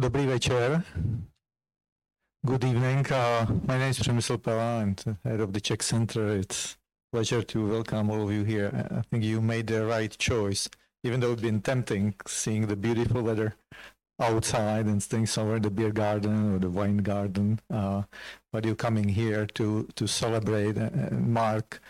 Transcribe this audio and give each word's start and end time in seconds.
Dobrý 0.00 0.26
večer. 0.26 0.84
Good 2.46 2.64
evening. 2.64 3.12
Uh, 3.12 3.46
my 3.66 3.78
name 3.78 3.90
is 3.90 3.98
Přemysl 3.98 4.38
Pela. 4.38 4.82
I'm 4.82 4.94
head 5.24 5.40
of 5.40 5.52
the 5.52 5.60
Czech 5.60 5.82
Center. 5.82 6.40
It's 6.40 6.72
a 6.72 7.16
pleasure 7.16 7.42
to 7.42 7.68
welcome 7.68 8.10
all 8.10 8.22
of 8.22 8.32
you 8.32 8.44
here. 8.44 8.70
I 8.90 9.02
think 9.02 9.24
you 9.24 9.42
made 9.42 9.66
the 9.66 9.84
right 9.84 10.18
choice, 10.18 10.70
even 11.04 11.20
though 11.20 11.32
it's 11.32 11.42
been 11.42 11.60
tempting 11.60 12.14
seeing 12.26 12.66
the 12.66 12.76
beautiful 12.76 13.22
weather 13.22 13.56
outside 14.18 14.86
and 14.86 15.02
staying 15.02 15.26
somewhere 15.26 15.56
in 15.56 15.62
the 15.62 15.70
beer 15.70 15.92
garden 15.92 16.54
or 16.54 16.58
the 16.58 16.70
wine 16.70 17.02
garden. 17.02 17.60
Uh, 17.68 18.04
but 18.52 18.64
you're 18.64 18.74
coming 18.74 19.08
here 19.08 19.46
to, 19.46 19.86
to 19.96 20.06
celebrate 20.06 20.78
and 20.78 21.28
mark 21.28 21.82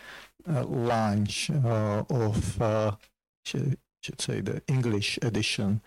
uh, 0.49 0.65
launch 0.65 1.49
uh, 1.49 2.03
of, 2.09 2.61
uh, 2.61 2.91
should, 3.45 3.77
should 4.03 4.19
say, 4.19 4.41
the 4.41 4.61
English 4.67 5.17
edition 5.21 5.79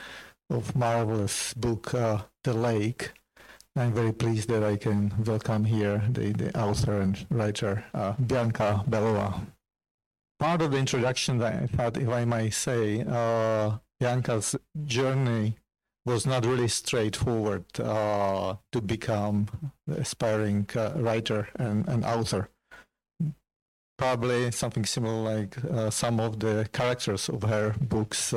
of 0.51 0.77
marvelous 0.77 1.55
book, 1.55 1.95
uh, 1.95 2.23
The 2.43 2.53
Lake. 2.53 3.13
I'm 3.77 3.93
very 3.93 4.13
pleased 4.13 4.49
that 4.51 4.63
I 4.63 4.77
can 4.77 5.13
welcome 5.25 5.65
here 5.65 6.03
the, 6.09 6.33
the 6.33 6.57
author 6.59 7.01
and 7.01 7.27
writer, 7.31 7.85
uh, 7.93 8.13
Bianca 8.13 8.85
Bellová. 8.89 9.47
Part 10.39 10.63
of 10.63 10.71
the 10.71 10.79
introduction, 10.79 11.39
that 11.39 11.63
I 11.63 11.67
thought, 11.67 11.97
if 11.97 12.09
I 12.09 12.25
may 12.25 12.51
say, 12.51 13.05
uh, 13.09 13.79
Bianca's 13.99 14.55
journey 14.85 15.57
was 16.07 16.27
not 16.27 16.45
really 16.45 16.69
straightforward 16.69 17.65
uh, 17.81 18.57
to 18.73 18.81
become 18.81 19.49
aspiring 19.89 20.69
uh, 20.77 20.93
writer 20.97 21.49
and, 21.57 21.89
and 21.89 22.05
author. 22.05 22.51
Probably 23.97 24.51
something 24.51 24.85
similar 24.85 25.37
like 25.37 25.65
uh, 25.65 25.91
some 25.91 26.21
of 26.21 26.41
the 26.41 26.69
characters 26.73 27.29
of 27.29 27.43
her 27.43 27.75
books 27.81 28.35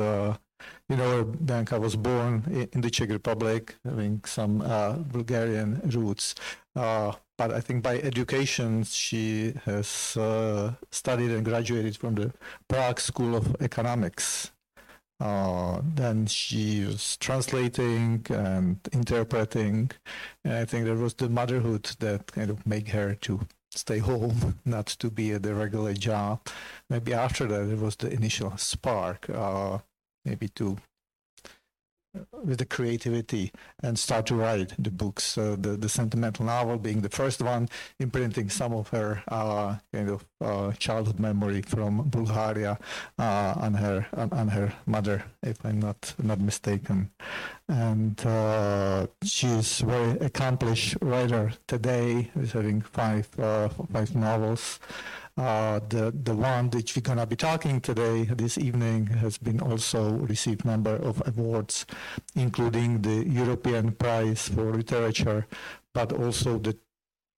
you 0.88 0.96
know, 0.96 1.24
Bianca 1.24 1.78
was 1.78 1.96
born 1.96 2.68
in 2.72 2.80
the 2.80 2.90
Czech 2.90 3.10
Republic, 3.10 3.76
having 3.84 4.22
some 4.24 4.62
uh, 4.62 4.92
Bulgarian 4.92 5.80
roots. 5.94 6.34
Uh, 6.74 7.12
but 7.36 7.52
I 7.52 7.60
think 7.60 7.82
by 7.82 7.98
education, 7.98 8.84
she 8.84 9.54
has 9.64 10.16
uh, 10.16 10.72
studied 10.90 11.30
and 11.30 11.44
graduated 11.44 11.96
from 11.96 12.14
the 12.14 12.32
Prague 12.68 13.00
School 13.00 13.36
of 13.36 13.54
Economics. 13.60 14.50
Uh, 15.20 15.80
then 15.82 16.26
she 16.26 16.84
was 16.84 17.16
translating 17.18 18.24
and 18.30 18.78
interpreting. 18.92 19.90
And 20.44 20.54
I 20.54 20.64
think 20.64 20.86
that 20.86 20.96
was 20.96 21.14
the 21.14 21.28
motherhood 21.28 21.84
that 21.98 22.32
kind 22.32 22.50
of 22.50 22.66
made 22.66 22.88
her 22.88 23.14
to 23.14 23.40
stay 23.70 23.98
home, 23.98 24.60
not 24.64 24.86
to 24.86 25.10
be 25.10 25.32
at 25.32 25.42
the 25.42 25.54
regular 25.54 25.94
job. 25.94 26.46
Maybe 26.88 27.12
after 27.12 27.46
that, 27.46 27.68
it 27.68 27.78
was 27.78 27.96
the 27.96 28.10
initial 28.10 28.56
spark 28.56 29.28
uh, 29.30 29.78
maybe 30.24 30.48
to 30.48 30.76
with 32.32 32.58
the 32.58 32.64
creativity 32.64 33.52
and 33.82 33.98
start 33.98 34.26
to 34.26 34.34
write 34.34 34.72
the 34.78 34.90
books. 34.90 35.36
Uh, 35.36 35.56
the 35.58 35.76
the 35.76 35.88
sentimental 35.88 36.44
novel 36.44 36.78
being 36.78 37.00
the 37.00 37.08
first 37.08 37.42
one, 37.42 37.68
imprinting 37.98 38.50
some 38.50 38.72
of 38.72 38.88
her 38.88 39.22
uh, 39.28 39.76
kind 39.92 40.08
of 40.08 40.24
uh, 40.40 40.72
childhood 40.72 41.18
memory 41.18 41.62
from 41.62 42.08
Bulgaria 42.08 42.78
uh, 43.18 43.54
on 43.56 43.74
her 43.74 44.06
on, 44.16 44.32
on, 44.32 44.48
her 44.48 44.72
mother, 44.86 45.24
if 45.42 45.64
I'm 45.64 45.80
not 45.80 46.14
not 46.22 46.40
mistaken. 46.40 47.10
And 47.68 48.18
uh, 48.24 49.06
she's 49.22 49.80
very 49.80 50.18
accomplished 50.20 50.96
writer 51.02 51.52
today. 51.66 52.30
She's 52.34 52.52
having 52.52 52.82
five 52.82 53.28
uh, 53.38 53.68
five 53.92 54.14
novels. 54.14 54.80
Uh, 55.36 55.78
the 55.88 56.12
the 56.24 56.34
one 56.34 56.68
that 56.70 56.96
we're 56.96 57.02
gonna 57.02 57.26
be 57.26 57.36
talking 57.36 57.80
today 57.80 58.24
this 58.24 58.58
evening 58.58 59.06
has 59.06 59.38
been 59.38 59.60
also 59.60 60.10
received 60.10 60.64
number 60.64 60.96
of 60.96 61.22
awards, 61.28 61.86
including 62.34 63.02
the 63.02 63.24
European 63.24 63.92
Prize 63.92 64.48
for 64.48 64.72
Literature, 64.72 65.46
but 65.94 66.12
also 66.12 66.58
the 66.58 66.76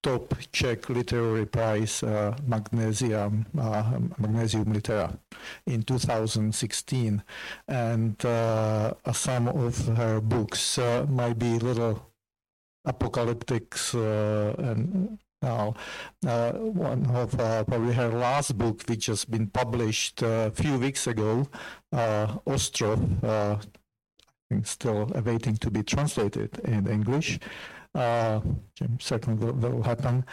top 0.03 0.35
Czech 0.53 0.89
literary 0.89 1.47
prize, 1.47 2.03
uh, 2.03 2.35
Magnesium, 2.47 3.47
uh, 3.59 3.99
Magnesium 4.19 4.73
Litera, 4.73 5.19
in 5.67 5.83
2016. 5.83 7.23
And 7.69 8.25
uh, 8.25 8.95
some 9.13 9.49
of 9.49 9.87
her 9.97 10.21
books 10.21 10.79
uh, 10.79 11.07
might 11.09 11.39
be 11.39 11.57
a 11.57 11.59
little 11.59 12.11
apocalyptic 12.85 13.77
uh, 13.95 14.55
and 14.59 15.19
now, 15.43 15.75
uh, 16.27 16.53
one 16.53 17.07
of 17.07 17.39
uh, 17.41 17.65
probably 17.65 17.95
her 17.95 18.11
last 18.11 18.59
book, 18.59 18.83
which 18.87 19.07
has 19.07 19.25
been 19.25 19.47
published 19.47 20.23
uh, 20.23 20.49
a 20.49 20.51
few 20.51 20.79
weeks 20.79 21.07
ago, 21.07 21.49
uh, 21.93 22.37
Ostrov, 22.45 23.25
uh, 23.25 23.57
still 24.65 25.11
awaiting 25.15 25.57
to 25.57 25.71
be 25.71 25.83
translated 25.83 26.59
in 26.65 26.87
English 26.87 27.39
uh, 27.95 28.41
certainly 28.99 29.45
will, 29.45 29.53
will, 29.53 29.83
happen. 29.83 30.25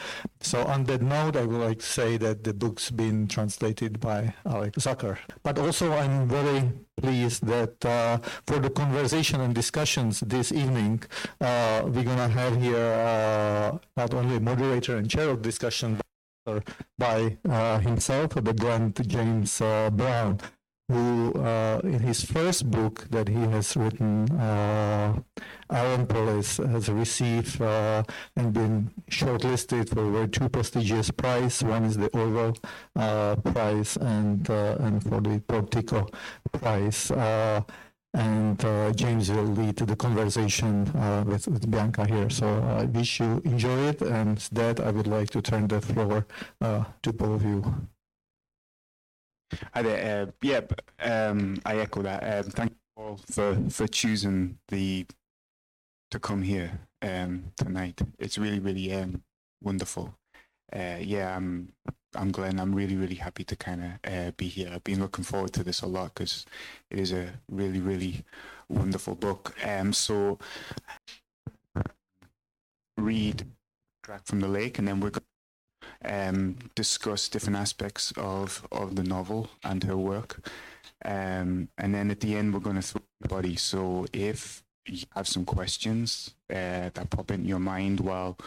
So 0.41 0.63
on 0.63 0.83
that 0.85 1.01
note, 1.01 1.35
I 1.35 1.45
would 1.45 1.61
like 1.61 1.79
to 1.79 1.85
say 1.85 2.17
that 2.17 2.43
the 2.43 2.53
book's 2.53 2.91
been 2.91 3.27
translated 3.27 3.99
by 3.99 4.33
Alex 4.45 4.77
Zucker. 4.85 5.17
But 5.43 5.57
also 5.59 5.91
I'm 5.91 6.27
very 6.27 6.71
pleased 7.01 7.45
that 7.47 7.83
uh, 7.85 8.19
for 8.45 8.59
the 8.59 8.69
conversation 8.69 9.41
and 9.41 9.55
discussions 9.55 10.19
this 10.21 10.51
evening, 10.51 11.03
uh, 11.41 11.81
we're 11.85 12.03
to 12.03 12.27
have 12.27 12.61
here 12.61 12.77
uh, 12.77 13.77
not 13.95 14.13
only 14.13 14.35
a 14.35 14.39
moderator 14.39 14.97
and 14.97 15.09
chair 15.09 15.29
of 15.29 15.41
discussion, 15.41 15.99
but 16.45 16.63
by 16.97 17.37
uh, 17.49 17.79
himself, 17.79 18.35
the 18.35 18.53
Glen 18.53 18.93
James 18.93 19.61
uh, 19.61 19.89
Brown 19.89 20.39
who, 20.89 21.33
uh, 21.33 21.81
in 21.83 21.99
his 21.99 22.23
first 22.23 22.71
book 22.71 23.07
that 23.09 23.27
he 23.27 23.41
has 23.41 23.75
written, 23.75 24.31
uh, 24.39 25.19
Polis, 25.69 26.57
has 26.57 26.87
received 26.87 27.61
uh, 27.61 28.03
and 28.37 28.53
been 28.53 28.89
shortlisted 29.11 29.89
for 29.89 30.27
two 30.27 30.47
prestigious 30.47 31.11
prizes. 31.11 31.63
One 31.63 31.83
is 31.83 31.97
the 31.97 32.07
Orwell 32.09 32.55
uh, 32.95 33.35
Prize 33.35 33.97
and 33.97 34.49
uh, 34.49 34.77
and 34.79 35.03
for 35.03 35.19
the 35.19 35.39
Portico 35.39 36.07
Prize. 36.53 37.11
Uh, 37.11 37.61
and 38.13 38.59
James 38.97 39.29
will 39.29 39.43
lead 39.43 39.75
the 39.75 39.95
conversation 39.95 40.85
with, 41.27 41.47
with, 41.47 41.69
Bianca 41.69 42.07
here. 42.07 42.31
So 42.31 42.47
I 42.63 42.85
wish 42.85 43.19
you 43.19 43.41
enjoy 43.45 43.89
it, 43.89 44.01
and 44.01 44.37
that 44.53 44.79
I 44.79 44.89
would 44.89 45.05
like 45.05 45.29
to 45.31 45.41
turn 45.41 45.67
the 45.67 45.81
floor 45.81 46.25
to 46.61 47.13
both 47.13 47.41
of 47.41 47.43
you. 47.43 47.87
Hi 49.73 49.81
there. 49.81 50.27
Uh, 50.27 50.31
yeah, 50.41 50.61
um, 50.99 51.57
I 51.65 51.77
echo 51.77 52.01
that. 52.01 52.21
Um, 52.21 52.51
thank 52.51 52.71
you 52.71 53.03
all 53.03 53.19
for, 53.31 53.57
for 53.69 53.87
choosing 53.87 54.57
the 54.67 55.05
to 56.11 56.19
come 56.19 56.41
here 56.41 56.79
um, 57.01 57.51
tonight. 57.55 58.01
It's 58.19 58.37
really, 58.37 58.59
really 58.59 58.93
um, 58.93 59.23
wonderful. 59.61 60.15
Uh, 60.73 60.97
yeah, 60.99 61.35
I'm 61.35 61.71
I'm 62.15 62.31
Glen. 62.31 62.59
I'm 62.59 62.75
really, 62.75 62.95
really 62.95 63.15
happy 63.15 63.45
to 63.45 63.55
kind 63.55 63.83
of 63.83 64.11
uh, 64.11 64.31
be 64.35 64.47
here. 64.47 64.69
I've 64.73 64.83
been 64.83 64.99
looking 64.99 65.23
forward 65.23 65.53
to 65.53 65.63
this 65.63 65.81
a 65.81 65.87
lot 65.87 66.13
because 66.13 66.45
it 66.91 66.99
is 66.99 67.13
a 67.13 67.29
really, 67.49 67.79
really 67.79 68.25
wonderful 68.67 69.15
book. 69.15 69.55
Um, 69.65 69.93
so 69.93 70.39
read 72.97 73.45
Track 74.03 74.25
from 74.25 74.41
the 74.41 74.47
Lake, 74.49 74.77
and 74.77 74.87
then 74.87 74.99
we're 74.99 75.11
going 75.11 75.23
um, 76.05 76.57
discuss 76.75 77.29
different 77.29 77.57
aspects 77.57 78.13
of, 78.17 78.67
of 78.71 78.95
the 78.95 79.03
novel 79.03 79.49
and 79.63 79.83
her 79.83 79.97
work. 79.97 80.47
Um, 81.05 81.69
and 81.77 81.93
then 81.93 82.11
at 82.11 82.19
the 82.19 82.35
end, 82.35 82.53
we're 82.53 82.59
going 82.59 82.75
to 82.75 82.81
throw 82.81 83.01
everybody. 83.21 83.55
So 83.55 84.05
if 84.13 84.63
you 84.85 85.05
have 85.15 85.27
some 85.27 85.45
questions 85.45 86.33
uh, 86.49 86.89
that 86.93 87.09
pop 87.09 87.31
into 87.31 87.47
your 87.47 87.59
mind 87.59 87.99
while 87.99 88.37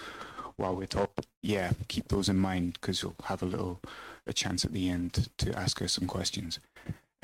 while 0.56 0.76
we're 0.76 0.86
talking, 0.86 1.24
yeah, 1.42 1.72
keep 1.88 2.08
those 2.08 2.28
in 2.28 2.36
mind 2.36 2.74
because 2.74 3.02
you'll 3.02 3.14
have 3.24 3.42
a 3.42 3.46
little 3.46 3.80
a 4.26 4.32
chance 4.32 4.64
at 4.64 4.72
the 4.72 4.90
end 4.90 5.28
to 5.38 5.58
ask 5.58 5.80
her 5.80 5.88
some 5.88 6.06
questions. 6.06 6.60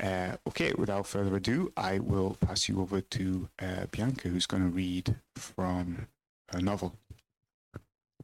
Uh, 0.01 0.37
okay, 0.47 0.73
without 0.77 1.07
further 1.07 1.35
ado, 1.35 1.71
I 1.77 1.99
will 1.99 2.37
pass 2.41 2.67
you 2.67 2.81
over 2.81 3.01
to 3.01 3.49
uh, 3.59 3.85
Bianca, 3.91 4.29
who's 4.29 4.45
going 4.47 4.63
to 4.63 4.69
read 4.69 5.15
from 5.35 6.07
her 6.51 6.61
novel. 6.61 6.95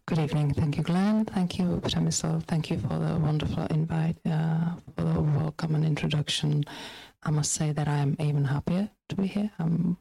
Good 0.06 0.20
evening. 0.20 0.54
Thank 0.54 0.76
you, 0.76 0.84
Glen. 0.84 1.24
Thank 1.24 1.58
you, 1.58 1.80
Přemysl. 1.82 2.44
Thank 2.46 2.70
you 2.70 2.78
for 2.78 3.00
the 3.00 3.18
wonderful 3.18 3.66
invite, 3.68 4.18
uh, 4.26 4.76
for 4.98 5.06
the 5.06 5.22
welcome 5.22 5.76
and 5.76 5.86
introduction. 5.86 6.66
I 7.24 7.32
must 7.32 7.54
say 7.54 7.72
that 7.72 7.88
I'm 7.88 8.18
even 8.20 8.44
happier 8.44 8.90
to 9.08 9.16
be 9.16 9.28
here. 9.28 9.50
I'm 9.60 9.96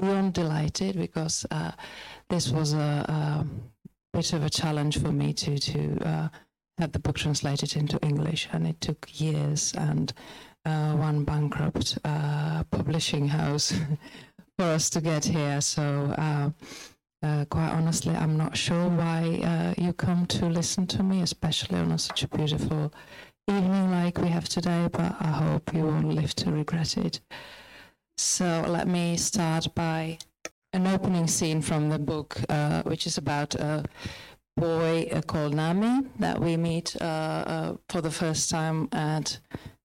beyond 0.00 0.32
delighted 0.32 0.96
because 0.96 1.44
uh, 1.50 1.72
this 2.30 2.48
was 2.48 2.72
a, 2.72 3.04
a, 3.06 3.46
bit 4.14 4.32
of 4.32 4.42
a 4.42 4.48
challenge 4.48 4.98
for 4.98 5.12
me 5.12 5.34
to 5.34 5.58
to 5.58 5.98
uh, 6.00 6.28
have 6.78 6.92
the 6.92 6.98
book 6.98 7.18
translated 7.18 7.76
into 7.76 7.98
English, 8.02 8.48
and 8.52 8.66
it 8.66 8.80
took 8.80 9.06
years 9.20 9.74
and 9.76 10.14
uh, 10.64 10.94
one 10.94 11.24
bankrupt 11.24 11.98
uh, 12.06 12.64
publishing 12.70 13.28
house 13.28 13.74
for 14.58 14.64
us 14.64 14.88
to 14.88 15.02
get 15.02 15.26
here. 15.26 15.60
So 15.60 16.14
uh, 17.22 17.44
quite 17.46 17.70
honestly, 17.70 18.14
I'm 18.14 18.36
not 18.36 18.56
sure 18.56 18.88
why 18.88 19.40
uh, 19.44 19.82
you 19.82 19.92
come 19.92 20.26
to 20.26 20.46
listen 20.46 20.86
to 20.88 21.02
me, 21.02 21.22
especially 21.22 21.78
on 21.78 21.96
such 21.98 22.24
a 22.24 22.28
beautiful 22.28 22.92
evening 23.48 23.90
like 23.90 24.18
we 24.18 24.28
have 24.28 24.48
today, 24.48 24.88
but 24.90 25.16
I 25.20 25.28
hope 25.28 25.72
you 25.74 25.84
won't 25.84 26.14
live 26.14 26.34
to 26.36 26.50
regret 26.50 26.96
it. 26.96 27.20
So 28.16 28.64
let 28.68 28.88
me 28.88 29.16
start 29.16 29.74
by 29.74 30.18
an 30.72 30.86
opening 30.86 31.26
scene 31.26 31.62
from 31.62 31.90
the 31.90 31.98
book, 31.98 32.40
uh, 32.48 32.82
which 32.82 33.06
is 33.06 33.18
about 33.18 33.54
a 33.54 33.84
boy 34.56 35.08
uh, 35.12 35.22
called 35.22 35.54
Nami 35.54 36.08
that 36.18 36.40
we 36.40 36.56
meet 36.56 37.00
uh, 37.00 37.74
for 37.88 38.00
the 38.00 38.10
first 38.10 38.50
time 38.50 38.88
at 38.92 39.38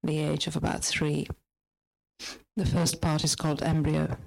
the 0.03 0.19
age 0.19 0.47
of 0.47 0.55
about 0.55 0.83
three. 0.83 1.27
The 2.55 2.65
first 2.65 3.01
part 3.01 3.23
is 3.23 3.35
called 3.35 3.61
Embryo. 3.61 4.17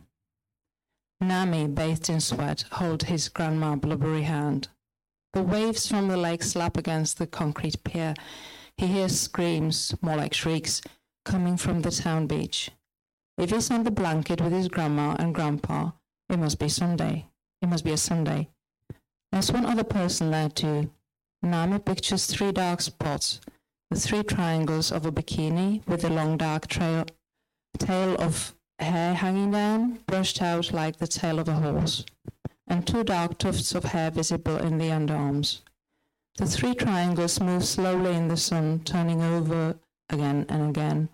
Nami, 1.20 1.66
bathed 1.66 2.08
in 2.08 2.20
sweat, 2.20 2.64
hold 2.72 3.02
his 3.04 3.28
grandma 3.28 3.76
blubbery 3.76 4.22
hand. 4.22 4.68
The 5.34 5.42
waves 5.42 5.86
from 5.86 6.08
the 6.08 6.16
lake 6.16 6.42
slap 6.42 6.76
against 6.76 7.18
the 7.18 7.26
concrete 7.26 7.84
pier. 7.84 8.14
He 8.76 8.86
hears 8.86 9.20
screams, 9.20 9.94
more 10.00 10.16
like 10.16 10.32
shrieks, 10.32 10.80
coming 11.24 11.56
from 11.56 11.82
the 11.82 11.90
town 11.90 12.26
beach. 12.26 12.70
If 13.36 13.50
he's 13.50 13.70
on 13.70 13.84
the 13.84 13.90
blanket 13.90 14.40
with 14.40 14.52
his 14.52 14.68
grandma 14.68 15.16
and 15.18 15.34
grandpa, 15.34 15.90
it 16.28 16.38
must 16.38 16.58
be 16.58 16.68
Sunday. 16.68 17.26
It 17.60 17.68
must 17.68 17.84
be 17.84 17.92
a 17.92 17.96
Sunday. 17.96 18.48
There's 19.30 19.52
one 19.52 19.66
other 19.66 19.84
person 19.84 20.30
there 20.30 20.48
too. 20.48 20.90
Nami 21.42 21.78
pictures 21.78 22.26
three 22.26 22.52
dark 22.52 22.80
spots, 22.80 23.40
the 23.90 24.00
three 24.00 24.22
triangles 24.22 24.90
of 24.90 25.06
a 25.06 25.12
bikini 25.12 25.86
with 25.86 26.04
a 26.04 26.10
long 26.10 26.36
dark 26.36 26.66
trail, 26.66 27.04
tail 27.78 28.16
of 28.20 28.54
hair 28.84 29.14
hanging 29.14 29.50
down, 29.50 30.00
brushed 30.06 30.40
out 30.40 30.72
like 30.72 30.96
the 30.96 31.06
tail 31.06 31.38
of 31.38 31.48
a 31.48 31.54
horse, 31.54 32.04
and 32.66 32.86
two 32.86 33.04
dark 33.04 33.38
tufts 33.38 33.74
of 33.74 33.84
hair 33.84 34.10
visible 34.10 34.56
in 34.56 34.78
the 34.78 34.86
underarms. 34.86 35.60
The 36.36 36.46
three 36.46 36.74
triangles 36.74 37.40
move 37.40 37.64
slowly 37.64 38.14
in 38.14 38.28
the 38.28 38.36
sun, 38.36 38.80
turning 38.84 39.22
over 39.22 39.76
again 40.08 40.46
and 40.48 40.70
again, 40.70 41.08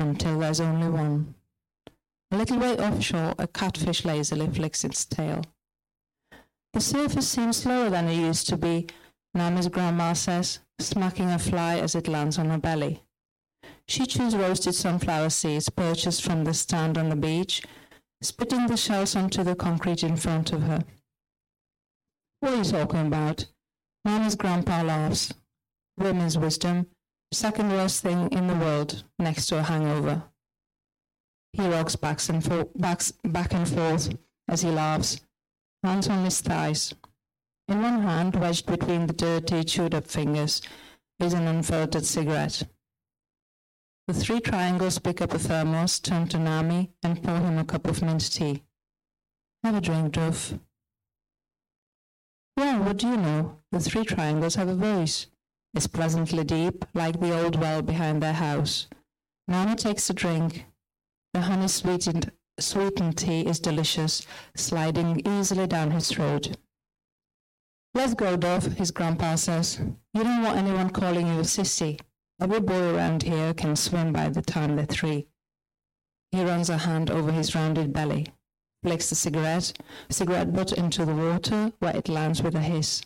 until 0.00 0.40
there's 0.40 0.60
only 0.60 0.88
one. 0.88 1.34
A 2.32 2.36
little 2.36 2.58
way 2.58 2.76
offshore, 2.76 3.34
a 3.38 3.46
catfish 3.46 4.04
lazily 4.04 4.48
flicks 4.48 4.82
its 4.82 5.04
tail. 5.04 5.42
The 6.72 6.80
surface 6.80 7.28
seems 7.28 7.58
slower 7.58 7.90
than 7.90 8.08
it 8.08 8.16
used 8.16 8.48
to 8.48 8.56
be, 8.56 8.88
Nami's 9.34 9.68
grandma 9.68 10.14
says, 10.14 10.58
smacking 10.80 11.30
a 11.30 11.38
fly 11.38 11.78
as 11.78 11.94
it 11.94 12.08
lands 12.08 12.38
on 12.38 12.50
her 12.50 12.58
belly. 12.58 13.03
She 13.86 14.06
chews 14.06 14.34
roasted 14.34 14.74
sunflower 14.74 15.30
seeds 15.30 15.68
purchased 15.68 16.22
from 16.22 16.44
the 16.44 16.54
stand 16.54 16.96
on 16.96 17.10
the 17.10 17.16
beach, 17.16 17.62
spitting 18.22 18.66
the 18.66 18.76
shells 18.76 19.14
onto 19.14 19.42
the 19.42 19.54
concrete 19.54 20.02
in 20.02 20.16
front 20.16 20.52
of 20.52 20.62
her. 20.62 20.84
What 22.40 22.54
are 22.54 22.56
you 22.56 22.64
talking 22.64 23.06
about? 23.06 23.46
Nami's 24.04 24.34
grandpa 24.34 24.82
laughs. 24.82 25.32
Women's 25.96 26.36
wisdom, 26.36 26.86
second 27.32 27.70
worst 27.70 28.02
thing 28.02 28.28
in 28.32 28.48
the 28.48 28.54
world, 28.54 29.04
next 29.18 29.46
to 29.46 29.58
a 29.58 29.62
hangover. 29.62 30.24
He 31.52 31.68
rocks 31.68 31.94
back 31.94 32.28
and, 32.28 32.44
fo- 32.44 32.70
backs, 32.74 33.12
back 33.22 33.54
and 33.54 33.68
forth 33.68 34.10
as 34.48 34.62
he 34.62 34.70
laughs, 34.70 35.20
hands 35.84 36.08
on 36.08 36.24
his 36.24 36.40
thighs. 36.40 36.92
In 37.68 37.80
one 37.80 38.02
hand, 38.02 38.36
wedged 38.36 38.66
between 38.66 39.06
the 39.06 39.12
dirty, 39.12 39.62
chewed 39.62 39.94
up 39.94 40.06
fingers, 40.06 40.60
is 41.20 41.32
an 41.32 41.46
unfiltered 41.46 42.04
cigarette. 42.04 42.64
The 44.06 44.12
three 44.12 44.40
triangles 44.40 44.98
pick 44.98 45.22
up 45.22 45.32
a 45.32 45.38
thermos, 45.38 45.98
turn 45.98 46.28
to 46.28 46.38
Nami, 46.38 46.90
and 47.02 47.22
pour 47.22 47.38
him 47.38 47.56
a 47.56 47.64
cup 47.64 47.86
of 47.86 48.02
mint 48.02 48.30
tea. 48.30 48.62
Have 49.62 49.76
a 49.76 49.80
drink, 49.80 50.12
Duff. 50.12 50.52
Well, 52.54 52.82
what 52.82 52.98
do 52.98 53.08
you 53.08 53.16
know? 53.16 53.60
The 53.72 53.80
three 53.80 54.04
triangles 54.04 54.56
have 54.56 54.68
a 54.68 54.74
voice. 54.74 55.28
It's 55.72 55.86
pleasantly 55.86 56.44
deep, 56.44 56.84
like 56.92 57.18
the 57.18 57.32
old 57.32 57.58
well 57.58 57.80
behind 57.80 58.22
their 58.22 58.34
house. 58.34 58.88
Nami 59.48 59.74
takes 59.74 60.10
a 60.10 60.12
drink. 60.12 60.66
The 61.32 61.40
honey 61.40 61.68
sweetened, 61.68 62.30
sweetened 62.60 63.16
tea 63.16 63.46
is 63.46 63.58
delicious, 63.58 64.26
sliding 64.54 65.22
easily 65.26 65.66
down 65.66 65.92
his 65.92 66.10
throat. 66.10 66.56
Let's 67.94 68.12
go, 68.12 68.36
Dove, 68.36 68.76
his 68.76 68.90
grandpa 68.90 69.36
says. 69.36 69.80
You 70.12 70.24
don't 70.24 70.42
want 70.42 70.58
anyone 70.58 70.90
calling 70.90 71.26
you 71.26 71.38
a 71.38 71.42
sissy. 71.42 71.98
Every 72.40 72.60
boy 72.60 72.94
around 72.94 73.22
here 73.22 73.54
can 73.54 73.76
swim 73.76 74.12
by 74.12 74.28
the 74.28 74.42
time 74.42 74.74
they're 74.74 74.86
three. 74.86 75.28
He 76.32 76.42
runs 76.44 76.68
a 76.68 76.78
hand 76.78 77.10
over 77.10 77.30
his 77.30 77.54
rounded 77.54 77.92
belly, 77.92 78.26
flicks 78.82 79.08
the 79.08 79.14
cigarette, 79.14 79.72
cigarette 80.08 80.52
butt 80.52 80.72
into 80.72 81.04
the 81.04 81.14
water 81.14 81.72
where 81.78 81.96
it 81.96 82.08
lands 82.08 82.42
with 82.42 82.56
a 82.56 82.60
hiss. 82.60 83.02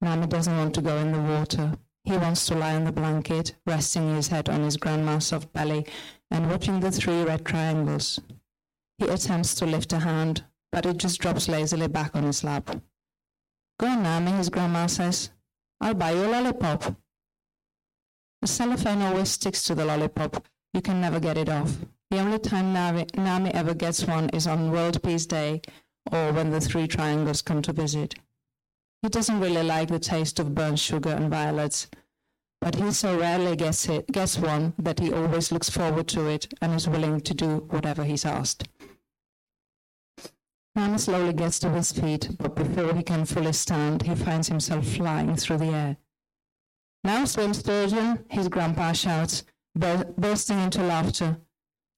Nami 0.00 0.26
doesn't 0.26 0.56
want 0.56 0.74
to 0.74 0.82
go 0.82 0.96
in 0.98 1.12
the 1.12 1.20
water. 1.20 1.78
He 2.02 2.16
wants 2.16 2.46
to 2.46 2.56
lie 2.56 2.74
on 2.74 2.84
the 2.84 2.92
blanket, 2.92 3.54
resting 3.64 4.14
his 4.14 4.28
head 4.28 4.48
on 4.48 4.62
his 4.62 4.76
grandma's 4.76 5.26
soft 5.26 5.52
belly 5.52 5.86
and 6.30 6.50
watching 6.50 6.80
the 6.80 6.90
three 6.90 7.22
red 7.22 7.44
triangles. 7.44 8.20
He 8.98 9.06
attempts 9.06 9.54
to 9.54 9.66
lift 9.66 9.92
a 9.92 10.00
hand, 10.00 10.44
but 10.72 10.84
it 10.84 10.98
just 10.98 11.20
drops 11.20 11.48
lazily 11.48 11.86
back 11.86 12.16
on 12.16 12.24
his 12.24 12.42
lap. 12.42 12.70
Go 13.78 13.86
on, 13.86 14.02
Nami, 14.02 14.32
his 14.32 14.48
grandma 14.48 14.86
says. 14.86 15.30
I'll 15.80 15.94
buy 15.94 16.12
you 16.12 16.24
a 16.24 16.28
lollipop. 16.28 16.96
The 18.46 18.52
cellophane 18.52 19.02
always 19.02 19.30
sticks 19.30 19.64
to 19.64 19.74
the 19.74 19.84
lollipop. 19.84 20.46
You 20.72 20.80
can 20.80 21.00
never 21.00 21.18
get 21.18 21.36
it 21.36 21.48
off. 21.48 21.78
The 22.12 22.20
only 22.20 22.38
time 22.38 22.72
Nami, 22.72 23.08
Nami 23.16 23.52
ever 23.52 23.74
gets 23.74 24.04
one 24.04 24.28
is 24.28 24.46
on 24.46 24.70
World 24.70 25.02
Peace 25.02 25.26
Day 25.26 25.62
or 26.12 26.32
when 26.32 26.50
the 26.50 26.60
three 26.60 26.86
triangles 26.86 27.42
come 27.42 27.60
to 27.62 27.72
visit. 27.72 28.14
He 29.02 29.08
doesn't 29.08 29.40
really 29.40 29.64
like 29.64 29.88
the 29.88 29.98
taste 29.98 30.38
of 30.38 30.54
burnt 30.54 30.78
sugar 30.78 31.10
and 31.10 31.28
violets, 31.28 31.88
but 32.60 32.76
he 32.76 32.92
so 32.92 33.18
rarely 33.18 33.56
gets 33.56 33.88
it 33.88 34.06
gets 34.12 34.38
one 34.38 34.74
that 34.78 35.00
he 35.00 35.12
always 35.12 35.50
looks 35.50 35.68
forward 35.68 36.06
to 36.06 36.28
it 36.28 36.54
and 36.62 36.72
is 36.72 36.88
willing 36.88 37.22
to 37.22 37.34
do 37.34 37.66
whatever 37.70 38.04
he's 38.04 38.24
asked. 38.24 38.68
Nami 40.76 40.98
slowly 40.98 41.32
gets 41.32 41.58
to 41.58 41.70
his 41.70 41.90
feet, 41.90 42.30
but 42.38 42.54
before 42.54 42.94
he 42.94 43.02
can 43.02 43.24
fully 43.24 43.52
stand, 43.52 44.02
he 44.02 44.14
finds 44.14 44.46
himself 44.46 44.86
flying 44.86 45.34
through 45.34 45.58
the 45.58 45.72
air. 45.72 45.96
Now 47.06 47.24
swim, 47.24 47.54
Sturgeon, 47.54 48.24
his 48.28 48.48
grandpa 48.48 48.92
shouts, 48.92 49.44
bursting 49.76 50.58
into 50.58 50.82
laughter. 50.82 51.36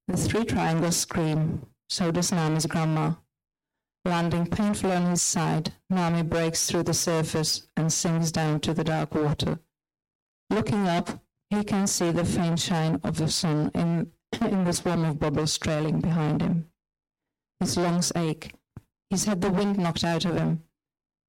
The 0.06 0.18
three 0.18 0.44
triangles 0.44 0.98
scream. 0.98 1.64
So 1.88 2.10
does 2.10 2.30
Nami's 2.30 2.66
grandma. 2.66 3.14
Landing 4.04 4.44
painfully 4.48 4.96
on 4.96 5.06
his 5.06 5.22
side, 5.22 5.72
Nami 5.88 6.24
breaks 6.24 6.66
through 6.66 6.82
the 6.82 6.92
surface 6.92 7.68
and 7.74 7.90
sinks 7.90 8.30
down 8.30 8.60
to 8.60 8.74
the 8.74 8.84
dark 8.84 9.14
water. 9.14 9.58
Looking 10.50 10.86
up, 10.86 11.08
he 11.48 11.64
can 11.64 11.86
see 11.86 12.10
the 12.10 12.26
faint 12.26 12.60
shine 12.60 13.00
of 13.02 13.16
the 13.16 13.28
sun 13.28 13.70
in, 13.74 14.12
in 14.42 14.64
the 14.64 14.74
swarm 14.74 15.06
of 15.06 15.18
bubbles 15.18 15.56
trailing 15.56 16.00
behind 16.00 16.42
him. 16.42 16.68
His 17.60 17.78
lungs 17.78 18.12
ache. 18.14 18.52
He's 19.08 19.24
had 19.24 19.40
the 19.40 19.50
wind 19.50 19.78
knocked 19.78 20.04
out 20.04 20.26
of 20.26 20.36
him. 20.36 20.64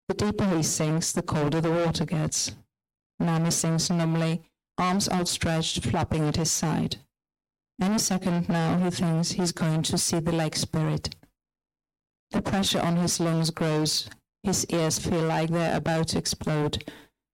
The 0.09 0.15
deeper 0.15 0.49
he 0.49 0.63
sinks, 0.63 1.13
the 1.13 1.21
colder 1.21 1.61
the 1.61 1.71
water 1.71 2.03
gets. 2.03 2.51
Nami 3.19 3.51
sinks 3.51 3.89
numbly, 3.89 4.41
arms 4.77 5.09
outstretched, 5.09 5.85
flapping 5.85 6.27
at 6.27 6.37
his 6.37 6.51
side. 6.51 6.97
Any 7.81 7.97
second 7.97 8.49
now, 8.49 8.77
he 8.77 8.89
thinks 8.89 9.31
he's 9.31 9.51
going 9.51 9.83
to 9.83 9.97
see 9.97 10.19
the 10.19 10.31
lake 10.31 10.55
spirit. 10.55 11.15
The 12.31 12.41
pressure 12.41 12.81
on 12.81 12.97
his 12.97 13.19
lungs 13.19 13.49
grows. 13.49 14.09
His 14.43 14.65
ears 14.67 14.99
feel 14.99 15.23
like 15.23 15.49
they're 15.49 15.75
about 15.75 16.09
to 16.09 16.17
explode. 16.17 16.83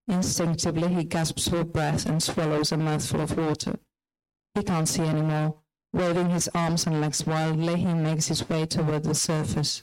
Instinctively, 0.08 0.94
he 0.94 1.04
gasps 1.04 1.48
for 1.48 1.64
breath 1.64 2.06
and 2.06 2.22
swallows 2.22 2.72
a 2.72 2.78
mouthful 2.78 3.22
of 3.22 3.38
water. 3.38 3.78
He 4.54 4.64
can't 4.64 4.88
see 4.88 5.04
anymore. 5.04 5.56
Waving 5.94 6.30
his 6.30 6.50
arms 6.54 6.86
and 6.86 7.02
legs 7.02 7.26
wildly, 7.26 7.78
he 7.78 7.94
makes 7.94 8.28
his 8.28 8.48
way 8.50 8.66
toward 8.66 9.04
the 9.04 9.16
surface. 9.16 9.82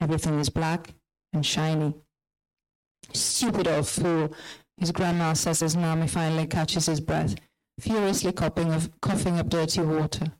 Everything 0.00 0.38
is 0.38 0.48
black 0.48 0.94
and 1.32 1.44
shiny. 1.44 1.94
Stupid 3.12 3.68
old 3.68 3.88
fool, 3.88 4.32
his 4.80 4.90
grandma 4.90 5.34
says 5.34 5.62
as 5.62 5.76
Nami 5.76 6.08
finally 6.08 6.46
catches 6.46 6.86
his 6.86 7.00
breath, 7.00 7.36
furiously 7.78 8.32
coughing, 8.32 8.72
of, 8.72 8.90
coughing 9.00 9.38
up 9.38 9.50
dirty 9.50 9.82
water. 9.82 10.32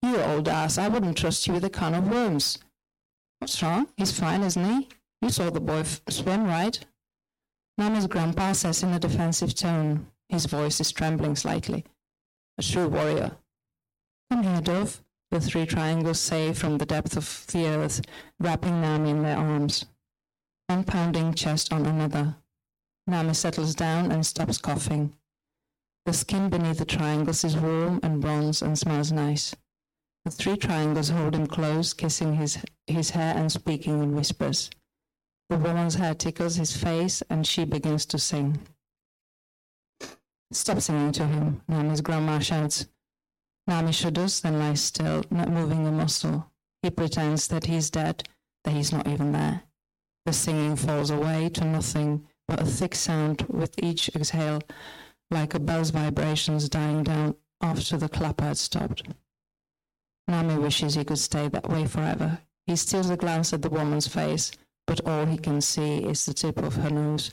You 0.00 0.16
old 0.16 0.48
ass, 0.48 0.78
I 0.78 0.88
wouldn't 0.88 1.18
trust 1.18 1.46
you 1.46 1.52
with 1.52 1.64
a 1.64 1.70
can 1.70 1.94
of 1.94 2.08
worms. 2.08 2.58
What's 3.38 3.62
wrong? 3.62 3.88
He's 3.96 4.18
fine, 4.18 4.42
isn't 4.42 4.64
he? 4.64 4.88
You 5.20 5.28
saw 5.28 5.50
the 5.50 5.60
boy 5.60 5.80
f- 5.80 6.00
swim, 6.08 6.46
right? 6.46 6.78
Nami's 7.76 8.06
grandpa 8.06 8.52
says 8.52 8.82
in 8.82 8.92
a 8.92 8.98
defensive 8.98 9.54
tone. 9.54 10.06
His 10.28 10.46
voice 10.46 10.80
is 10.80 10.90
trembling 10.90 11.36
slightly. 11.36 11.84
A 12.58 12.62
true 12.62 12.88
warrior. 12.88 13.32
Come 14.30 14.42
here, 14.42 14.60
Dove, 14.62 15.02
the 15.30 15.40
three 15.40 15.66
triangles 15.66 16.18
say 16.18 16.52
from 16.52 16.78
the 16.78 16.86
depth 16.86 17.16
of 17.16 17.46
the 17.48 17.66
earth, 17.66 18.00
wrapping 18.40 18.80
Nami 18.80 19.10
in 19.10 19.22
their 19.22 19.36
arms. 19.36 19.84
One 20.68 20.84
pounding 20.84 21.34
chest 21.34 21.72
on 21.72 21.84
another. 21.84 22.36
Nami 23.06 23.34
settles 23.34 23.74
down 23.74 24.12
and 24.12 24.24
stops 24.24 24.58
coughing. 24.58 25.14
The 26.06 26.12
skin 26.12 26.48
beneath 26.50 26.78
the 26.78 26.84
triangles 26.84 27.44
is 27.44 27.56
warm 27.56 28.00
and 28.02 28.20
bronze 28.20 28.62
and 28.62 28.78
smells 28.78 29.12
nice. 29.12 29.54
The 30.24 30.30
three 30.30 30.56
triangles 30.56 31.08
hold 31.08 31.34
him 31.34 31.46
close, 31.46 31.92
kissing 31.92 32.34
his, 32.34 32.58
his 32.86 33.10
hair 33.10 33.36
and 33.36 33.50
speaking 33.50 34.02
in 34.02 34.14
whispers. 34.14 34.70
The 35.48 35.58
woman's 35.58 35.96
hair 35.96 36.14
tickles 36.14 36.56
his 36.56 36.76
face 36.76 37.22
and 37.28 37.46
she 37.46 37.64
begins 37.64 38.06
to 38.06 38.18
sing. 38.18 38.60
Stop 40.52 40.80
singing 40.80 41.12
to 41.12 41.26
him, 41.26 41.62
Nami's 41.68 42.00
grandma 42.00 42.38
shouts. 42.38 42.86
Nami 43.66 43.92
shudders, 43.92 44.40
then 44.40 44.58
lies 44.58 44.80
still, 44.80 45.24
not 45.30 45.50
moving 45.50 45.86
a 45.86 45.92
muscle. 45.92 46.50
He 46.82 46.90
pretends 46.90 47.48
that 47.48 47.66
he's 47.66 47.90
dead, 47.90 48.28
that 48.64 48.72
he's 48.74 48.92
not 48.92 49.06
even 49.06 49.32
there. 49.32 49.62
The 50.26 50.32
singing 50.32 50.76
falls 50.76 51.10
away 51.10 51.48
to 51.50 51.64
nothing 51.64 52.26
but 52.48 52.60
a 52.60 52.66
thick 52.66 52.94
sound 52.94 53.46
with 53.48 53.74
each 53.82 54.08
exhale, 54.14 54.60
like 55.30 55.54
a 55.54 55.60
bell's 55.60 55.90
vibrations 55.90 56.68
dying 56.68 57.02
down 57.02 57.34
after 57.60 57.96
the 57.96 58.08
clapper 58.08 58.44
had 58.44 58.58
stopped. 58.58 59.02
Nami 60.28 60.56
wishes 60.56 60.94
he 60.94 61.04
could 61.04 61.18
stay 61.18 61.48
that 61.48 61.68
way 61.68 61.86
forever. 61.86 62.38
He 62.66 62.76
steals 62.76 63.10
a 63.10 63.16
glance 63.16 63.52
at 63.52 63.62
the 63.62 63.70
woman's 63.70 64.06
face, 64.06 64.52
but 64.86 65.06
all 65.06 65.26
he 65.26 65.38
can 65.38 65.60
see 65.60 65.98
is 65.98 66.24
the 66.24 66.34
tip 66.34 66.58
of 66.58 66.76
her 66.76 66.90
nose 66.90 67.32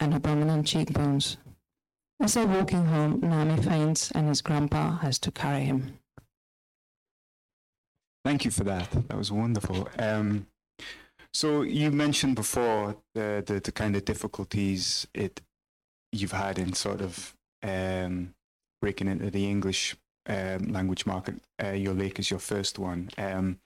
and 0.00 0.12
her 0.12 0.20
prominent 0.20 0.66
cheekbones. 0.66 1.36
As 2.20 2.34
they're 2.34 2.46
walking 2.46 2.86
home, 2.86 3.20
Nami 3.20 3.60
faints 3.62 4.10
and 4.12 4.28
his 4.28 4.40
grandpa 4.40 4.98
has 4.98 5.18
to 5.20 5.30
carry 5.30 5.64
him. 5.64 5.98
Thank 8.24 8.44
you 8.44 8.50
for 8.50 8.64
that. 8.64 8.90
That 9.08 9.18
was 9.18 9.30
wonderful. 9.30 9.88
Um, 9.98 10.46
so 11.34 11.62
you 11.62 11.90
mentioned 11.90 12.36
before 12.36 12.96
the, 13.14 13.42
the, 13.44 13.60
the 13.60 13.72
kind 13.72 13.96
of 13.96 14.04
difficulties 14.04 15.06
it 15.12 15.40
you've 16.12 16.32
had 16.32 16.58
in 16.58 16.72
sort 16.72 17.00
of 17.00 17.34
um, 17.62 18.34
breaking 18.80 19.08
into 19.08 19.30
the 19.30 19.48
English 19.50 19.96
um, 20.26 20.72
language 20.72 21.06
market. 21.06 21.34
Uh, 21.62 21.70
your 21.70 21.92
lake 21.94 22.18
is 22.18 22.30
your 22.30 22.38
first 22.38 22.78
one, 22.78 23.10
um, 23.18 23.58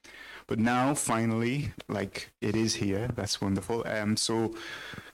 but 0.47 0.59
now 0.59 0.95
finally, 0.95 1.73
like 1.89 2.31
it 2.41 2.57
is 2.57 2.75
here. 2.75 3.11
That's 3.15 3.41
wonderful. 3.41 3.87
Um, 3.87 4.17
so 4.17 4.55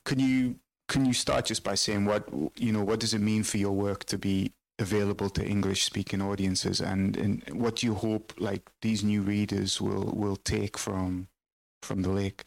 can 0.05 0.21
you 0.21 0.57
can 0.89 1.05
you 1.05 1.13
start 1.13 1.47
just 1.47 1.65
by 1.65 1.75
saying 1.75 2.05
what 2.05 2.29
you 2.57 2.73
know? 2.73 2.85
What 2.85 3.01
does 3.01 3.15
it 3.15 3.21
mean 3.21 3.43
for 3.43 3.59
your 3.59 3.73
work 3.73 4.05
to 4.05 4.19
be 4.19 4.53
available 4.79 5.31
to 5.31 5.45
English 5.45 5.85
speaking 5.85 6.23
audiences, 6.23 6.81
and, 6.81 7.17
and 7.17 7.43
what 7.53 7.77
do 7.77 7.87
you 7.87 7.95
hope 7.95 8.33
like 8.39 8.71
these 8.83 9.05
new 9.05 9.23
readers 9.23 9.81
will 9.81 10.13
will 10.15 10.37
take 10.37 10.79
from 10.79 11.29
from 11.85 12.03
the 12.03 12.11
lake? 12.11 12.45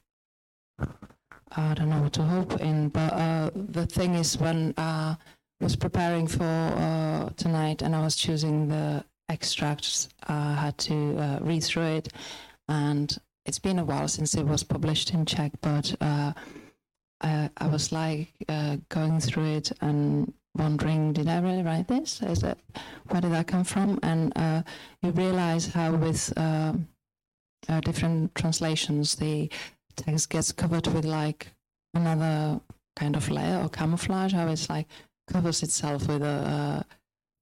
I 1.56 1.74
don't 1.75 1.89
know 1.89 2.01
what 2.01 2.13
to 2.13 2.24
hope 2.24 2.60
in, 2.60 2.89
but 2.89 3.13
uh, 3.13 3.50
the 3.53 3.86
thing 3.86 4.15
is, 4.15 4.38
when 4.38 4.74
uh, 4.77 5.15
I 5.15 5.63
was 5.63 5.75
preparing 5.75 6.27
for 6.27 6.44
uh, 6.44 7.29
tonight 7.38 7.82
and 7.82 7.96
I 7.96 8.01
was 8.01 8.15
choosing 8.15 8.67
the 8.67 9.06
extracts, 9.29 10.10
I 10.27 10.53
had 10.53 10.77
to 10.79 11.17
uh, 11.17 11.39
read 11.41 11.63
through 11.63 11.88
it, 12.00 12.10
and 12.67 13.15
it's 13.46 13.60
been 13.60 13.79
a 13.79 13.86
while 13.86 14.08
since 14.08 14.36
it 14.36 14.46
was 14.46 14.63
published 14.63 15.13
in 15.13 15.25
Czech, 15.25 15.53
but 15.62 15.96
uh, 16.01 16.34
I, 17.22 17.50
I 17.58 17.67
was 17.67 17.91
like 17.91 18.34
uh, 18.50 18.77
going 18.89 19.20
through 19.20 19.56
it 19.56 19.72
and 19.82 20.34
wondering, 20.56 21.13
did 21.13 21.27
I 21.27 21.39
really 21.39 21.63
write 21.63 21.88
this? 21.88 22.22
Is 22.22 22.44
it 22.44 22.60
where 23.10 23.22
did 23.22 23.32
that 23.32 23.48
come 23.48 23.63
from? 23.63 24.00
And 24.03 24.34
you 25.01 25.12
realize 25.12 25.67
how 25.67 25.96
with 25.96 26.34
different 27.82 28.34
translations 28.36 29.16
the 29.16 29.50
text 29.96 30.30
gets 30.30 30.52
covered 30.52 30.88
with 30.88 31.06
like 31.06 31.48
another 31.94 32.62
kind 32.96 33.16
of 33.16 33.30
layer 33.30 33.62
or 33.62 33.70
camouflage, 33.70 34.34
how 34.34 34.48
it's 34.48 34.70
like 34.70 34.88
covers 35.28 35.64
itself 35.64 36.08
with 36.08 36.22
a 36.22 36.26
uh, 36.26 36.84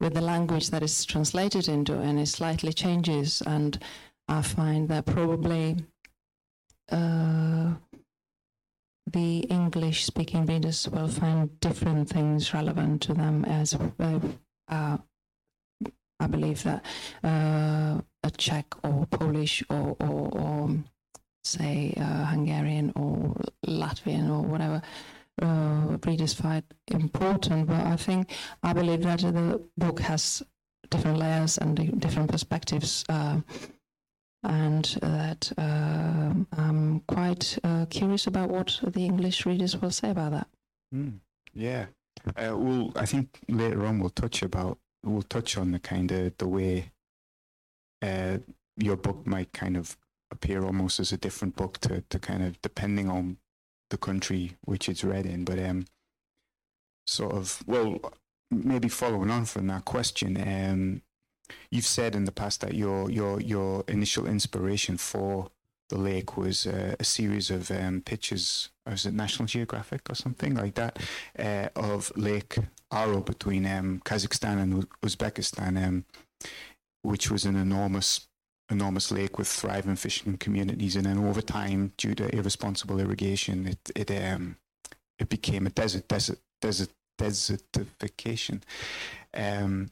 with 0.01 0.13
the 0.13 0.21
language 0.21 0.71
that 0.71 0.83
is 0.83 1.05
translated 1.05 1.69
into, 1.69 1.93
and 1.93 2.19
it 2.19 2.27
slightly 2.27 2.73
changes. 2.73 3.41
And 3.45 3.79
I 4.27 4.41
find 4.41 4.89
that 4.89 5.05
probably 5.05 5.77
uh, 6.91 7.75
the 9.09 9.39
English-speaking 9.39 10.47
readers 10.47 10.89
will 10.89 11.07
find 11.07 11.59
different 11.59 12.09
things 12.09 12.53
relevant 12.53 13.03
to 13.03 13.13
them 13.13 13.45
as 13.45 13.73
uh, 13.99 14.19
uh 14.67 14.97
I 16.17 16.27
believe 16.27 16.63
that 16.63 16.83
uh, 17.23 18.01
a 18.25 18.31
Czech 18.31 18.65
or 18.83 19.05
Polish 19.05 19.63
or, 19.69 19.95
or, 19.99 20.29
or 20.41 20.69
say 21.43 21.93
uh, 21.97 22.25
Hungarian 22.25 22.91
or 22.95 23.35
Latvian 23.67 24.29
or 24.29 24.41
whatever 24.41 24.81
uh, 25.41 25.97
readers 26.05 26.33
find 26.33 26.63
important. 26.87 27.67
But 27.67 27.85
I 27.85 27.95
think 27.95 28.31
I 28.63 28.73
believe 28.73 29.03
that 29.03 29.19
the 29.19 29.61
book 29.77 29.99
has 29.99 30.43
different 30.89 31.17
layers 31.19 31.57
and 31.57 31.99
different 31.99 32.31
perspectives. 32.31 33.05
Uh, 33.09 33.41
and 34.43 34.85
that 35.01 35.51
uh, 35.57 36.33
I'm 36.55 36.99
quite 37.07 37.57
uh, 37.63 37.85
curious 37.89 38.27
about 38.27 38.49
what 38.49 38.79
the 38.83 39.03
English 39.03 39.45
readers 39.45 39.75
will 39.81 39.91
say 39.91 40.11
about 40.11 40.31
that. 40.33 40.47
Mm, 40.93 41.19
yeah, 41.53 41.85
uh, 42.27 42.55
well, 42.55 42.91
I 42.95 43.07
think 43.07 43.39
later 43.49 43.85
on 43.85 43.99
we'll 43.99 44.11
touch 44.11 44.43
about 44.43 44.77
we'll 45.03 45.23
touch 45.23 45.57
on 45.57 45.71
the 45.71 45.79
kind 45.79 46.11
of 46.11 46.37
the 46.37 46.47
way 46.47 46.91
your 48.01 48.97
book 48.97 49.25
might 49.25 49.51
kind 49.53 49.77
of 49.77 49.97
appear 50.31 50.63
almost 50.63 50.99
as 50.99 51.11
a 51.11 51.17
different 51.17 51.55
book 51.55 51.77
to, 51.79 52.03
to 52.09 52.19
kind 52.19 52.43
of 52.43 52.61
depending 52.61 53.09
on 53.09 53.37
the 53.89 53.97
country 53.97 54.57
which 54.61 54.89
it's 54.89 55.03
read 55.03 55.25
in. 55.25 55.45
But 55.45 55.59
um, 55.59 55.85
sort 57.07 57.33
of, 57.33 57.63
well, 57.65 58.13
maybe 58.51 58.89
following 58.89 59.31
on 59.31 59.45
from 59.45 59.67
that 59.67 59.85
question, 59.85 60.37
um, 60.37 61.01
you've 61.69 61.85
said 61.85 62.15
in 62.15 62.25
the 62.25 62.31
past 62.31 62.61
that 62.61 62.73
your 62.73 63.09
your 63.09 63.39
your 63.39 63.83
initial 63.87 64.25
inspiration 64.25 64.97
for 64.97 65.49
the 65.89 65.97
lake 65.97 66.35
was 66.35 66.65
uh, 66.65 66.95
a 66.99 67.03
series 67.03 67.51
of 67.51 67.69
um, 67.69 68.01
pictures, 68.01 68.69
was 68.87 69.05
it 69.05 69.13
National 69.13 69.45
Geographic 69.45 70.09
or 70.09 70.15
something 70.15 70.55
like 70.55 70.73
that, 70.75 70.97
uh, 71.37 71.69
of 71.75 72.11
Lake 72.15 72.57
Aral 72.91 73.21
between 73.21 73.67
um, 73.67 74.01
Kazakhstan 74.03 74.59
and 74.61 74.89
Uzbekistan, 75.01 75.85
um, 75.85 76.05
which 77.05 77.31
was 77.31 77.45
an 77.45 77.55
enormous 77.55 78.27
enormous 78.69 79.11
lake 79.11 79.37
with 79.37 79.47
thriving 79.47 79.95
fishing 79.95 80.37
communities, 80.37 80.95
and 80.95 81.05
then 81.05 81.17
over 81.17 81.41
time, 81.41 81.93
due 81.97 82.15
to 82.15 82.35
irresponsible 82.35 82.99
irrigation, 82.99 83.67
it 83.67 83.91
it 83.95 84.11
um 84.11 84.57
it 85.19 85.29
became 85.29 85.65
a 85.65 85.69
desert, 85.69 86.07
desert, 86.07 86.39
desert, 86.61 86.89
desertification. 87.17 88.61
Um, 89.33 89.91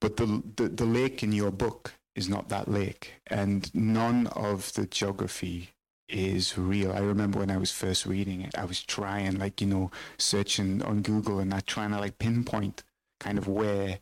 but 0.00 0.16
the, 0.16 0.42
the 0.56 0.68
the 0.68 0.86
lake 0.86 1.22
in 1.22 1.32
your 1.32 1.50
book 1.50 1.94
is 2.16 2.28
not 2.28 2.48
that 2.48 2.68
lake, 2.68 3.14
and 3.26 3.72
none 3.74 4.26
of 4.28 4.72
the 4.74 4.86
geography 4.86 5.70
is 6.08 6.56
real. 6.58 6.92
I 6.92 7.00
remember 7.00 7.38
when 7.38 7.50
I 7.50 7.56
was 7.56 7.72
first 7.72 8.06
reading 8.06 8.42
it, 8.42 8.56
I 8.56 8.64
was 8.64 8.82
trying, 8.82 9.38
like 9.38 9.60
you 9.60 9.66
know, 9.66 9.90
searching 10.18 10.82
on 10.82 11.02
Google 11.02 11.38
and 11.40 11.50
not 11.50 11.66
trying 11.66 11.90
to 11.90 12.00
like 12.00 12.18
pinpoint 12.18 12.82
kind 13.20 13.38
of 13.38 13.48
where 13.48 13.98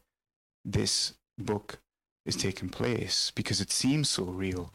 this 0.64 1.14
book 1.38 1.78
is 2.24 2.36
taking 2.36 2.68
place 2.68 3.32
because 3.34 3.60
it 3.60 3.70
seems 3.70 4.08
so 4.08 4.24
real. 4.24 4.72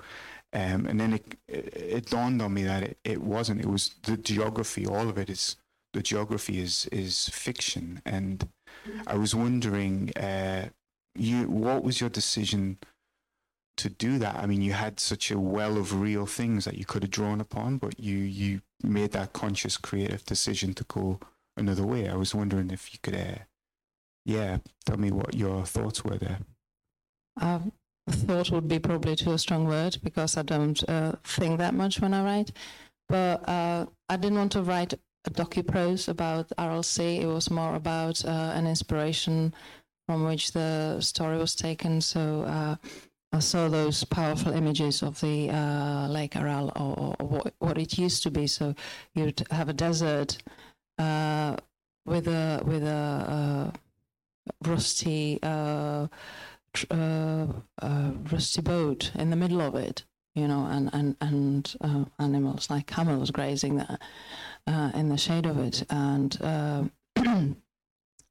Um, 0.53 0.85
and 0.85 0.99
then 0.99 1.13
it, 1.13 1.39
it, 1.47 2.05
dawned 2.09 2.41
on 2.41 2.53
me 2.53 2.63
that 2.63 2.83
it, 2.83 2.97
it 3.03 3.21
wasn't. 3.21 3.61
It 3.61 3.67
was 3.67 3.95
the 4.03 4.17
geography. 4.17 4.85
All 4.87 5.09
of 5.09 5.17
it 5.17 5.29
is 5.29 5.57
the 5.93 6.01
geography 6.01 6.59
is 6.59 6.87
is 6.91 7.29
fiction. 7.29 8.01
And 8.05 8.47
I 9.05 9.15
was 9.15 9.35
wondering, 9.35 10.11
uh, 10.15 10.69
you 11.15 11.49
what 11.49 11.83
was 11.83 11.99
your 11.99 12.09
decision 12.09 12.77
to 13.77 13.89
do 13.89 14.17
that? 14.19 14.35
I 14.35 14.45
mean, 14.45 14.61
you 14.61 14.73
had 14.73 14.99
such 14.99 15.31
a 15.31 15.39
well 15.39 15.77
of 15.77 15.99
real 15.99 16.25
things 16.25 16.65
that 16.65 16.77
you 16.77 16.85
could 16.85 17.03
have 17.03 17.11
drawn 17.11 17.41
upon, 17.41 17.77
but 17.77 17.99
you 17.99 18.17
you 18.17 18.61
made 18.83 19.11
that 19.11 19.33
conscious, 19.33 19.77
creative 19.77 20.25
decision 20.25 20.73
to 20.75 20.83
go 20.85 21.19
another 21.57 21.85
way. 21.85 22.07
I 22.07 22.15
was 22.15 22.33
wondering 22.33 22.71
if 22.71 22.93
you 22.93 22.99
could, 23.01 23.15
uh, 23.15 23.39
yeah, 24.25 24.59
tell 24.85 24.97
me 24.97 25.11
what 25.11 25.35
your 25.35 25.65
thoughts 25.65 26.05
were 26.05 26.17
there. 26.17 26.39
I 27.39 27.59
thought 28.09 28.51
would 28.51 28.67
be 28.67 28.79
probably 28.79 29.15
too 29.15 29.37
strong 29.37 29.65
word 29.65 29.97
because 30.03 30.37
I 30.37 30.41
don't 30.41 30.81
uh, 30.89 31.13
think 31.23 31.57
that 31.57 31.73
much 31.73 31.99
when 31.99 32.13
I 32.13 32.23
write. 32.23 32.51
But 33.09 33.47
uh, 33.47 33.85
I 34.09 34.17
didn't 34.17 34.37
want 34.37 34.51
to 34.53 34.61
write 34.63 34.93
a 34.93 35.29
docu-prose 35.29 36.07
about 36.07 36.51
Aral 36.57 36.83
Sea. 36.83 37.19
It 37.19 37.27
was 37.27 37.51
more 37.51 37.75
about 37.75 38.23
uh, 38.25 38.53
an 38.55 38.67
inspiration 38.67 39.53
from 40.07 40.23
which 40.23 40.53
the 40.53 40.99
story 41.01 41.37
was 41.37 41.55
taken. 41.55 42.01
So 42.01 42.43
uh, 42.43 42.75
I 43.33 43.39
saw 43.39 43.67
those 43.67 44.03
powerful 44.05 44.53
images 44.53 45.03
of 45.03 45.19
the 45.19 45.49
uh, 45.49 46.07
Lake 46.07 46.35
Aral 46.35 46.71
or, 46.75 47.15
or 47.19 47.27
what, 47.27 47.53
what, 47.59 47.77
it 47.77 47.97
used 47.97 48.23
to 48.23 48.31
be. 48.31 48.47
So 48.47 48.73
you'd 49.13 49.45
have 49.51 49.69
a 49.69 49.73
desert 49.73 50.37
uh, 50.97 51.57
with 52.05 52.27
a 52.27 52.61
with 52.65 52.83
a 52.83 53.73
rusty 54.63 55.39
uh, 56.89 57.47
uh, 57.81 58.11
rusty 58.31 58.61
boat 58.61 59.11
in 59.15 59.29
the 59.29 59.35
middle 59.35 59.61
of 59.61 59.75
it, 59.75 60.03
you 60.35 60.47
know, 60.47 60.65
and 60.65 60.89
and 60.93 61.15
and 61.21 61.75
uh, 61.81 62.05
animals 62.19 62.69
like 62.69 62.87
camels 62.87 63.31
grazing 63.31 63.77
there 63.77 63.97
uh, 64.67 64.91
in 64.93 65.09
the 65.09 65.17
shade 65.17 65.45
of 65.45 65.57
it, 65.57 65.83
and 65.89 66.37
uh, 66.41 66.83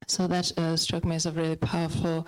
so 0.06 0.26
that 0.26 0.52
uh, 0.58 0.76
struck 0.76 1.04
me 1.04 1.16
as 1.16 1.26
a 1.26 1.32
really 1.32 1.56
powerful 1.56 2.26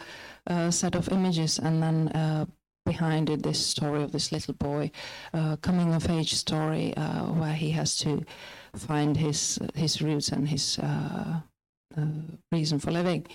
set 0.71 0.95
of 0.95 1.09
images, 1.11 1.59
and 1.59 1.83
then. 1.83 2.49
Behind 2.87 3.29
it, 3.29 3.43
this 3.43 3.67
story 3.67 4.03
of 4.03 4.13
this 4.13 4.33
little 4.33 4.55
boy, 4.55 4.91
coming 5.61 5.93
of 5.93 6.09
age 6.09 6.33
story, 6.33 6.95
where 6.97 7.53
he 7.53 7.71
has 7.73 7.99
to 7.99 8.25
find 8.75 9.15
his 9.15 9.59
his 9.75 10.01
roots 10.01 10.31
and 10.31 10.49
his 10.49 10.81
reason 12.51 12.79
for 12.79 12.91
living. 12.91 13.27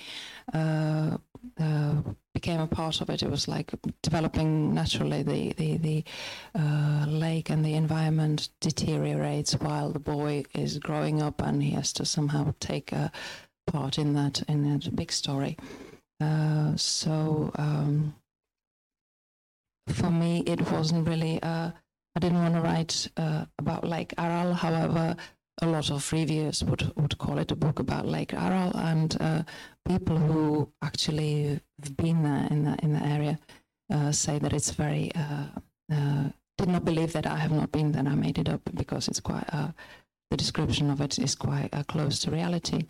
Uh, 1.59 1.95
became 2.33 2.59
a 2.59 2.67
part 2.67 3.01
of 3.01 3.09
it. 3.09 3.21
It 3.23 3.29
was 3.29 3.47
like 3.47 3.71
developing 4.01 4.73
naturally. 4.73 5.23
The 5.23 5.53
the 5.53 5.77
the 5.77 6.03
uh, 6.55 7.05
lake 7.07 7.49
and 7.49 7.63
the 7.63 7.75
environment 7.75 8.49
deteriorates 8.59 9.53
while 9.53 9.91
the 9.91 9.99
boy 9.99 10.43
is 10.53 10.79
growing 10.79 11.21
up, 11.21 11.41
and 11.41 11.61
he 11.61 11.71
has 11.71 11.93
to 11.93 12.05
somehow 12.05 12.53
take 12.59 12.91
a 12.91 13.11
part 13.67 13.97
in 13.97 14.13
that 14.13 14.43
in 14.47 14.63
that 14.69 14.95
big 14.95 15.11
story. 15.11 15.57
Uh, 16.21 16.75
so 16.75 17.51
um, 17.55 18.15
for 19.87 20.09
me, 20.09 20.43
it 20.45 20.71
wasn't 20.71 21.07
really. 21.07 21.41
Uh, 21.41 21.71
I 22.15 22.19
didn't 22.19 22.43
want 22.43 22.53
to 22.55 22.61
write 22.61 23.09
uh, 23.17 23.45
about 23.57 23.87
Lake 23.87 24.13
Aral. 24.17 24.53
However, 24.53 25.15
a 25.61 25.67
lot 25.67 25.91
of 25.91 26.11
reviewers 26.11 26.63
would, 26.63 26.91
would 26.95 27.17
call 27.17 27.37
it 27.37 27.51
a 27.51 27.55
book 27.55 27.79
about 27.79 28.07
Lake 28.07 28.33
Aral, 28.33 28.75
and 28.75 29.15
uh, 29.21 29.43
people 29.87 30.17
who 30.17 30.71
actually 30.81 31.59
have 31.81 31.97
been 31.97 32.23
there 32.23 32.47
in 32.49 32.63
the 32.65 32.75
in 32.83 32.93
the 32.93 33.05
area 33.05 33.39
uh, 33.91 34.11
say 34.11 34.39
that 34.39 34.53
it's 34.53 34.71
very. 34.71 35.11
Uh, 35.15 35.45
uh 35.91 36.29
did 36.59 36.69
not 36.69 36.85
believe 36.85 37.13
that 37.13 37.25
I 37.25 37.37
have 37.37 37.51
not 37.51 37.71
been 37.71 37.91
there. 37.91 38.03
I 38.07 38.13
made 38.13 38.37
it 38.37 38.47
up 38.47 38.61
because 38.75 39.07
it's 39.07 39.19
quite. 39.19 39.45
Uh, 39.51 39.71
the 40.29 40.37
description 40.37 40.89
of 40.89 41.01
it 41.01 41.17
is 41.19 41.35
quite 41.35 41.69
uh, 41.73 41.83
close 41.83 42.19
to 42.19 42.31
reality. 42.31 42.85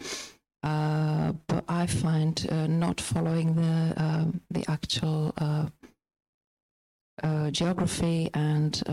but 0.62 1.64
I 1.68 1.88
find 1.88 2.36
not 2.70 3.02
following 3.02 3.56
the 3.56 3.94
um, 3.98 4.42
the 4.50 4.66
actual 4.70 5.34
geography 7.52 8.30
and 8.34 8.84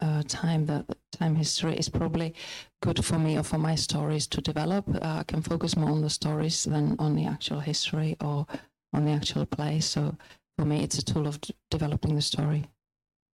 uh, 0.00 0.22
time 0.28 0.66
that 0.66 0.84
time 1.12 1.34
history 1.34 1.76
is 1.76 1.88
probably 1.88 2.34
good 2.82 3.04
for 3.04 3.18
me 3.18 3.38
or 3.38 3.42
for 3.42 3.58
my 3.58 3.74
stories 3.74 4.26
to 4.28 4.40
develop. 4.40 4.84
Uh, 4.88 5.18
I 5.20 5.24
can 5.24 5.42
focus 5.42 5.76
more 5.76 5.90
on 5.90 6.02
the 6.02 6.10
stories 6.10 6.64
than 6.64 6.96
on 6.98 7.14
the 7.16 7.24
actual 7.24 7.60
history 7.60 8.16
or 8.20 8.46
on 8.92 9.04
the 9.04 9.12
actual 9.12 9.46
play. 9.46 9.80
So 9.80 10.16
for 10.58 10.64
me, 10.64 10.82
it's 10.82 10.98
a 10.98 11.04
tool 11.04 11.26
of 11.26 11.40
d- 11.40 11.54
developing 11.70 12.14
the 12.14 12.22
story. 12.22 12.66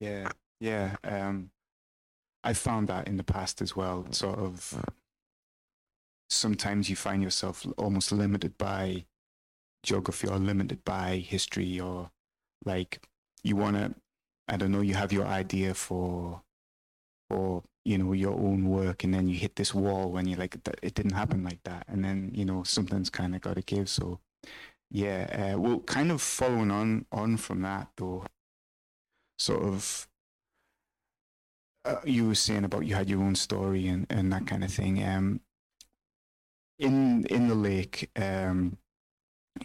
Yeah, 0.01 0.31
yeah. 0.61 0.97
Um, 1.05 1.51
I 2.45 2.53
found 2.53 2.89
that 2.89 3.09
in 3.09 3.17
the 3.17 3.25
past 3.25 3.61
as 3.61 3.77
well. 3.77 4.07
Sort 4.11 4.39
of. 4.39 4.85
Sometimes 6.31 6.89
you 6.89 6.97
find 6.97 7.23
yourself 7.23 7.67
almost 7.77 8.11
limited 8.11 8.57
by 8.57 9.05
geography 9.83 10.29
or 10.29 10.39
limited 10.39 10.83
by 10.85 11.17
history 11.17 11.79
or 11.79 12.11
like 12.65 13.07
you 13.43 13.57
want 13.57 13.77
to 13.77 13.95
I 14.49 14.57
don't 14.57 14.73
know, 14.73 14.81
you 14.81 14.95
have 14.95 15.13
your 15.13 15.27
idea 15.27 15.73
for 15.75 16.43
for 17.33 17.63
you 17.85 17.99
know 17.99 18.13
your 18.13 18.35
own 18.35 18.69
work 18.69 19.05
and 19.05 19.15
then 19.15 19.27
you 19.27 19.37
hit 19.37 19.57
this 19.57 19.75
wall 19.75 20.11
when 20.11 20.27
you're 20.27 20.39
like 20.39 20.57
it 20.83 20.95
didn't 20.95 21.15
happen 21.15 21.43
like 21.43 21.63
that 21.65 21.85
and 21.89 22.05
then 22.05 22.31
you 22.35 22.45
know 22.45 22.63
something's 22.63 23.11
kind 23.11 23.35
of 23.35 23.41
got 23.41 23.57
to 23.57 23.63
give. 23.63 23.89
So 23.89 24.21
yeah 24.91 25.55
uh, 25.55 25.59
well 25.59 25.81
kind 25.81 26.13
of 26.13 26.21
following 26.21 26.71
on 26.71 27.07
on 27.11 27.37
from 27.39 27.63
that 27.63 27.89
though 27.97 28.27
sort 29.39 29.63
of 29.63 30.07
uh, 31.85 31.97
you 32.05 32.29
were 32.29 32.35
saying 32.35 32.65
about 32.65 32.87
you 32.87 32.95
had 32.95 33.09
your 33.09 33.23
own 33.23 33.35
story 33.35 33.89
and 33.89 34.07
and 34.11 34.33
that 34.33 34.47
kind 34.47 34.63
of 34.63 34.71
thing 34.71 35.03
um 35.03 35.41
in 36.79 37.25
in 37.27 37.49
the 37.49 37.55
lake 37.55 38.11
um 38.17 38.77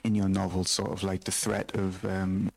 in 0.04 0.16
your 0.16 0.30
novel 0.30 0.64
sort 0.64 0.92
of 0.92 1.04
like 1.04 1.26
the 1.26 1.32
threat 1.32 1.76
of 1.76 2.06
um 2.06 2.50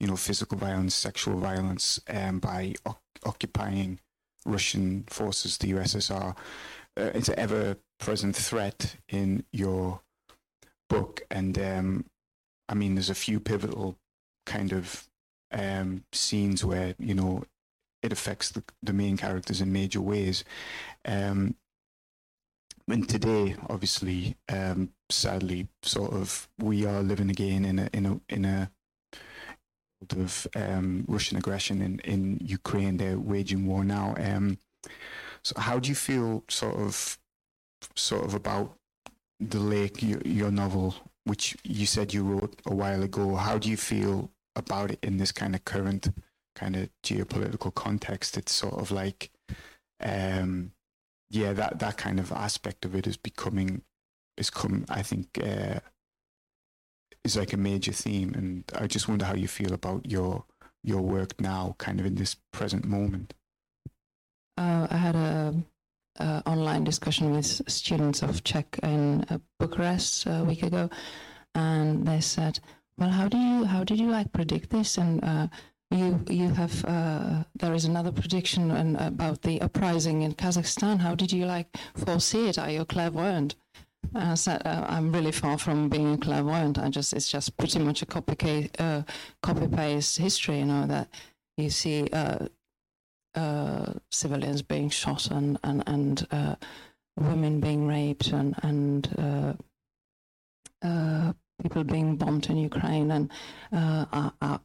you 0.00 0.06
know, 0.06 0.16
physical 0.16 0.58
violence, 0.58 0.94
sexual 0.94 1.38
violence 1.38 2.00
um, 2.08 2.38
by 2.38 2.74
o- 2.86 2.98
occupying 3.24 4.00
Russian 4.46 5.04
forces, 5.08 5.58
the 5.58 5.72
USSR. 5.72 6.36
Uh, 6.96 7.10
it's 7.14 7.28
an 7.28 7.38
ever-present 7.38 8.34
threat 8.34 8.96
in 9.08 9.44
your 9.52 10.00
book, 10.88 11.22
and 11.30 11.58
um, 11.58 12.04
I 12.68 12.74
mean, 12.74 12.94
there's 12.94 13.10
a 13.10 13.14
few 13.14 13.38
pivotal 13.38 13.96
kind 14.46 14.72
of 14.72 15.06
um, 15.52 16.04
scenes 16.12 16.64
where 16.64 16.94
you 16.98 17.14
know 17.14 17.44
it 18.02 18.12
affects 18.12 18.50
the, 18.50 18.62
the 18.82 18.92
main 18.92 19.16
characters 19.16 19.60
in 19.60 19.72
major 19.72 20.00
ways. 20.00 20.44
Um, 21.04 21.54
and 22.88 23.08
today, 23.08 23.56
obviously, 23.68 24.36
um, 24.48 24.90
sadly, 25.10 25.68
sort 25.82 26.12
of, 26.12 26.48
we 26.58 26.86
are 26.86 27.02
living 27.02 27.30
again 27.30 27.64
in 27.64 27.78
a 27.78 27.90
in 27.92 28.06
a 28.06 28.20
in 28.28 28.44
a 28.44 28.70
of 30.16 30.46
um, 30.56 31.04
Russian 31.08 31.36
aggression 31.36 31.82
in, 31.82 31.98
in 32.00 32.38
Ukraine. 32.42 32.96
They're 32.96 33.18
waging 33.18 33.66
war 33.66 33.84
now. 33.84 34.14
Um, 34.18 34.58
so 35.42 35.58
how 35.58 35.78
do 35.78 35.88
you 35.88 35.94
feel 35.94 36.44
sort 36.48 36.76
of 36.76 37.18
sort 37.96 38.24
of 38.24 38.34
about 38.34 38.76
the 39.38 39.58
lake, 39.58 40.02
your, 40.02 40.20
your 40.24 40.50
novel, 40.50 40.94
which 41.24 41.56
you 41.64 41.86
said 41.86 42.12
you 42.12 42.22
wrote 42.22 42.60
a 42.66 42.74
while 42.74 43.02
ago? 43.02 43.36
How 43.36 43.58
do 43.58 43.70
you 43.70 43.76
feel 43.76 44.30
about 44.56 44.90
it 44.90 44.98
in 45.02 45.16
this 45.18 45.32
kind 45.32 45.54
of 45.54 45.64
current 45.64 46.08
kind 46.54 46.76
of 46.76 46.88
geopolitical 47.04 47.74
context? 47.74 48.36
It's 48.36 48.52
sort 48.52 48.74
of 48.74 48.90
like, 48.90 49.30
um, 50.00 50.72
yeah, 51.30 51.52
that 51.52 51.78
that 51.78 51.96
kind 51.96 52.18
of 52.18 52.32
aspect 52.32 52.84
of 52.84 52.94
it 52.94 53.06
is 53.06 53.16
becoming 53.16 53.82
is 54.36 54.50
come. 54.50 54.84
I 54.88 55.02
think. 55.02 55.38
Uh, 55.42 55.80
is 57.24 57.36
like 57.36 57.52
a 57.52 57.56
major 57.56 57.92
theme, 57.92 58.32
and 58.34 58.64
I 58.74 58.86
just 58.86 59.08
wonder 59.08 59.24
how 59.24 59.34
you 59.34 59.48
feel 59.48 59.72
about 59.72 60.10
your 60.10 60.44
your 60.82 61.02
work 61.02 61.40
now, 61.40 61.74
kind 61.78 62.00
of 62.00 62.06
in 62.06 62.14
this 62.14 62.36
present 62.52 62.86
moment. 62.86 63.34
Uh, 64.56 64.86
I 64.90 64.96
had 64.96 65.14
a, 65.14 65.54
a, 66.16 66.42
online 66.46 66.84
discussion 66.84 67.32
with 67.32 67.46
students 67.70 68.22
of 68.22 68.42
Czech 68.44 68.78
in 68.82 69.24
uh, 69.28 69.38
Bucharest 69.58 70.26
a 70.26 70.44
week 70.44 70.62
ago, 70.62 70.88
and 71.54 72.06
they 72.06 72.20
said, 72.20 72.60
"Well, 72.98 73.10
how 73.10 73.28
do 73.28 73.38
you 73.38 73.64
how 73.64 73.84
did 73.84 74.00
you 74.00 74.10
like 74.10 74.32
predict 74.32 74.70
this?" 74.70 74.98
And 74.98 75.22
uh, 75.22 75.48
you 75.90 76.24
you 76.28 76.48
have 76.50 76.84
uh, 76.86 77.44
there 77.54 77.74
is 77.74 77.84
another 77.84 78.12
prediction 78.12 78.70
and 78.70 78.96
about 78.96 79.42
the 79.42 79.60
uprising 79.60 80.22
in 80.22 80.34
Kazakhstan. 80.34 81.00
How 81.00 81.14
did 81.14 81.32
you 81.32 81.46
like 81.46 81.76
foresee 81.94 82.48
it? 82.48 82.58
Are 82.58 82.70
you 82.70 82.84
clairvoyant? 82.84 83.56
Uh, 84.14 84.34
so, 84.34 84.52
uh, 84.52 84.86
I'm 84.88 85.12
really 85.12 85.30
far 85.30 85.56
from 85.56 85.88
being 85.88 86.14
a 86.14 86.18
clairvoyant. 86.18 86.78
I 86.78 86.88
just 86.88 87.12
it's 87.12 87.30
just 87.30 87.56
pretty 87.56 87.78
much 87.78 88.02
a 88.02 88.06
copy 88.06 88.70
uh, 88.78 89.02
copy 89.42 89.68
paste 89.68 90.18
history. 90.18 90.58
You 90.58 90.64
know 90.64 90.86
that 90.86 91.08
you 91.56 91.70
see 91.70 92.08
uh, 92.12 92.46
uh, 93.34 93.92
civilians 94.10 94.62
being 94.62 94.90
shot 94.90 95.30
and 95.30 95.58
and 95.62 95.84
and 95.86 96.26
women 97.18 97.60
being 97.60 97.86
raped 97.86 98.28
and 98.28 98.56
and 98.62 99.58
people 101.62 101.84
being 101.84 102.16
bombed 102.16 102.48
in 102.48 102.56
Ukraine. 102.56 103.10
And 103.12 103.30
I, 103.70 104.30
I, 104.40 104.58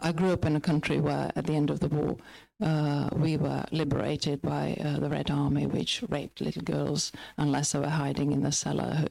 I 0.00 0.12
grew 0.12 0.32
up 0.32 0.44
in 0.44 0.54
a 0.54 0.60
country 0.60 1.00
where 1.00 1.32
at 1.34 1.46
the 1.46 1.54
end 1.54 1.70
of 1.70 1.80
the 1.80 1.88
war 1.88 2.16
uh, 2.62 3.08
we 3.12 3.36
were 3.36 3.64
liberated 3.72 4.40
by 4.42 4.76
uh, 4.80 4.98
the 4.98 5.08
Red 5.08 5.30
Army, 5.30 5.66
which 5.66 6.02
raped 6.08 6.40
little 6.40 6.62
girls 6.62 7.12
unless 7.36 7.72
they 7.72 7.78
were 7.78 7.88
hiding 7.88 8.32
in 8.32 8.42
the 8.42 8.52
cellar. 8.52 9.04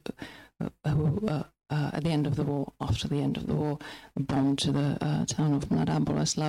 Who, 0.60 0.72
who 0.86 1.28
uh, 1.28 1.44
uh, 1.70 1.92
at 1.94 2.04
the 2.04 2.10
end 2.10 2.28
of 2.28 2.36
the 2.36 2.44
war, 2.44 2.72
after 2.82 3.08
the 3.08 3.22
end 3.22 3.38
of 3.38 3.48
the 3.48 3.56
war, 3.56 3.80
bombed 4.18 4.60
to 4.60 4.72
the 4.72 4.98
uh, 5.02 5.26
town 5.26 5.54
of 5.54 5.70
Mladá 5.70 5.96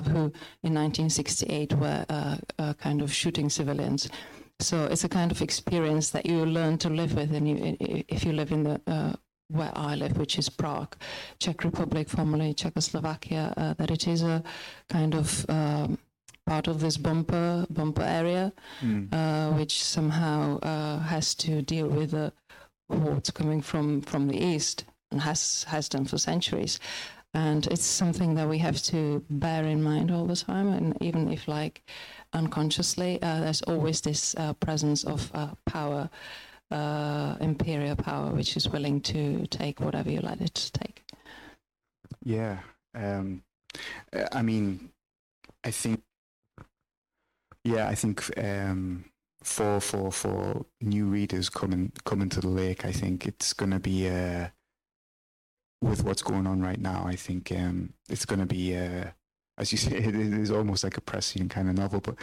who 0.08 0.32
in 0.62 0.74
1968 0.74 1.74
were 1.74 2.04
uh, 2.08 2.74
kind 2.74 3.00
of 3.00 3.12
shooting 3.12 3.48
civilians. 3.48 4.08
So 4.58 4.86
it's 4.86 5.04
a 5.04 5.08
kind 5.08 5.30
of 5.30 5.40
experience 5.40 6.10
that 6.10 6.26
you 6.26 6.44
learn 6.44 6.78
to 6.78 6.88
live 6.88 7.14
with, 7.14 7.32
and 7.34 7.48
you, 7.48 7.76
if 8.08 8.24
you 8.24 8.32
live 8.32 8.52
in 8.52 8.64
the 8.64 9.16
where 9.52 9.72
I 9.74 9.94
live, 9.94 10.16
which 10.16 10.38
is 10.38 10.48
Prague, 10.48 10.96
Czech 11.38 11.62
Republic, 11.64 12.08
formerly 12.08 12.54
Czechoslovakia, 12.54 13.52
uh, 13.56 13.74
that 13.74 13.90
it 13.90 14.08
is 14.08 14.22
a 14.22 14.42
kind 14.88 15.14
of 15.14 15.44
um, 15.50 15.98
part 16.46 16.68
of 16.68 16.80
this 16.80 16.96
bumper 16.96 17.66
bumper 17.70 18.02
area, 18.02 18.52
mm. 18.80 19.08
uh, 19.12 19.52
which 19.56 19.82
somehow 19.82 20.58
uh, 20.60 20.98
has 21.00 21.34
to 21.36 21.62
deal 21.62 21.88
with 21.88 22.10
the 22.10 22.32
hordes 22.90 23.30
coming 23.30 23.62
from 23.62 24.00
from 24.02 24.28
the 24.28 24.38
east 24.38 24.84
and 25.10 25.20
has 25.20 25.64
has 25.64 25.88
done 25.88 26.04
for 26.04 26.18
centuries. 26.18 26.78
And 27.34 27.66
it's 27.68 27.86
something 27.86 28.34
that 28.34 28.46
we 28.46 28.58
have 28.58 28.82
to 28.82 29.24
bear 29.30 29.64
in 29.64 29.82
mind 29.82 30.10
all 30.10 30.26
the 30.26 30.36
time, 30.36 30.68
and 30.68 31.00
even 31.00 31.32
if 31.32 31.48
like 31.48 31.82
unconsciously, 32.34 33.22
uh, 33.22 33.40
there's 33.40 33.62
always 33.62 34.02
this 34.02 34.34
uh, 34.34 34.52
presence 34.54 35.02
of 35.04 35.30
uh, 35.34 35.48
power, 35.64 36.10
uh, 36.70 37.36
imperial 37.40 37.96
power, 37.96 38.30
which 38.30 38.54
is 38.54 38.68
willing 38.68 39.00
to 39.00 39.46
take 39.46 39.80
whatever 39.80 40.10
you 40.10 40.20
let 40.20 40.42
it 40.42 40.54
to 40.54 40.72
take. 40.72 41.02
Yeah, 42.22 42.58
um, 42.94 43.42
I 44.32 44.42
mean, 44.42 44.90
I 45.64 45.70
think 45.70 46.02
yeah, 47.64 47.88
I 47.88 47.94
think 47.94 48.24
um, 48.38 49.04
for 49.42 49.80
for 49.80 50.12
for 50.12 50.66
new 50.80 51.06
readers 51.06 51.48
coming 51.48 51.92
coming 52.04 52.28
to 52.30 52.40
the 52.40 52.48
lake, 52.48 52.84
I 52.84 52.92
think 52.92 53.26
it's 53.26 53.52
going 53.52 53.72
to 53.72 53.80
be 53.80 54.08
uh, 54.08 54.48
with 55.80 56.04
what's 56.04 56.22
going 56.22 56.46
on 56.46 56.62
right 56.62 56.80
now. 56.80 57.04
I 57.06 57.16
think 57.16 57.52
um, 57.52 57.94
it's 58.08 58.24
going 58.26 58.40
to 58.40 58.46
be, 58.46 58.76
uh, 58.76 59.06
as 59.58 59.72
you 59.72 59.78
say, 59.78 59.96
it 59.96 60.14
is 60.14 60.50
almost 60.50 60.84
like 60.84 60.96
a 60.96 61.00
prescient 61.02 61.50
kind 61.50 61.68
of 61.68 61.76
novel, 61.76 62.00
but. 62.00 62.16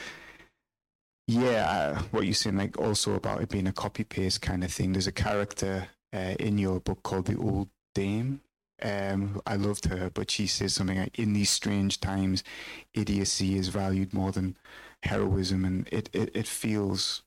Yeah, 1.27 1.69
uh, 1.69 2.01
what 2.11 2.25
you're 2.25 2.33
saying, 2.33 2.57
like 2.57 2.77
also 2.79 3.13
about 3.13 3.41
it 3.41 3.49
being 3.49 3.67
a 3.67 3.71
copy 3.71 4.03
paste 4.03 4.41
kind 4.41 4.63
of 4.63 4.73
thing. 4.73 4.93
There's 4.93 5.07
a 5.07 5.11
character 5.11 5.87
uh, 6.13 6.35
in 6.39 6.57
your 6.57 6.79
book 6.79 7.03
called 7.03 7.25
the 7.27 7.37
Old 7.37 7.69
Dame, 7.93 8.41
Um, 8.81 9.41
I 9.45 9.55
loved 9.55 9.85
her, 9.85 10.09
but 10.09 10.31
she 10.31 10.47
says 10.47 10.73
something 10.75 10.97
like, 10.97 11.19
"In 11.19 11.33
these 11.33 11.49
strange 11.51 11.99
times, 11.99 12.43
idiocy 12.93 13.55
is 13.57 13.67
valued 13.69 14.13
more 14.13 14.31
than 14.31 14.57
heroism," 15.03 15.65
and 15.65 15.87
it 15.91 16.09
it, 16.13 16.31
it 16.35 16.47
feels, 16.47 17.23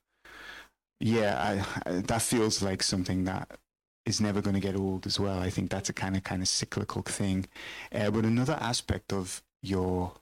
yeah, 1.01 1.65
I, 1.87 1.91
I, 1.91 1.93
that 2.03 2.23
feels 2.23 2.63
like 2.63 2.83
something 2.83 3.25
that 3.25 3.59
is 4.05 4.21
never 4.21 4.41
going 4.43 4.55
to 4.55 4.61
get 4.61 4.77
old 4.77 5.07
as 5.07 5.19
well. 5.21 5.39
I 5.39 5.51
think 5.51 5.71
that's 5.71 5.89
a 5.89 5.93
kind 5.93 6.17
of 6.17 6.25
kind 6.25 6.43
of 6.43 6.49
cyclical 6.49 7.03
thing. 7.03 7.47
Uh, 7.95 8.11
but 8.11 8.25
another 8.25 8.59
aspect 8.61 9.13
of 9.13 9.43
your 9.63 10.13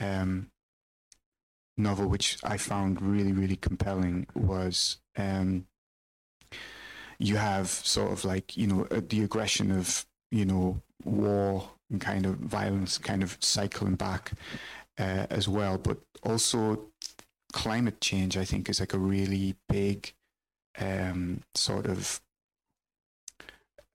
um, 0.00 0.50
novel, 1.76 2.06
which 2.06 2.38
I 2.44 2.56
found 2.56 3.02
really 3.02 3.32
really 3.32 3.56
compelling, 3.56 4.26
was 4.34 4.98
um, 5.16 5.66
you 7.18 7.36
have 7.36 7.68
sort 7.68 8.12
of 8.12 8.24
like 8.24 8.56
you 8.56 8.66
know 8.66 8.86
uh, 8.90 9.00
the 9.06 9.22
aggression 9.22 9.70
of 9.70 10.06
you 10.30 10.44
know 10.44 10.80
war 11.04 11.70
and 11.90 12.00
kind 12.00 12.26
of 12.26 12.36
violence 12.36 12.98
kind 12.98 13.22
of 13.22 13.36
cycling 13.40 13.94
back 13.94 14.32
uh, 15.00 15.26
as 15.30 15.48
well, 15.48 15.78
but 15.78 15.98
also 16.22 16.90
climate 17.52 18.00
change. 18.00 18.36
I 18.36 18.44
think 18.44 18.68
is 18.68 18.80
like 18.80 18.94
a 18.94 18.98
really 18.98 19.56
big 19.68 20.12
um, 20.78 21.40
sort 21.54 21.86
of 21.86 22.20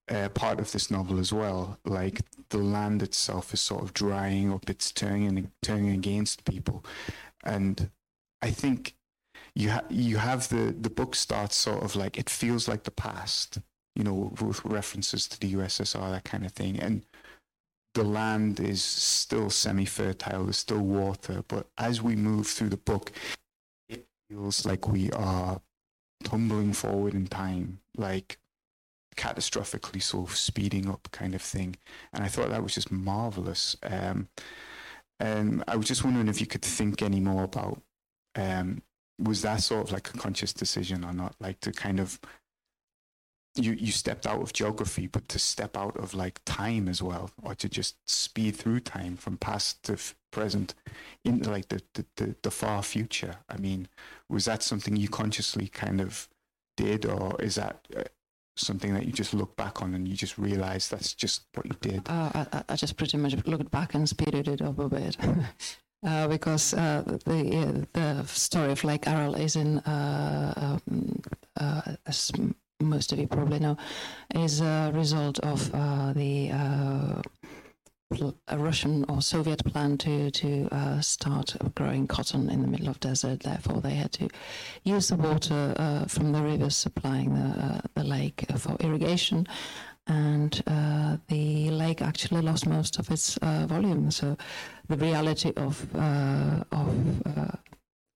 uh, 0.10 0.30
part 0.30 0.60
of 0.60 0.72
this 0.72 0.90
novel 0.90 1.20
as 1.20 1.32
well. 1.32 1.78
Like 1.86 2.22
the 2.50 2.58
land 2.58 3.04
itself 3.04 3.54
is 3.54 3.62
sort 3.62 3.84
of 3.84 3.94
drying 3.94 4.52
up; 4.52 4.70
it's 4.70 4.92
turning 4.92 5.52
turning 5.62 5.92
against 5.92 6.44
people, 6.46 6.84
and 7.44 7.92
I 8.42 8.50
think 8.52 8.96
you 9.54 9.72
ha- 9.72 9.86
you 9.90 10.18
have 10.18 10.50
the 10.50 10.76
the 10.78 10.90
book 10.90 11.16
starts 11.16 11.56
sort 11.56 11.84
of 11.84 11.96
like 11.96 12.18
it 12.18 12.30
feels 12.30 12.68
like 12.68 12.84
the 12.84 12.92
past, 12.92 13.60
you 13.96 14.04
know, 14.04 14.34
with 14.42 14.66
references 14.66 15.28
to 15.28 15.40
the 15.40 15.54
USSR, 15.54 16.12
that 16.12 16.24
kind 16.24 16.46
of 16.46 16.52
thing, 16.52 16.80
and 16.80 17.06
the 17.96 18.04
land 18.04 18.60
is 18.60 18.84
still 18.84 19.50
semi-fertile. 19.50 20.44
There's 20.44 20.58
still 20.58 20.82
water, 20.82 21.44
but 21.48 21.68
as 21.78 22.02
we 22.02 22.16
move 22.16 22.46
through 22.46 22.70
the 22.70 22.78
book, 22.78 23.12
it 23.90 24.06
feels 24.30 24.66
like 24.66 24.88
we 24.88 25.10
are 25.12 25.62
tumbling 26.24 26.74
forward 26.74 27.14
in 27.14 27.28
time, 27.28 27.80
like 27.98 28.38
catastrophically 29.16 30.02
sort 30.02 30.30
of 30.30 30.36
speeding 30.36 30.90
up 30.90 31.08
kind 31.12 31.34
of 31.34 31.42
thing. 31.42 31.78
And 32.14 32.24
I 32.24 32.28
thought 32.28 32.50
that 32.50 32.64
was 32.64 32.76
just 32.76 32.92
marvelous. 32.92 33.78
Um, 33.82 34.28
and 35.20 35.64
I 35.68 35.78
was 35.78 35.88
just 35.88 36.04
wondering 36.04 36.28
if 36.28 36.42
you 36.42 36.48
could 36.48 36.64
think 36.64 37.02
any 37.02 37.22
more 37.22 37.46
about 37.46 37.82
um, 38.36 38.82
was 39.18 39.42
that 39.44 39.64
sort 39.64 39.88
of 39.88 39.94
like 39.94 40.10
a 40.14 40.18
conscious 40.18 40.52
decision 40.52 41.06
or 41.06 41.14
not? 41.14 41.36
Like 41.40 41.62
to 41.62 41.72
kind 41.72 42.02
of 42.02 42.20
you 43.56 43.74
you 43.74 43.92
stepped 43.92 44.28
out 44.28 44.42
of 44.42 44.54
geography, 44.54 45.08
but 45.08 45.28
to 45.30 45.40
step 45.40 45.78
out 45.78 45.98
of 45.98 46.14
like 46.14 46.42
time 46.46 46.88
as 46.88 47.02
well, 47.02 47.32
or 47.42 47.56
to 47.56 47.70
just 47.70 47.96
speed 48.10 48.56
through 48.56 48.82
time 48.82 49.16
from 49.16 49.38
past 49.38 49.84
to 49.84 49.94
f- 49.94 50.16
present 50.32 50.76
into 51.24 51.50
like 51.50 51.70
the, 51.70 51.82
the, 51.94 52.06
the, 52.18 52.36
the 52.44 52.52
far 52.52 52.84
future. 52.84 53.38
I 53.50 53.58
mean, 53.58 53.88
was 54.30 54.46
that 54.46 54.64
something 54.64 54.96
you 54.96 55.08
consciously 55.08 55.68
kind 55.68 56.02
of 56.02 56.28
did, 56.76 57.06
or 57.06 57.42
is 57.42 57.56
that 57.56 57.88
uh, 57.96 58.04
something 58.58 58.94
that 58.94 59.06
you 59.06 59.14
just 59.14 59.34
look 59.34 59.56
back 59.56 59.82
on 59.82 59.94
and 59.94 60.08
you 60.08 60.16
just 60.16 60.38
realize 60.38 60.90
that's 60.90 61.14
just 61.14 61.44
what 61.54 61.66
you 61.66 61.76
did? 61.80 62.10
Uh, 62.10 62.46
I, 62.52 62.64
I 62.70 62.76
just 62.76 62.98
pretty 62.98 63.18
much 63.18 63.36
looked 63.46 63.72
back 63.72 63.94
and 63.94 64.08
speeded 64.08 64.48
it 64.48 64.62
up 64.62 64.80
a 64.80 64.90
bit. 64.90 65.18
Uh, 66.06 66.28
because 66.28 66.76
uh, 66.76 67.02
the 67.26 67.88
the 67.94 68.24
story 68.28 68.72
of 68.72 68.84
Lake 68.84 69.08
Aral 69.08 69.34
is 69.34 69.56
in, 69.56 69.80
uh, 69.80 70.78
um, 70.88 71.20
uh, 71.60 71.82
most 72.82 73.12
of 73.12 73.20
you 73.20 73.28
probably 73.28 73.60
know, 73.60 73.78
is 74.34 74.62
a 74.62 74.92
result 74.94 75.40
of 75.40 75.74
uh, 75.74 76.14
the 76.14 76.52
uh, 76.52 77.22
a 78.48 78.58
Russian 78.58 79.04
or 79.10 79.22
Soviet 79.22 79.66
plan 79.66 79.98
to 79.98 80.30
to 80.32 80.70
start 81.02 81.56
growing 81.76 82.08
cotton 82.08 82.50
in 82.50 82.62
the 82.62 82.68
middle 82.68 82.88
of 82.88 83.00
desert. 83.00 83.42
Therefore, 83.42 83.82
they 83.82 83.96
had 83.96 84.12
to 84.14 84.30
use 84.84 85.08
the 85.08 85.16
water 85.16 86.06
from 86.08 86.32
the 86.32 86.42
rivers 86.42 86.78
supplying 86.78 87.34
the 87.34 87.82
the 87.96 88.04
lake 88.04 88.46
for 88.58 88.78
irrigation, 88.80 89.48
and 90.08 90.64
uh, 90.68 91.18
the 91.28 91.72
lake 91.72 92.02
actually 92.02 92.42
lost 92.42 92.68
most 92.68 93.00
of 93.00 93.10
its 93.10 93.38
uh, 93.38 93.66
volume. 93.68 94.12
So 94.12 94.38
the 94.88 94.98
reality 94.98 95.52
of 95.56 95.88
uh, 95.96 96.64
of 96.72 97.28
uh, 97.38 97.58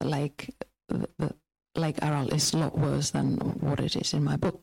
lake, 0.03 0.53
the 0.87 1.33
Lake 1.79 1.99
Aral, 2.01 2.33
is 2.33 2.53
a 2.53 2.57
lot 2.57 2.77
worse 2.77 3.11
than 3.11 3.37
what 3.59 3.79
it 3.79 3.95
is 3.95 4.13
in 4.13 4.23
my 4.23 4.37
book. 4.37 4.61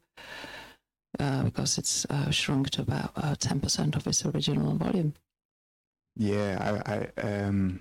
Uh, 1.19 1.45
because 1.45 1.79
it's 1.79 2.05
uh, 2.11 2.31
shrunk 2.31 2.69
to 2.71 2.83
about 2.83 3.41
ten 3.41 3.59
percent 3.59 3.97
of 3.97 4.07
its 4.07 4.25
original 4.27 4.75
volume. 4.77 5.15
Yeah, 6.15 6.81
I, 6.87 6.93
I, 6.95 7.29
um, 7.29 7.81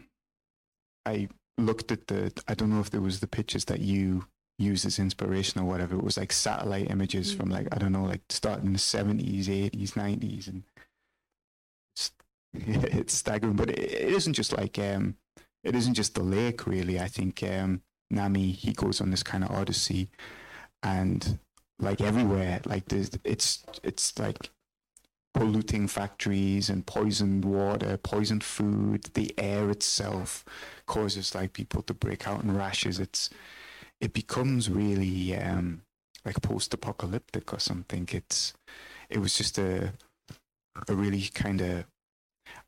I 1.05 1.27
looked 1.57 1.91
at 1.91 2.07
the. 2.07 2.31
I 2.47 2.53
don't 2.53 2.69
know 2.69 2.79
if 2.79 2.91
there 2.91 3.01
was 3.01 3.19
the 3.19 3.27
pictures 3.27 3.65
that 3.65 3.79
you 3.79 4.25
used 4.57 4.85
as 4.85 4.99
inspiration 4.99 5.61
or 5.61 5.65
whatever. 5.65 5.95
It 5.95 6.03
was 6.03 6.17
like 6.17 6.31
satellite 6.31 6.89
images 6.89 7.29
mm-hmm. 7.29 7.39
from 7.39 7.49
like 7.49 7.67
I 7.71 7.77
don't 7.77 7.91
know, 7.91 8.03
like 8.03 8.21
starting 8.29 8.73
the 8.73 8.79
seventies, 8.79 9.49
eighties, 9.49 9.95
nineties, 9.95 10.47
and 10.47 10.63
it's, 11.95 12.11
it's 12.53 13.13
staggering. 13.13 13.55
But 13.55 13.71
it, 13.71 13.79
it 13.79 14.13
isn't 14.13 14.33
just 14.33 14.57
like 14.57 14.79
um, 14.79 15.15
it 15.63 15.75
isn't 15.75 15.95
just 15.95 16.15
the 16.15 16.23
lake, 16.23 16.67
really. 16.67 16.99
I 16.99 17.07
think 17.07 17.43
um, 17.43 17.81
Nami 18.09 18.51
he 18.51 18.73
goes 18.73 19.01
on 19.01 19.11
this 19.11 19.23
kind 19.23 19.43
of 19.43 19.51
odyssey, 19.51 20.09
and 20.83 21.39
like 21.79 22.01
everywhere, 22.01 22.61
like 22.65 22.85
there's 22.87 23.11
it's 23.23 23.63
it's 23.83 24.17
like 24.19 24.49
polluting 25.33 25.87
factories 25.87 26.69
and 26.69 26.85
poisoned 26.85 27.43
water, 27.43 27.97
poisoned 27.97 28.43
food. 28.43 29.09
The 29.13 29.33
air 29.37 29.69
itself 29.69 30.45
causes 30.87 31.35
like 31.35 31.53
people 31.53 31.81
to 31.83 31.93
break 31.93 32.27
out 32.27 32.43
in 32.43 32.55
rashes. 32.55 32.99
It's 32.99 33.29
it 33.99 34.13
becomes 34.13 34.69
really 34.69 35.35
um, 35.35 35.81
like 36.23 36.41
post-apocalyptic 36.41 37.53
or 37.53 37.59
something. 37.59 38.07
It's 38.11 38.53
it 39.09 39.19
was 39.19 39.37
just 39.37 39.57
a 39.57 39.93
a 40.87 40.93
really 40.95 41.23
kind 41.33 41.61
of 41.61 41.85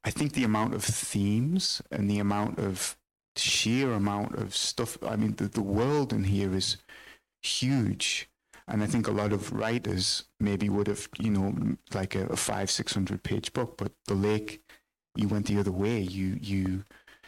I 0.04 0.12
think 0.12 0.34
the 0.34 0.44
amount 0.44 0.74
of 0.74 0.84
themes 0.84 1.82
and 1.92 2.10
the 2.10 2.20
amount 2.20 2.60
of 2.60 2.98
sheer 3.38 3.92
amount 3.94 4.36
of 4.36 4.56
stuff. 4.56 4.98
I 5.04 5.16
mean, 5.16 5.36
the, 5.36 5.48
the 5.48 5.62
world 5.62 6.14
in 6.14 6.26
here 6.26 6.54
is 6.54 6.78
huge. 7.42 8.30
And 8.68 8.84
I 8.84 8.86
think 8.86 9.08
a 9.08 9.12
lot 9.12 9.32
of 9.32 9.54
writers 9.54 10.26
maybe 10.42 10.68
would 10.68 10.88
have, 10.88 11.08
you 11.18 11.30
know, 11.30 11.78
like 11.94 12.16
a, 12.16 12.26
a 12.28 12.36
five, 12.36 12.70
six 12.70 12.94
hundred 12.94 13.24
page 13.24 13.54
book, 13.54 13.78
but 13.78 13.94
the 14.08 14.14
lake, 14.14 14.62
you 15.16 15.30
went 15.30 15.46
the 15.46 15.60
other 15.60 15.72
way. 15.72 16.00
You 16.00 16.38
you 16.42 16.84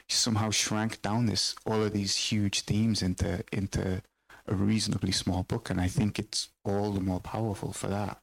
somehow 0.09 0.49
shrank 0.49 1.01
down 1.01 1.27
this 1.27 1.55
all 1.65 1.81
of 1.81 1.93
these 1.93 2.15
huge 2.17 2.61
themes 2.61 3.01
into 3.01 3.43
into 3.53 4.01
a 4.47 4.53
reasonably 4.53 5.13
small 5.13 5.43
book, 5.43 5.69
and 5.69 5.79
I 5.79 5.87
think 5.87 6.19
it's 6.19 6.49
all 6.65 6.91
the 6.91 6.99
more 6.99 7.21
powerful 7.21 7.71
for 7.71 7.87
that. 7.87 8.21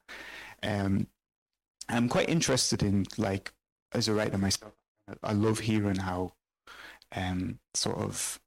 Um, 0.63 1.07
I'm 1.89 2.09
quite 2.11 2.29
interested 2.29 2.83
in 2.83 3.07
like 3.17 3.53
as 3.93 4.09
a 4.09 4.13
writer 4.13 4.37
myself. 4.37 4.75
I 5.23 5.33
love 5.33 5.61
hearing 5.61 6.01
how 6.01 6.33
um, 7.15 7.59
sort 7.75 7.99
of 7.99 8.41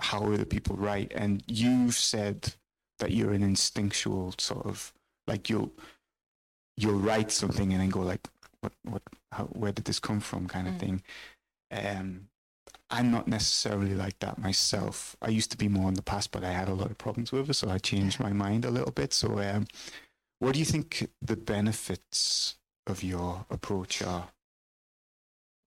how 0.00 0.32
other 0.32 0.44
people 0.44 0.76
write, 0.76 1.12
and 1.14 1.42
you've 1.46 1.94
said 1.94 2.54
that 2.98 3.12
you're 3.12 3.32
an 3.32 3.42
instinctual 3.42 4.34
sort 4.38 4.66
of 4.66 4.92
like 5.26 5.50
you'll 5.50 5.72
you'll 6.76 6.98
write 6.98 7.30
something 7.30 7.72
and 7.72 7.80
then 7.80 7.88
go 7.88 8.00
like 8.00 8.26
what 8.60 8.72
what 8.84 9.02
how, 9.32 9.44
where 9.44 9.72
did 9.72 9.84
this 9.84 9.98
come 9.98 10.20
from 10.20 10.46
kind 10.46 10.68
of 10.68 10.74
mm. 10.74 10.80
thing 10.80 11.02
um 11.72 12.28
I'm 12.88 13.10
not 13.10 13.26
necessarily 13.26 13.94
like 13.94 14.18
that 14.20 14.38
myself. 14.38 15.16
I 15.20 15.28
used 15.28 15.50
to 15.50 15.56
be 15.56 15.68
more 15.68 15.88
in 15.88 15.94
the 15.94 16.02
past, 16.02 16.30
but 16.30 16.44
I 16.44 16.52
had 16.52 16.68
a 16.68 16.74
lot 16.74 16.90
of 16.90 16.98
problems 16.98 17.32
with 17.32 17.50
it, 17.50 17.54
so 17.54 17.68
I 17.68 17.78
changed 17.78 18.20
my 18.20 18.32
mind 18.32 18.64
a 18.64 18.70
little 18.70 18.92
bit. 18.92 19.12
So, 19.12 19.40
um, 19.40 19.66
what 20.38 20.52
do 20.52 20.60
you 20.60 20.64
think 20.64 21.08
the 21.20 21.36
benefits 21.36 22.56
of 22.86 23.02
your 23.02 23.44
approach 23.50 24.02
are? 24.02 24.28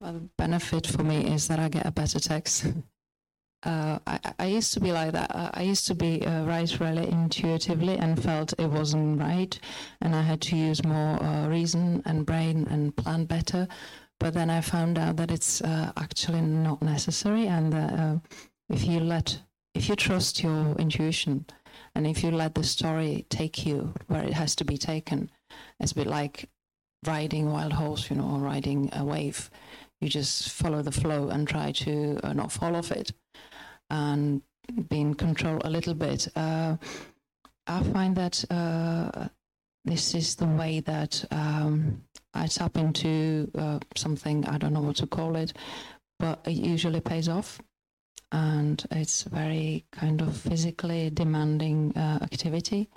Well, 0.01 0.13
the 0.13 0.29
benefit 0.37 0.87
for 0.87 1.03
me 1.03 1.33
is 1.33 1.49
that 1.49 1.59
I 1.59 1.67
get 1.67 1.85
a 1.85 1.91
better 1.91 2.21
text. 2.21 2.67
uh, 3.63 3.99
I, 4.07 4.19
I, 4.39 4.45
used 4.45 4.73
to 4.73 4.79
be 4.79 4.93
like 4.93 5.11
that. 5.11 5.29
I 5.53 5.63
used 5.63 5.87
to 5.87 5.95
be 5.95 6.25
uh, 6.25 6.45
write 6.45 6.79
really 6.79 7.09
intuitively 7.09 7.97
and 7.97 8.21
felt 8.21 8.53
it 8.57 8.67
wasn't 8.67 9.19
right, 9.19 9.59
and 9.99 10.15
I 10.15 10.21
had 10.21 10.39
to 10.43 10.55
use 10.55 10.85
more 10.85 11.21
uh, 11.21 11.49
reason 11.49 12.01
and 12.05 12.25
brain 12.25 12.65
and 12.69 12.95
plan 12.95 13.25
better. 13.25 13.67
But 14.21 14.35
then 14.35 14.49
I 14.49 14.61
found 14.61 14.97
out 14.97 15.17
that 15.17 15.31
it's 15.31 15.61
uh, 15.61 15.91
actually 15.97 16.41
not 16.41 16.81
necessary, 16.81 17.47
and 17.47 17.73
uh, 17.73 18.15
if 18.69 18.85
you 18.85 19.01
let, 19.01 19.37
if 19.75 19.89
you 19.89 19.97
trust 19.97 20.41
your 20.41 20.77
intuition, 20.77 21.45
and 21.93 22.07
if 22.07 22.23
you 22.23 22.31
let 22.31 22.55
the 22.55 22.63
story 22.63 23.25
take 23.29 23.65
you 23.65 23.93
where 24.07 24.23
it 24.23 24.33
has 24.33 24.55
to 24.55 24.63
be 24.63 24.77
taken, 24.77 25.29
it's 25.81 25.91
a 25.91 25.95
bit 25.95 26.07
like 26.07 26.47
riding 27.05 27.51
wild 27.51 27.73
horse, 27.73 28.09
you 28.09 28.15
know, 28.15 28.29
or 28.29 28.39
riding 28.39 28.89
a 28.93 29.03
wave. 29.03 29.49
You 30.01 30.09
just 30.09 30.49
follow 30.51 30.81
the 30.81 30.91
flow 30.91 31.29
and 31.29 31.47
try 31.47 31.71
to 31.71 32.19
uh, 32.23 32.33
not 32.33 32.51
fall 32.51 32.75
off 32.75 32.91
it, 32.91 33.11
and 33.89 34.41
be 34.89 35.01
in 35.01 35.13
control 35.15 35.59
a 35.63 35.69
little 35.69 35.93
bit. 35.93 36.27
Uh, 36.35 36.77
I 37.67 37.83
find 37.83 38.15
that 38.15 38.45
uh, 38.49 39.27
this 39.85 40.15
is 40.15 40.35
the 40.35 40.45
way 40.45 40.79
that 40.81 41.25
um, 41.31 42.03
I 42.33 42.47
tap 42.47 42.77
into 42.77 43.51
uh, 43.57 43.79
something, 43.95 44.45
I 44.45 44.57
don't 44.57 44.73
know 44.73 44.81
what 44.81 44.97
to 44.97 45.07
call 45.07 45.35
it, 45.35 45.53
but 46.19 46.39
it 46.45 46.53
usually 46.53 47.01
pays 47.01 47.27
off. 47.27 47.59
And 48.31 48.85
it's 48.91 49.23
very 49.23 49.85
kind 49.91 50.21
of 50.21 50.37
physically 50.37 51.09
demanding 51.09 51.97
uh, 51.97 52.19
activity. 52.21 52.89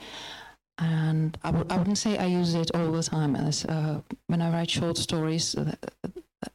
And 0.79 1.38
I 1.43 1.53
w- 1.53 1.67
I 1.71 1.77
wouldn't 1.79 1.99
say 1.99 2.19
I 2.19 2.27
use 2.27 2.55
it 2.55 2.71
all 2.75 2.93
the 2.93 3.03
time. 3.03 3.37
As 3.37 3.65
uh, 3.65 4.01
when 4.27 4.43
I 4.43 4.51
write 4.53 4.71
short 4.71 4.99
stories, 4.99 5.55
uh, 5.55 5.75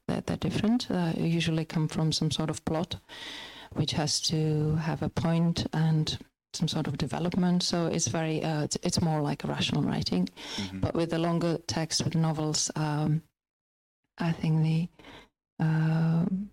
they're, 0.08 0.22
they're 0.22 0.38
different. 0.38 0.90
Uh, 0.90 1.14
usually 1.18 1.66
come 1.66 1.88
from 1.88 2.12
some 2.12 2.32
sort 2.32 2.50
of 2.50 2.64
plot, 2.66 2.96
which 3.74 3.92
has 3.94 4.20
to 4.22 4.76
have 4.76 5.02
a 5.02 5.10
point 5.10 5.68
and 5.74 6.18
some 6.54 6.68
sort 6.68 6.88
of 6.88 6.98
development. 6.98 7.62
So 7.64 7.88
it's 7.88 8.08
very, 8.08 8.44
uh, 8.44 8.64
it's, 8.64 8.78
it's 8.84 9.02
more 9.02 9.22
like 9.22 9.44
a 9.44 9.48
rational 9.48 9.84
writing. 9.84 10.30
Mhm. 10.56 10.82
But 10.82 10.94
with 10.96 11.10
the 11.12 11.20
longer 11.20 11.58
text, 11.68 12.04
with 12.04 12.16
novels, 12.16 12.72
um, 12.76 13.22
I 14.18 14.32
think 14.32 14.64
the 14.64 14.88
um 15.64 16.50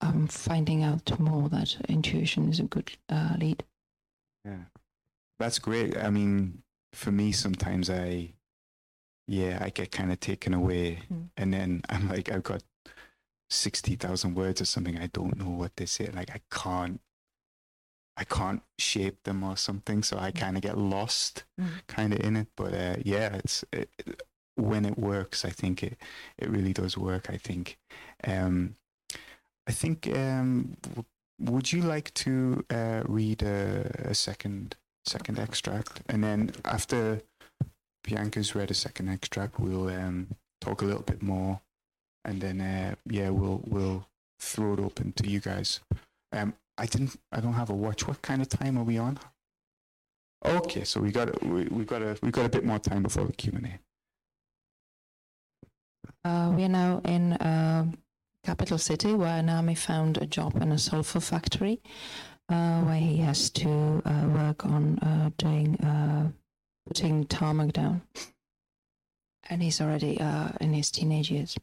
I'm 0.00 0.26
finding 0.26 0.82
out 0.82 1.18
more 1.18 1.48
that 1.48 1.76
intuition 1.88 2.50
is 2.50 2.60
a 2.60 2.64
good 2.64 2.90
uh, 3.08 3.36
lead. 3.38 3.64
Yeah, 4.44 4.64
that's 5.38 5.58
great. 5.58 5.96
I 5.96 6.10
mean, 6.10 6.62
for 6.92 7.10
me, 7.10 7.32
sometimes 7.32 7.88
I, 7.88 8.34
yeah, 9.26 9.58
I 9.62 9.70
get 9.70 9.92
kind 9.92 10.12
of 10.12 10.20
taken 10.20 10.52
away, 10.52 10.98
Mm. 11.10 11.30
and 11.38 11.54
then 11.54 11.82
I'm 11.88 12.08
like, 12.08 12.30
I've 12.30 12.42
got 12.42 12.62
sixty 13.54 13.96
thousand 13.96 14.34
words 14.34 14.60
or 14.60 14.64
something. 14.66 14.98
I 14.98 15.08
don't 15.08 15.36
know 15.38 15.50
what 15.50 15.76
they 15.76 15.86
say. 15.86 16.10
Like, 16.12 16.30
I 16.30 16.40
can't, 16.50 17.00
I 18.16 18.24
can't 18.24 18.62
shape 18.78 19.22
them 19.24 19.42
or 19.42 19.56
something. 19.56 20.02
So 20.02 20.18
I 20.18 20.30
kind 20.30 20.56
of 20.56 20.62
get 20.62 20.78
lost, 20.78 21.44
Mm. 21.60 21.68
kind 21.86 22.12
of 22.12 22.20
in 22.20 22.36
it. 22.36 22.48
But 22.56 22.74
uh, 22.74 22.96
yeah, 23.04 23.34
it's 23.36 23.64
it, 23.72 23.88
when 24.56 24.84
it 24.84 24.98
works. 24.98 25.44
I 25.44 25.50
think 25.50 25.82
it 25.82 25.96
it 26.38 26.48
really 26.50 26.72
does 26.72 26.96
work. 26.98 27.30
I 27.30 27.36
think. 27.38 27.78
Um, 28.24 28.76
I 29.66 29.72
think. 29.72 30.06
Um, 30.08 30.76
w- 30.82 31.04
would 31.40 31.72
you 31.72 31.82
like 31.82 32.14
to 32.14 32.64
uh, 32.70 33.02
read 33.06 33.42
a, 33.42 33.90
a 34.10 34.14
second 34.14 34.76
second 35.04 35.38
extract, 35.38 36.00
and 36.08 36.22
then 36.22 36.52
after 36.64 37.22
Bianca's 38.04 38.54
read 38.54 38.70
a 38.70 38.74
second 38.74 39.08
extract, 39.08 39.58
we'll 39.58 39.88
um, 39.88 40.28
talk 40.60 40.80
a 40.80 40.84
little 40.84 41.02
bit 41.02 41.22
more, 41.22 41.60
and 42.24 42.40
then 42.40 42.60
uh, 42.60 42.94
yeah, 43.08 43.30
we'll 43.30 43.62
we'll 43.66 44.06
throw 44.40 44.74
it 44.74 44.80
open 44.80 45.12
to 45.12 45.28
you 45.28 45.40
guys. 45.40 45.80
Um, 46.32 46.54
I 46.76 46.86
didn't. 46.86 47.16
I 47.30 47.40
don't 47.40 47.54
have 47.54 47.70
a 47.70 47.74
watch. 47.74 48.06
What 48.06 48.22
kind 48.22 48.42
of 48.42 48.48
time 48.48 48.78
are 48.78 48.84
we 48.84 48.98
on? 48.98 49.18
Okay, 50.44 50.84
so 50.84 51.00
we 51.00 51.10
got 51.10 51.42
we 51.44 51.64
we 51.64 51.84
got 51.84 52.02
a 52.02 52.16
we 52.22 52.30
got 52.30 52.46
a 52.46 52.48
bit 52.48 52.64
more 52.64 52.78
time 52.78 53.02
before 53.02 53.24
the 53.24 53.32
Q 53.32 53.52
and 53.56 53.66
A. 53.66 56.28
Uh, 56.28 56.50
we 56.50 56.64
are 56.64 56.68
now 56.68 57.00
in 57.04 57.32
a 57.32 57.88
capital 58.44 58.78
city 58.78 59.14
where 59.14 59.42
Nami 59.42 59.74
found 59.74 60.18
a 60.18 60.26
job 60.26 60.56
in 60.56 60.72
a 60.72 60.78
sulfur 60.78 61.20
factory, 61.20 61.80
uh, 62.48 62.82
where 62.82 62.96
he 62.96 63.18
has 63.18 63.50
to 63.50 64.02
uh, 64.04 64.28
work 64.28 64.66
on 64.66 64.98
uh, 64.98 65.30
doing 65.38 65.76
uh, 65.80 66.30
putting 66.86 67.24
tarmac 67.26 67.72
down, 67.72 68.02
and 69.48 69.62
he's 69.62 69.80
already 69.80 70.18
in 70.60 70.72
his 70.72 70.90
teenage 70.90 71.30
years. 71.30 71.56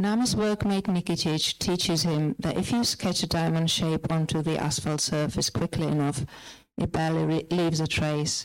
Nami's 0.00 0.36
workmate 0.36 0.84
Nikitic 0.84 1.58
teaches 1.58 2.04
him 2.04 2.36
that 2.38 2.56
if 2.56 2.70
you 2.70 2.84
sketch 2.84 3.24
a 3.24 3.26
diamond 3.26 3.68
shape 3.68 4.12
onto 4.12 4.42
the 4.42 4.56
asphalt 4.56 5.00
surface 5.00 5.50
quickly 5.50 5.88
enough, 5.88 6.24
it 6.76 6.92
barely 6.92 7.24
re- 7.24 7.46
leaves 7.50 7.80
a 7.80 7.86
trace. 7.88 8.44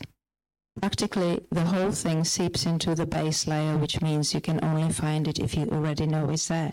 Practically, 0.80 1.46
the 1.52 1.66
whole 1.66 1.92
thing 1.92 2.24
seeps 2.24 2.66
into 2.66 2.96
the 2.96 3.06
base 3.06 3.46
layer, 3.46 3.78
which 3.78 4.02
means 4.02 4.34
you 4.34 4.40
can 4.40 4.64
only 4.64 4.90
find 4.92 5.28
it 5.28 5.38
if 5.38 5.54
you 5.54 5.68
already 5.68 6.06
know 6.06 6.28
it's 6.28 6.48
there. 6.48 6.72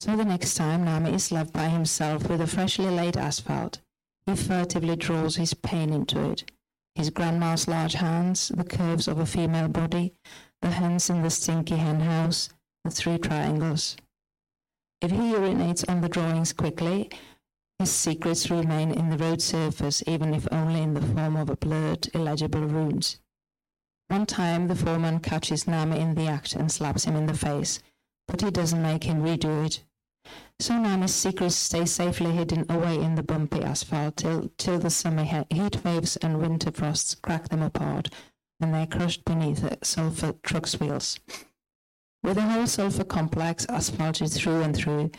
So 0.00 0.16
the 0.16 0.24
next 0.24 0.54
time 0.54 0.86
Nami 0.86 1.12
is 1.12 1.30
left 1.30 1.52
by 1.52 1.68
himself 1.68 2.30
with 2.30 2.40
a 2.40 2.46
freshly 2.46 2.88
laid 2.88 3.18
asphalt, 3.18 3.80
he 4.24 4.34
furtively 4.34 4.96
draws 4.96 5.36
his 5.36 5.52
pain 5.52 5.92
into 5.92 6.30
it. 6.30 6.50
His 6.94 7.10
grandma's 7.10 7.68
large 7.68 7.92
hands, 7.92 8.48
the 8.48 8.64
curves 8.64 9.06
of 9.06 9.18
a 9.18 9.26
female 9.26 9.68
body, 9.68 10.14
the 10.62 10.70
hens 10.70 11.10
in 11.10 11.22
the 11.22 11.30
stinky 11.30 11.76
hen 11.76 12.00
house, 12.00 12.48
the 12.88 12.94
three 12.94 13.18
triangles. 13.18 13.96
If 15.02 15.10
he 15.10 15.18
urinates 15.18 15.88
on 15.88 16.00
the 16.00 16.08
drawings 16.08 16.52
quickly, 16.54 17.10
his 17.78 17.92
secrets 17.92 18.50
remain 18.50 18.90
in 18.90 19.10
the 19.10 19.18
road 19.18 19.42
surface, 19.42 20.02
even 20.06 20.32
if 20.32 20.48
only 20.50 20.80
in 20.80 20.94
the 20.94 21.02
form 21.02 21.36
of 21.36 21.50
a 21.50 21.56
blurred, 21.56 22.08
illegible 22.14 22.62
runes. 22.62 23.18
One 24.08 24.24
time, 24.24 24.68
the 24.68 24.74
foreman 24.74 25.20
catches 25.20 25.68
Nami 25.68 25.98
in 26.00 26.14
the 26.14 26.28
act 26.28 26.54
and 26.54 26.72
slaps 26.72 27.04
him 27.04 27.14
in 27.14 27.26
the 27.26 27.34
face, 27.34 27.80
but 28.26 28.40
he 28.40 28.50
doesn't 28.50 28.82
make 28.82 29.04
him 29.04 29.22
redo 29.22 29.66
it. 29.66 29.84
So 30.58 30.78
Nami's 30.78 31.14
secrets 31.14 31.56
stay 31.56 31.84
safely 31.84 32.32
hidden 32.32 32.64
away 32.70 32.96
in 32.96 33.16
the 33.16 33.22
bumpy 33.22 33.62
asphalt 33.62 34.16
till, 34.16 34.50
till 34.56 34.78
the 34.78 34.90
summer 34.90 35.24
he- 35.24 35.54
heat 35.54 35.84
waves 35.84 36.16
and 36.16 36.40
winter 36.40 36.72
frosts 36.72 37.14
crack 37.14 37.50
them 37.50 37.62
apart, 37.62 38.08
and 38.60 38.72
they're 38.72 38.86
crushed 38.86 39.26
beneath 39.26 39.60
the 39.60 39.78
sulfur 39.82 40.32
truck's 40.42 40.80
wheels. 40.80 41.20
With 42.22 42.34
the 42.34 42.42
whole 42.42 42.66
sulfur 42.66 43.04
complex 43.04 43.64
asphalted 43.68 44.30
through 44.30 44.62
and 44.62 44.76
through, 44.76 45.10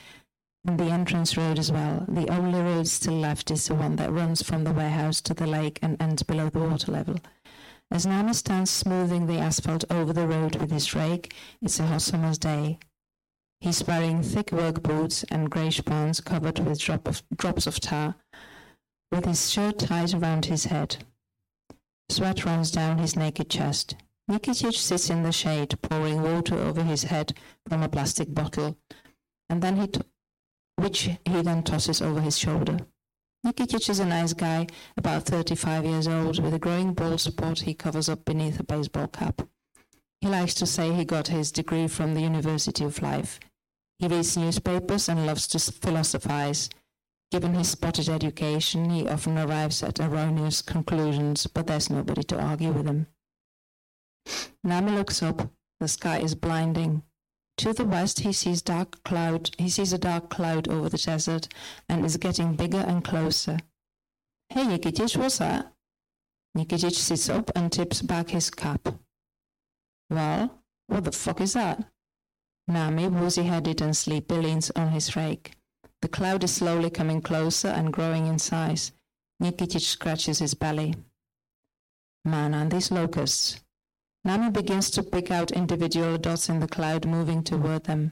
and 0.65 0.79
the 0.79 0.85
entrance 0.85 1.37
road 1.37 1.57
as 1.57 1.71
well. 1.71 2.05
The 2.07 2.27
only 2.29 2.59
road 2.61 2.87
still 2.87 3.17
left 3.17 3.49
is 3.51 3.67
the 3.67 3.75
one 3.75 3.95
that 3.95 4.11
runs 4.11 4.43
from 4.43 4.63
the 4.63 4.73
warehouse 4.73 5.21
to 5.21 5.33
the 5.33 5.47
lake 5.47 5.79
and 5.81 6.01
ends 6.01 6.23
below 6.23 6.49
the 6.49 6.59
water 6.59 6.91
level. 6.91 7.15
As 7.91 8.05
Nami 8.05 8.33
stands 8.33 8.69
smoothing 8.69 9.25
the 9.25 9.39
asphalt 9.39 9.85
over 9.89 10.13
the 10.13 10.27
road 10.27 10.57
with 10.57 10.71
his 10.71 10.93
rake, 10.93 11.33
it's 11.61 11.79
a 11.79 11.87
hot 11.87 12.01
summer's 12.01 12.37
day. 12.37 12.77
He's 13.61 13.85
wearing 13.85 14.21
thick 14.21 14.51
work 14.51 14.83
boots 14.83 15.23
and 15.31 15.49
greyish 15.49 15.83
pants 15.83 16.21
covered 16.21 16.59
with 16.59 16.79
drop 16.79 17.07
of, 17.07 17.23
drops 17.35 17.65
of 17.65 17.79
tar, 17.79 18.15
with 19.11 19.25
his 19.25 19.49
shirt 19.49 19.79
tied 19.79 20.13
around 20.13 20.45
his 20.45 20.65
head. 20.65 21.03
Sweat 22.09 22.45
runs 22.45 22.71
down 22.71 22.99
his 22.99 23.15
naked 23.15 23.49
chest. 23.49 23.95
Nikitic 24.29 24.75
sits 24.75 25.09
in 25.09 25.23
the 25.23 25.31
shade, 25.31 25.81
pouring 25.81 26.21
water 26.21 26.55
over 26.55 26.83
his 26.83 27.01
head 27.01 27.33
from 27.67 27.81
a 27.81 27.89
plastic 27.89 28.31
bottle, 28.31 28.77
and 29.49 29.59
then 29.63 29.77
he 29.77 29.87
t- 29.87 30.01
which 30.75 31.09
he 31.25 31.41
then 31.41 31.63
tosses 31.63 31.99
over 31.99 32.21
his 32.21 32.37
shoulder. 32.37 32.77
Nikitic 33.43 33.89
is 33.89 33.99
a 33.99 34.05
nice 34.05 34.33
guy, 34.33 34.67
about 34.95 35.23
35 35.23 35.83
years 35.83 36.07
old, 36.07 36.43
with 36.43 36.53
a 36.53 36.59
growing 36.59 36.93
bald 36.93 37.19
spot 37.19 37.61
he 37.61 37.73
covers 37.73 38.07
up 38.07 38.23
beneath 38.23 38.59
a 38.59 38.63
baseball 38.63 39.07
cap. 39.07 39.41
He 40.21 40.27
likes 40.27 40.53
to 40.55 40.67
say 40.67 40.93
he 40.93 41.05
got 41.05 41.29
his 41.29 41.51
degree 41.51 41.87
from 41.87 42.13
the 42.13 42.21
University 42.21 42.83
of 42.83 43.01
Life. 43.01 43.39
He 43.97 44.07
reads 44.07 44.37
newspapers 44.37 45.09
and 45.09 45.25
loves 45.25 45.47
to 45.47 45.59
philosophize. 45.59 46.69
Given 47.31 47.55
his 47.55 47.69
spotted 47.69 48.09
education, 48.09 48.91
he 48.91 49.07
often 49.07 49.39
arrives 49.39 49.81
at 49.81 49.99
erroneous 49.99 50.61
conclusions, 50.61 51.47
but 51.47 51.65
there's 51.65 51.89
nobody 51.89 52.21
to 52.23 52.39
argue 52.39 52.71
with 52.71 52.85
him. 52.85 53.07
Nami 54.63 54.91
looks 54.91 55.21
up. 55.23 55.49
The 55.79 55.87
sky 55.87 56.19
is 56.19 56.35
blinding. 56.35 57.03
To 57.57 57.73
the 57.73 57.85
west, 57.85 58.19
he 58.19 58.31
sees 58.31 58.61
dark 58.61 59.03
cloud. 59.03 59.51
He 59.57 59.69
sees 59.69 59.93
a 59.93 59.97
dark 59.97 60.29
cloud 60.29 60.67
over 60.67 60.89
the 60.89 60.97
desert, 60.97 61.47
and 61.87 62.05
is 62.05 62.17
getting 62.17 62.55
bigger 62.55 62.85
and 62.87 63.03
closer. 63.03 63.59
Hey, 64.49 64.63
Nikitic, 64.63 65.17
what's 65.17 65.37
that? 65.39 65.73
Nikitich 66.57 66.95
sits 66.95 67.29
up 67.29 67.51
and 67.55 67.71
tips 67.71 68.01
back 68.01 68.29
his 68.29 68.49
cap. 68.49 68.95
Well, 70.09 70.63
what 70.87 71.03
the 71.03 71.11
fuck 71.11 71.41
is 71.41 71.53
that? 71.53 71.83
Nami, 72.67 73.07
woozy-headed 73.07 73.81
and 73.81 73.95
sleepy, 73.95 74.35
leans 74.35 74.71
on 74.75 74.89
his 74.89 75.15
rake. 75.15 75.51
The 76.01 76.07
cloud 76.07 76.43
is 76.43 76.53
slowly 76.53 76.89
coming 76.89 77.21
closer 77.21 77.67
and 77.67 77.93
growing 77.93 78.25
in 78.25 78.39
size. 78.39 78.91
Nikitich 79.41 79.81
scratches 79.81 80.39
his 80.39 80.53
belly. 80.53 80.95
Man, 82.25 82.53
and 82.53 82.71
these 82.71 82.91
locusts. 82.91 83.59
Nami 84.25 84.49
begins 84.51 84.91
to 84.91 85.03
pick 85.03 85.31
out 85.31 85.51
individual 85.51 86.17
dots 86.17 86.49
in 86.49 86.59
the 86.59 86.67
cloud 86.67 87.05
moving 87.05 87.43
toward 87.43 87.85
them. 87.85 88.11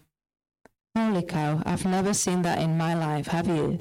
Holy 0.95 1.23
cow, 1.23 1.61
I've 1.65 1.85
never 1.85 2.13
seen 2.13 2.41
that 2.43 2.59
in 2.59 2.77
my 2.77 2.93
life, 2.93 3.27
have 3.27 3.47
you? 3.47 3.77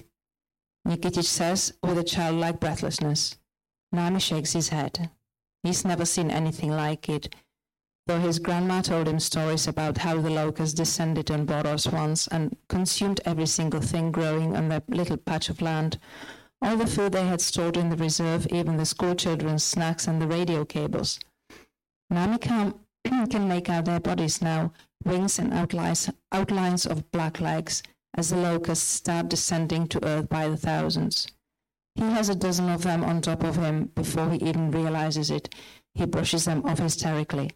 Nikitich 0.86 1.24
says 1.24 1.72
with 1.82 1.98
a 1.98 2.04
childlike 2.04 2.60
breathlessness. 2.60 3.36
Nami 3.92 4.20
shakes 4.20 4.52
his 4.52 4.68
head. 4.68 5.10
He's 5.62 5.84
never 5.84 6.04
seen 6.04 6.30
anything 6.30 6.70
like 6.70 7.08
it, 7.08 7.34
though 8.06 8.20
his 8.20 8.38
grandma 8.38 8.82
told 8.82 9.08
him 9.08 9.18
stories 9.18 9.66
about 9.66 9.98
how 9.98 10.20
the 10.20 10.30
locusts 10.30 10.74
descended 10.74 11.30
on 11.30 11.46
Boros 11.46 11.92
once 11.92 12.26
and 12.28 12.56
consumed 12.68 13.20
every 13.24 13.46
single 13.46 13.80
thing 13.80 14.12
growing 14.12 14.56
on 14.56 14.68
that 14.68 14.88
little 14.88 15.16
patch 15.16 15.48
of 15.48 15.62
land. 15.62 15.98
All 16.60 16.76
the 16.76 16.86
food 16.86 17.12
they 17.12 17.26
had 17.26 17.40
stored 17.40 17.76
in 17.76 17.88
the 17.88 17.96
reserve, 17.96 18.46
even 18.48 18.76
the 18.76 18.86
schoolchildren's 18.86 19.64
snacks 19.64 20.06
and 20.06 20.20
the 20.20 20.26
radio 20.26 20.64
cables. 20.64 21.18
Nami 22.10 22.38
can, 22.38 22.74
can 23.04 23.48
make 23.48 23.68
out 23.68 23.84
their 23.84 24.00
bodies 24.00 24.40
now, 24.40 24.72
wings 25.04 25.38
and 25.38 25.52
outlines, 25.52 26.10
outlines 26.32 26.86
of 26.86 27.10
black 27.10 27.40
legs, 27.40 27.82
as 28.16 28.30
the 28.30 28.36
locusts 28.36 28.88
start 28.88 29.28
descending 29.28 29.86
to 29.88 30.04
earth 30.04 30.28
by 30.28 30.48
the 30.48 30.56
thousands. 30.56 31.26
He 31.96 32.02
has 32.02 32.28
a 32.28 32.34
dozen 32.34 32.68
of 32.68 32.82
them 32.82 33.02
on 33.02 33.22
top 33.22 33.42
of 33.42 33.56
him 33.56 33.90
before 33.94 34.30
he 34.30 34.38
even 34.38 34.70
realizes 34.70 35.30
it. 35.30 35.54
He 35.94 36.04
brushes 36.06 36.44
them 36.44 36.64
off 36.64 36.78
hysterically. 36.78 37.52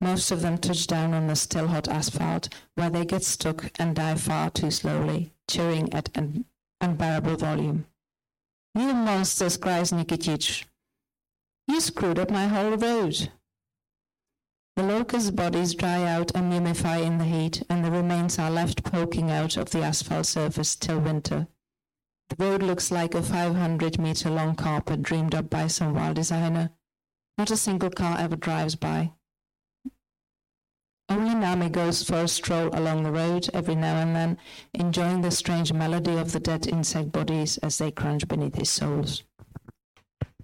Most 0.00 0.30
of 0.30 0.40
them 0.42 0.58
touch 0.58 0.86
down 0.86 1.12
on 1.12 1.26
the 1.26 1.36
still 1.36 1.66
hot 1.66 1.88
asphalt, 1.88 2.48
where 2.76 2.88
they 2.88 3.04
get 3.04 3.24
stuck 3.24 3.70
and 3.78 3.94
die 3.94 4.14
far 4.14 4.50
too 4.50 4.70
slowly, 4.70 5.32
chewing 5.48 5.92
at 5.92 6.08
an 6.16 6.44
unbearable 6.80 7.36
volume. 7.36 7.86
You 8.74 8.94
monsters, 8.94 9.56
cries 9.56 9.90
Nikitich. 9.90 10.64
You 11.66 11.80
screwed 11.80 12.18
up 12.18 12.30
my 12.30 12.46
whole 12.46 12.76
road. 12.76 13.30
The 14.78 14.84
locust 14.84 15.34
bodies 15.34 15.74
dry 15.74 16.04
out 16.04 16.30
and 16.36 16.52
mummify 16.52 17.04
in 17.04 17.18
the 17.18 17.24
heat, 17.24 17.64
and 17.68 17.84
the 17.84 17.90
remains 17.90 18.38
are 18.38 18.48
left 18.48 18.84
poking 18.84 19.28
out 19.28 19.56
of 19.56 19.70
the 19.70 19.82
asphalt 19.82 20.26
surface 20.26 20.76
till 20.76 21.00
winter. 21.00 21.48
The 22.28 22.36
road 22.44 22.62
looks 22.62 22.92
like 22.92 23.16
a 23.16 23.22
500 23.24 23.98
meter 23.98 24.30
long 24.30 24.54
carpet 24.54 25.02
dreamed 25.02 25.34
up 25.34 25.50
by 25.50 25.66
some 25.66 25.96
wild 25.96 26.14
designer. 26.14 26.70
Not 27.36 27.50
a 27.50 27.56
single 27.56 27.90
car 27.90 28.18
ever 28.20 28.36
drives 28.36 28.76
by. 28.76 29.14
Only 31.08 31.34
Nami 31.34 31.70
goes 31.70 32.04
for 32.04 32.18
a 32.18 32.28
stroll 32.28 32.68
along 32.72 33.02
the 33.02 33.10
road 33.10 33.50
every 33.52 33.74
now 33.74 33.96
and 33.96 34.14
then, 34.14 34.38
enjoying 34.74 35.22
the 35.22 35.32
strange 35.32 35.72
melody 35.72 36.16
of 36.16 36.30
the 36.30 36.38
dead 36.38 36.68
insect 36.68 37.10
bodies 37.10 37.58
as 37.64 37.78
they 37.78 37.90
crunch 37.90 38.28
beneath 38.28 38.54
his 38.54 38.70
soles. 38.70 39.24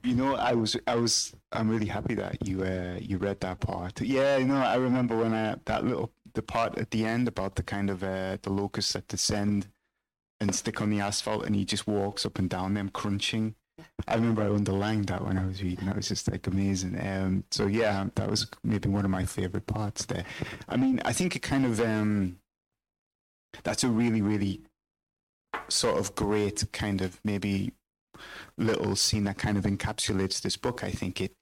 You 0.05 0.14
know, 0.14 0.35
I 0.37 0.53
was, 0.53 0.77
I 0.87 0.97
was, 0.97 1.35
I'm 1.51 1.71
really 1.71 1.87
happy 1.87 2.14
that 2.17 2.47
you, 2.47 2.62
uh, 2.62 2.99
you 3.01 3.17
read 3.17 3.40
that 3.40 3.61
part. 3.61 4.03
Yeah, 4.03 4.37
you 4.37 4.45
know, 4.45 4.57
I 4.57 4.75
remember 4.77 5.17
when 5.17 5.33
I 5.33 5.57
that 5.64 5.85
little 5.85 6.12
the 6.35 6.43
part 6.43 6.77
at 6.77 6.90
the 6.90 7.07
end 7.07 7.27
about 7.27 7.55
the 7.55 7.62
kind 7.62 7.88
of 7.88 8.05
uh, 8.05 8.37
the 8.43 8.53
locusts 8.53 8.93
that 8.93 9.09
descend 9.09 9.69
and 10.40 10.55
stick 10.55 10.83
on 10.83 10.90
the 10.90 11.01
asphalt, 11.01 11.47
and 11.47 11.57
he 11.57 11.64
just 11.64 11.87
walks 11.87 12.27
up 12.27 12.38
and 12.38 12.51
down 12.51 12.75
them, 12.75 12.90
crunching. 12.90 13.55
I 14.07 14.17
remember 14.17 14.43
I 14.43 14.55
underlined 14.55 15.07
that 15.07 15.25
when 15.25 15.38
I 15.38 15.47
was 15.47 15.62
reading. 15.62 15.87
That 15.87 15.97
was 15.97 16.09
just 16.09 16.31
like 16.31 16.47
amazing. 16.47 17.01
Um, 17.01 17.45
so 17.51 17.67
yeah, 17.67 18.07
that 18.14 18.29
was 18.29 18.47
maybe 18.62 18.90
one 18.90 19.07
of 19.07 19.11
my 19.11 19.25
favorite 19.25 19.67
parts 19.67 20.05
there. 20.05 20.25
I 20.69 20.77
mean, 20.77 21.01
I 21.05 21.14
think 21.14 21.35
it 21.35 21.40
kind 21.40 21.64
of 21.64 21.81
um, 21.81 22.37
that's 23.62 23.85
a 23.85 23.88
really, 23.88 24.21
really 24.21 24.61
sort 25.69 25.99
of 25.99 26.14
great 26.14 26.64
kind 26.73 27.01
of 27.01 27.21
maybe 27.25 27.73
little 28.57 28.96
scene 28.96 29.24
that 29.24 29.38
kind 29.38 29.59
of 29.59 29.64
encapsulates 29.64 30.40
this 30.40 30.57
book. 30.57 30.85
I 30.85 30.90
think 30.90 31.20
it 31.20 31.35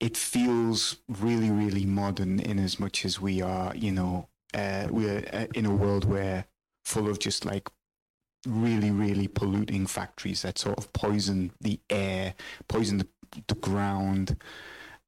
it 0.00 0.16
feels 0.16 0.96
really, 1.08 1.50
really 1.50 1.84
modern 1.84 2.40
in 2.40 2.58
as 2.58 2.80
much 2.80 3.04
as 3.04 3.20
we 3.20 3.42
are, 3.42 3.74
you 3.76 3.92
know, 3.92 4.28
uh, 4.54 4.88
we're 4.90 5.22
uh, 5.32 5.46
in 5.54 5.66
a 5.66 5.74
world 5.74 6.04
where 6.06 6.46
full 6.86 7.08
of 7.08 7.18
just 7.18 7.44
like 7.44 7.68
really, 8.46 8.90
really 8.90 9.28
polluting 9.28 9.86
factories 9.86 10.42
that 10.42 10.58
sort 10.58 10.78
of 10.78 10.92
poison 10.94 11.52
the 11.60 11.78
air, 11.90 12.34
poison 12.68 12.98
the, 12.98 13.06
the 13.48 13.54
ground. 13.56 14.36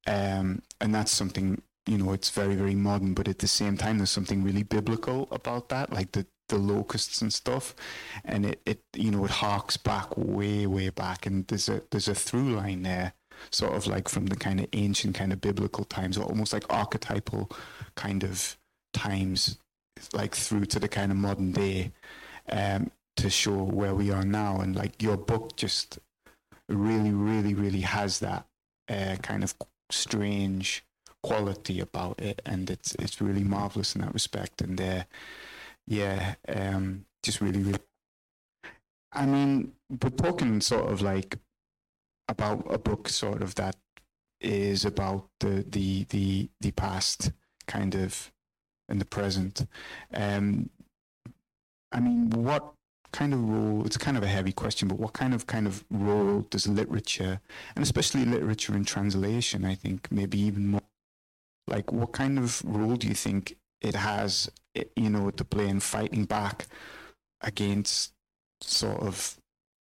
Um, 0.05 0.61
and 0.79 0.93
that's 0.93 1.11
something, 1.11 1.61
you 1.87 1.97
know, 1.97 2.13
it's 2.13 2.29
very, 2.29 2.55
very 2.55 2.75
modern, 2.75 3.15
but 3.15 3.27
at 3.27 3.39
the 3.39 3.47
same 3.47 3.77
time, 3.77 3.97
there's 3.97 4.11
something 4.11 4.43
really 4.43 4.63
biblical 4.63 5.27
about 5.31 5.69
that, 5.69 5.91
like 5.91 6.11
the, 6.11 6.27
the 6.53 6.59
locusts 6.59 7.21
and 7.21 7.33
stuff. 7.33 7.75
And 8.23 8.45
it, 8.45 8.61
it, 8.65 8.81
you 8.95 9.11
know, 9.11 9.25
it 9.25 9.31
harks 9.31 9.77
back 9.77 10.15
way, 10.17 10.65
way 10.67 10.89
back. 10.89 11.25
And 11.25 11.47
there's 11.47 11.69
a, 11.69 11.81
there's 11.91 12.07
a 12.07 12.15
through 12.15 12.55
line 12.55 12.83
there, 12.83 13.13
sort 13.51 13.73
of 13.73 13.87
like 13.87 14.07
from 14.09 14.27
the 14.27 14.35
kind 14.35 14.59
of 14.59 14.67
ancient 14.73 15.15
kind 15.15 15.33
of 15.33 15.41
biblical 15.41 15.85
times, 15.85 16.17
or 16.17 16.25
almost 16.25 16.53
like 16.53 16.65
archetypal 16.69 17.49
kind 17.95 18.23
of 18.23 18.57
times, 18.93 19.57
like 20.13 20.35
through 20.35 20.65
to 20.65 20.79
the 20.79 20.87
kind 20.87 21.11
of 21.11 21.17
modern 21.17 21.51
day. 21.51 21.91
Um, 22.49 22.91
to 23.15 23.29
show 23.29 23.63
where 23.63 23.93
we 23.93 24.11
are 24.11 24.25
now. 24.25 24.59
And 24.59 24.75
like 24.75 25.01
your 25.01 25.17
book 25.17 25.55
just 25.55 25.99
really, 26.67 27.11
really, 27.11 27.53
really 27.53 27.81
has 27.81 28.19
that 28.19 28.45
uh, 28.89 29.17
kind 29.21 29.43
of 29.43 29.55
strange 29.89 30.83
quality 31.21 31.79
about 31.79 32.19
it, 32.19 32.41
and 32.45 32.69
it's 32.69 32.95
it's 32.95 33.21
really 33.21 33.43
marvelous 33.43 33.95
in 33.95 34.01
that 34.01 34.13
respect. 34.13 34.61
And 34.61 34.79
uh, 34.79 35.03
yeah, 35.87 36.35
um, 36.47 37.05
just 37.23 37.41
really, 37.41 37.61
really. 37.61 37.79
I 39.11 39.25
mean, 39.25 39.73
we're 39.89 40.09
talking 40.09 40.59
sort 40.61 40.91
of 40.91 41.01
like 41.01 41.37
about 42.27 42.65
a 42.69 42.77
book, 42.77 43.09
sort 43.09 43.41
of 43.41 43.55
that 43.55 43.75
is 44.41 44.85
about 44.85 45.29
the 45.39 45.65
the 45.67 46.05
the 46.09 46.49
the 46.61 46.71
past, 46.71 47.31
kind 47.67 47.95
of, 47.95 48.31
and 48.89 48.99
the 48.99 49.05
present. 49.05 49.65
Um, 50.13 50.69
I 51.91 51.99
mean, 51.99 52.29
what 52.31 52.73
kind 53.13 53.33
of 53.33 53.47
role 53.47 53.85
it's 53.85 53.95
kind 53.95 54.17
of 54.17 54.23
a 54.23 54.27
heavy 54.27 54.51
question 54.51 54.87
but 54.87 54.99
what 54.99 55.13
kind 55.13 55.35
of 55.35 55.45
kind 55.45 55.67
of 55.67 55.85
role 55.91 56.41
does 56.49 56.67
literature 56.67 57.39
and 57.75 57.83
especially 57.83 58.25
literature 58.25 58.75
in 58.75 58.83
translation 58.83 59.63
i 59.63 59.75
think 59.75 60.07
maybe 60.11 60.39
even 60.39 60.67
more 60.67 60.81
like 61.67 61.91
what 61.93 62.11
kind 62.11 62.39
of 62.39 62.61
role 62.65 62.95
do 62.95 63.07
you 63.07 63.13
think 63.13 63.55
it 63.83 63.95
has 63.95 64.49
you 64.95 65.09
know 65.09 65.29
to 65.29 65.43
play 65.43 65.67
in 65.67 65.79
fighting 65.79 66.25
back 66.25 66.65
against 67.41 68.13
sort 68.61 69.01
of 69.01 69.37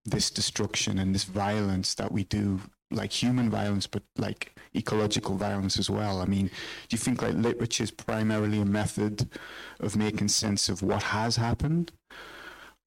this 0.04 0.30
destruction 0.30 0.98
and 0.98 1.14
this 1.14 1.24
violence 1.24 1.94
that 1.94 2.12
we 2.12 2.24
do 2.24 2.60
like 2.90 3.12
human 3.12 3.48
violence 3.48 3.86
but 3.86 4.02
like 4.18 4.54
ecological 4.76 5.36
violence 5.36 5.78
as 5.78 5.88
well. 5.88 6.20
I 6.20 6.26
mean 6.26 6.46
do 6.46 6.90
you 6.90 6.98
think 6.98 7.22
like 7.22 7.34
literature 7.34 7.84
is 7.84 7.90
primarily 7.90 8.60
a 8.60 8.64
method 8.64 9.28
of 9.80 9.96
making 9.96 10.28
sense 10.28 10.68
of 10.68 10.82
what 10.82 11.04
has 11.04 11.36
happened? 11.36 11.92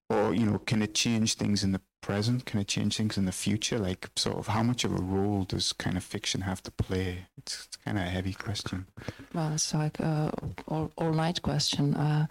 Or 0.09 0.33
you 0.33 0.45
know 0.45 0.59
can 0.59 0.81
it 0.81 0.93
change 0.93 1.35
things 1.35 1.63
in 1.63 1.71
the 1.71 1.81
present 2.07 2.45
can 2.45 2.61
it 2.61 2.69
change 2.69 2.95
things 2.95 3.17
in 3.17 3.25
the 3.25 3.33
future? 3.33 3.77
Like 3.77 4.09
sort 4.15 4.37
of 4.37 4.47
how 4.47 4.63
much 4.63 4.85
of 4.85 4.93
a 4.93 5.03
role 5.15 5.43
does 5.43 5.73
kind 5.73 5.97
of 5.97 6.03
fiction 6.05 6.41
have 6.41 6.63
to 6.63 6.71
play? 6.71 7.27
It's, 7.37 7.65
it's 7.65 7.75
kind 7.75 7.97
of 7.97 8.05
a 8.05 8.09
heavy 8.09 8.33
question. 8.33 8.87
Well 9.33 9.51
it's 9.53 9.73
like 9.73 9.99
a 9.99 10.31
all, 10.69 10.89
all 10.97 11.11
night 11.11 11.41
question. 11.41 11.95
Uh, 11.95 12.27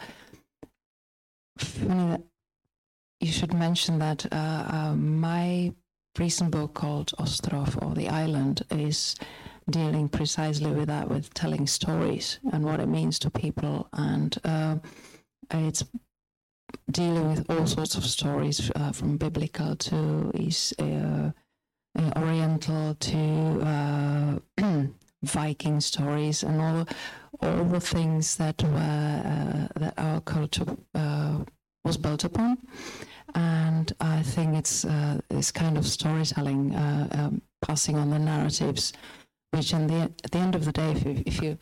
you 3.21 3.33
should 3.33 3.53
mention 3.53 3.99
that 3.99 4.25
uh, 4.33 4.65
uh, 4.77 4.95
my 4.95 5.75
recent 6.19 6.51
book 6.53 6.73
called 6.73 7.13
ostrov 7.19 7.79
or 7.83 7.95
the 7.95 8.09
island 8.09 8.63
is 8.71 9.15
dealing 9.69 10.09
precisely 10.09 10.73
with 10.73 10.89
that 10.89 11.11
with 11.11 11.35
telling 11.35 11.67
stories 11.67 12.39
and 12.53 12.65
what 12.65 12.81
it 12.81 12.89
means 12.89 13.19
to 13.19 13.31
people. 13.31 13.89
And 13.93 14.39
uh, 14.43 14.77
it's 15.51 15.85
dealing 16.91 17.31
with 17.31 17.51
all 17.51 17.67
sorts 17.67 17.95
of 17.97 18.05
stories 18.05 18.71
uh, 18.77 18.93
from 18.93 19.17
biblical 19.17 19.77
to 19.77 20.31
East, 20.35 20.75
uh, 20.81 21.31
uh 21.99 22.13
Oriental 22.17 22.95
to 22.95 23.61
uh, 23.63 24.39
Viking 25.23 25.81
stories 25.81 26.43
and 26.43 26.61
all 26.61 26.87
all 27.43 27.65
the 27.65 27.81
things 27.81 28.37
that 28.37 28.63
were 28.63 29.69
uh, 29.79 29.81
that 29.81 29.95
our 29.97 30.21
culture 30.21 30.77
was 31.85 31.97
built 31.97 32.25
upon. 32.25 32.59
And 33.35 33.93
I 34.01 34.23
think 34.23 34.57
it's 34.57 34.83
this 35.29 35.53
kind 35.53 35.77
of 35.79 35.87
storytelling, 35.87 36.75
um, 36.75 37.43
passing 37.63 37.97
on 37.97 38.11
the 38.11 38.19
narratives, 38.19 38.93
which 39.51 39.73
in 39.73 39.87
the, 39.87 40.13
at 40.25 40.31
the 40.31 40.39
end 40.39 40.55
of 40.55 40.65
the 40.65 40.73
day, 40.73 40.91
if 40.93 41.05
you, 41.05 41.23
if 41.27 41.43
you 41.43 41.59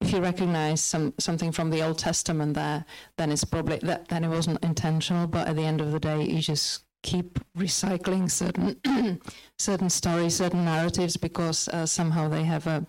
if 0.00 0.12
you 0.12 0.20
recognize 0.20 0.82
some 0.82 1.14
something 1.18 1.52
from 1.52 1.70
the 1.70 1.82
Old 1.82 1.98
Testament 1.98 2.54
there, 2.54 2.84
then 3.16 3.32
it's 3.32 3.44
probably 3.44 3.78
that 3.82 4.08
then 4.08 4.24
it 4.24 4.28
wasn't 4.28 4.62
intentional. 4.64 5.26
But 5.26 5.48
at 5.48 5.56
the 5.56 5.64
end 5.64 5.80
of 5.80 5.92
the 5.92 6.00
day, 6.00 6.22
you 6.22 6.40
just 6.40 6.84
keep 7.02 7.38
recycling 7.56 8.30
certain 8.30 8.80
certain 9.58 9.90
stories, 9.90 10.36
certain 10.36 10.64
narratives 10.64 11.16
because 11.16 11.68
uh, 11.68 11.86
somehow 11.86 12.28
they 12.28 12.44
have 12.44 12.66
a 12.66 12.86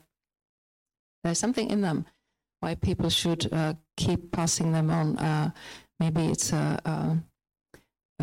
there's 1.24 1.40
something 1.40 1.70
in 1.70 1.82
them 1.82 2.06
why 2.60 2.76
people 2.76 3.10
should 3.10 3.52
uh, 3.54 3.74
keep 3.98 4.32
passing 4.32 4.72
them 4.72 4.90
on. 4.90 5.18
Uh, 5.18 5.52
maybe 6.00 6.26
it's 6.26 6.52
a, 6.52 6.80
a, 6.86 7.18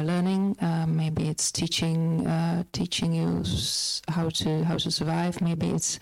a 0.00 0.04
learning, 0.04 0.56
uh, 0.60 0.86
maybe 0.86 1.28
it's 1.28 1.50
teaching 1.50 2.26
uh, 2.26 2.64
teaching 2.72 3.12
you 3.12 3.42
how 4.08 4.28
to 4.28 4.64
how 4.64 4.76
to 4.76 4.90
survive. 4.90 5.40
Maybe 5.40 5.70
it's 5.70 5.98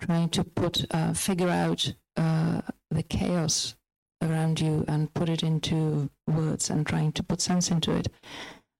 trying 0.00 0.28
to 0.30 0.44
put 0.44 0.84
uh, 0.92 1.12
figure 1.12 1.48
out 1.48 1.92
uh, 2.18 2.60
the 2.90 3.02
chaos 3.02 3.74
around 4.22 4.60
you 4.60 4.84
and 4.88 5.12
put 5.14 5.28
it 5.28 5.42
into 5.42 6.10
words 6.26 6.70
and 6.70 6.86
trying 6.86 7.12
to 7.12 7.22
put 7.22 7.40
sense 7.40 7.70
into 7.70 7.92
it. 7.92 8.08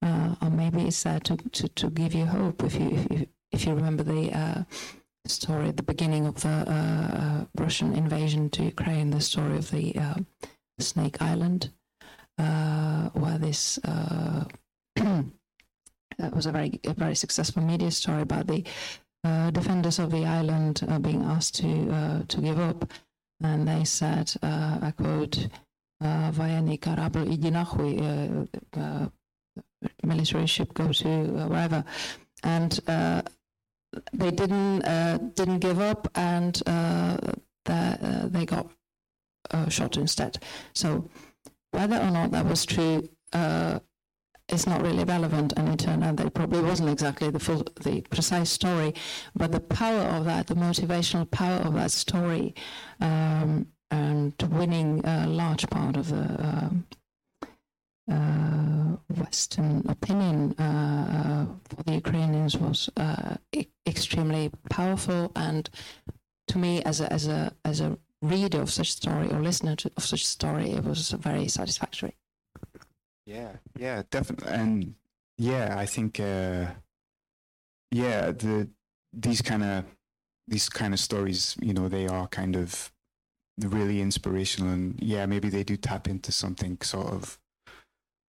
Uh, 0.03 0.35
or 0.43 0.51
maybe 0.51 0.83
it's 0.83 1.03
there 1.03 1.21
to, 1.21 1.37
to, 1.37 1.69
to 1.69 1.91
give 1.91 2.15
you 2.15 2.27
hope. 2.27 2.63
If 2.63 2.75
you, 2.75 2.91
if 2.91 3.11
you, 3.11 3.27
if 3.53 3.67
you 3.67 3.75
remember 3.75 4.03
the 4.03 4.33
uh, 4.33 4.63
story 5.27 5.69
at 5.69 5.77
the 5.77 5.83
beginning 5.83 6.27
of 6.27 6.41
the 6.43 6.49
uh, 6.49 7.17
uh, 7.23 7.45
Russian 7.57 7.95
invasion 7.95 8.51
to 8.51 8.65
Ukraine, 8.65 9.11
the 9.11 9.21
story 9.21 9.57
of 9.57 9.71
the 9.71 9.95
Snake 10.79 11.21
Island, 11.21 11.71
where 12.37 13.39
this 13.39 13.79
that 16.19 16.35
was 16.35 16.47
a 16.47 16.53
very 16.53 16.81
a 16.85 16.95
very 16.95 17.15
successful 17.15 17.63
media 17.63 17.91
story 17.91 18.23
about 18.23 18.47
the 18.47 18.65
uh, 19.25 19.51
defenders 19.51 19.99
of 19.99 20.11
the 20.11 20.25
island 20.25 20.83
uh, 20.89 20.99
being 20.99 21.25
asked 21.25 21.57
to 21.57 21.91
uh, 21.91 22.23
to 22.29 22.41
give 22.41 22.59
up 22.59 22.91
and 23.43 23.69
they 23.69 23.85
said, 23.85 24.33
uh, 24.43 24.79
I 24.83 24.91
quote, 24.93 25.49
uh, 26.01 26.31
Vayani 26.33 26.79
Karabo 26.79 27.25
Idinahui, 27.27 28.49
uh, 28.77 28.81
uh, 28.81 29.09
military 30.03 30.47
ship 30.47 30.75
go 30.75 30.93
to 30.93 31.09
wherever. 31.49 31.85
And 32.43 32.73
they 34.13 34.31
didn't 34.31 34.81
didn't 35.35 35.59
give 35.59 35.81
up, 35.81 36.09
and 36.15 36.55
the, 36.55 38.29
they 38.31 38.47
got 38.47 38.69
shot 39.69 39.97
instead. 39.97 40.39
So 40.75 41.09
whether 41.71 41.97
or 41.99 42.11
not 42.11 42.31
that 42.33 42.47
was 42.47 42.65
true, 42.65 43.09
uh, 43.33 43.81
is 44.49 44.67
not 44.67 44.83
really 44.83 45.05
relevant, 45.05 45.53
and 45.57 45.69
it 45.69 45.79
turned 45.79 46.03
out 46.05 46.17
that 46.17 46.27
it 46.27 46.35
probably 46.35 46.63
wasn't 46.63 46.89
exactly 46.89 47.31
the 47.31 47.39
full, 47.39 47.65
the 47.83 48.01
precise 48.11 48.51
story, 48.51 48.95
but 49.35 49.53
the 49.53 49.61
power 49.61 50.05
of 50.17 50.25
that, 50.25 50.47
the 50.47 50.55
motivational 50.55 51.31
power 51.31 51.59
of 51.59 51.75
that 51.75 51.91
story, 51.91 52.55
um, 53.01 53.67
and 53.91 54.35
winning 54.51 55.01
a 55.05 55.27
large 55.27 55.69
part 55.71 55.97
of 55.97 56.09
the 56.09 56.47
um, 56.47 56.87
uh, 58.11 58.97
Western 59.21 59.85
opinion 59.89 60.55
uh, 60.59 60.63
uh, 60.63 61.47
for 61.69 61.83
the 61.85 61.93
Ukrainians 61.93 62.57
was 62.57 62.89
uh, 62.97 63.37
e- 63.53 63.67
extremely 63.87 64.51
powerful, 64.71 65.31
and 65.37 65.69
to 66.49 66.59
me, 66.59 66.83
as 66.85 67.01
a 67.01 67.13
as 67.13 67.27
a 67.29 67.53
as 67.65 67.81
a 67.81 67.99
reader 68.23 68.61
of 68.61 68.71
such 68.71 68.93
story 68.93 69.29
or 69.31 69.41
listener 69.41 69.77
to, 69.77 69.93
of 69.97 70.05
such 70.05 70.27
story, 70.27 70.71
it 70.73 70.85
was 70.85 71.11
very 71.11 71.49
satisfactory. 71.49 72.17
Yeah, 73.29 73.57
yeah, 73.79 74.05
definitely, 74.11 74.49
and 74.49 74.95
yeah, 75.37 75.75
I 75.79 75.85
think, 75.85 76.19
uh, 76.19 76.69
yeah, 77.91 78.31
the 78.31 78.71
these 79.13 79.43
kind 79.43 79.63
of 79.63 79.85
these 80.47 80.71
kind 80.71 80.95
of 80.95 81.01
stories, 81.01 81.55
you 81.61 81.75
know, 81.75 81.89
they 81.89 82.07
are 82.07 82.27
kind 82.29 82.57
of 82.57 82.91
really 83.61 84.01
inspirational, 84.01 84.73
and 84.73 84.99
yeah, 85.03 85.27
maybe 85.27 85.51
they 85.51 85.63
do 85.63 85.77
tap 85.77 86.09
into 86.09 86.33
something 86.33 86.79
sort 86.81 87.09
of, 87.09 87.39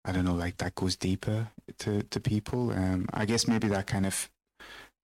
I 0.04 0.14
don't 0.14 0.26
know, 0.26 0.34
like 0.34 0.58
that 0.58 0.74
goes 0.74 0.96
deeper 0.96 1.50
to 1.78 2.02
to 2.02 2.20
people. 2.20 2.72
Um, 2.72 3.06
I 3.14 3.26
guess 3.26 3.48
maybe 3.48 3.68
that 3.68 3.86
kind 3.86 4.08
of 4.08 4.32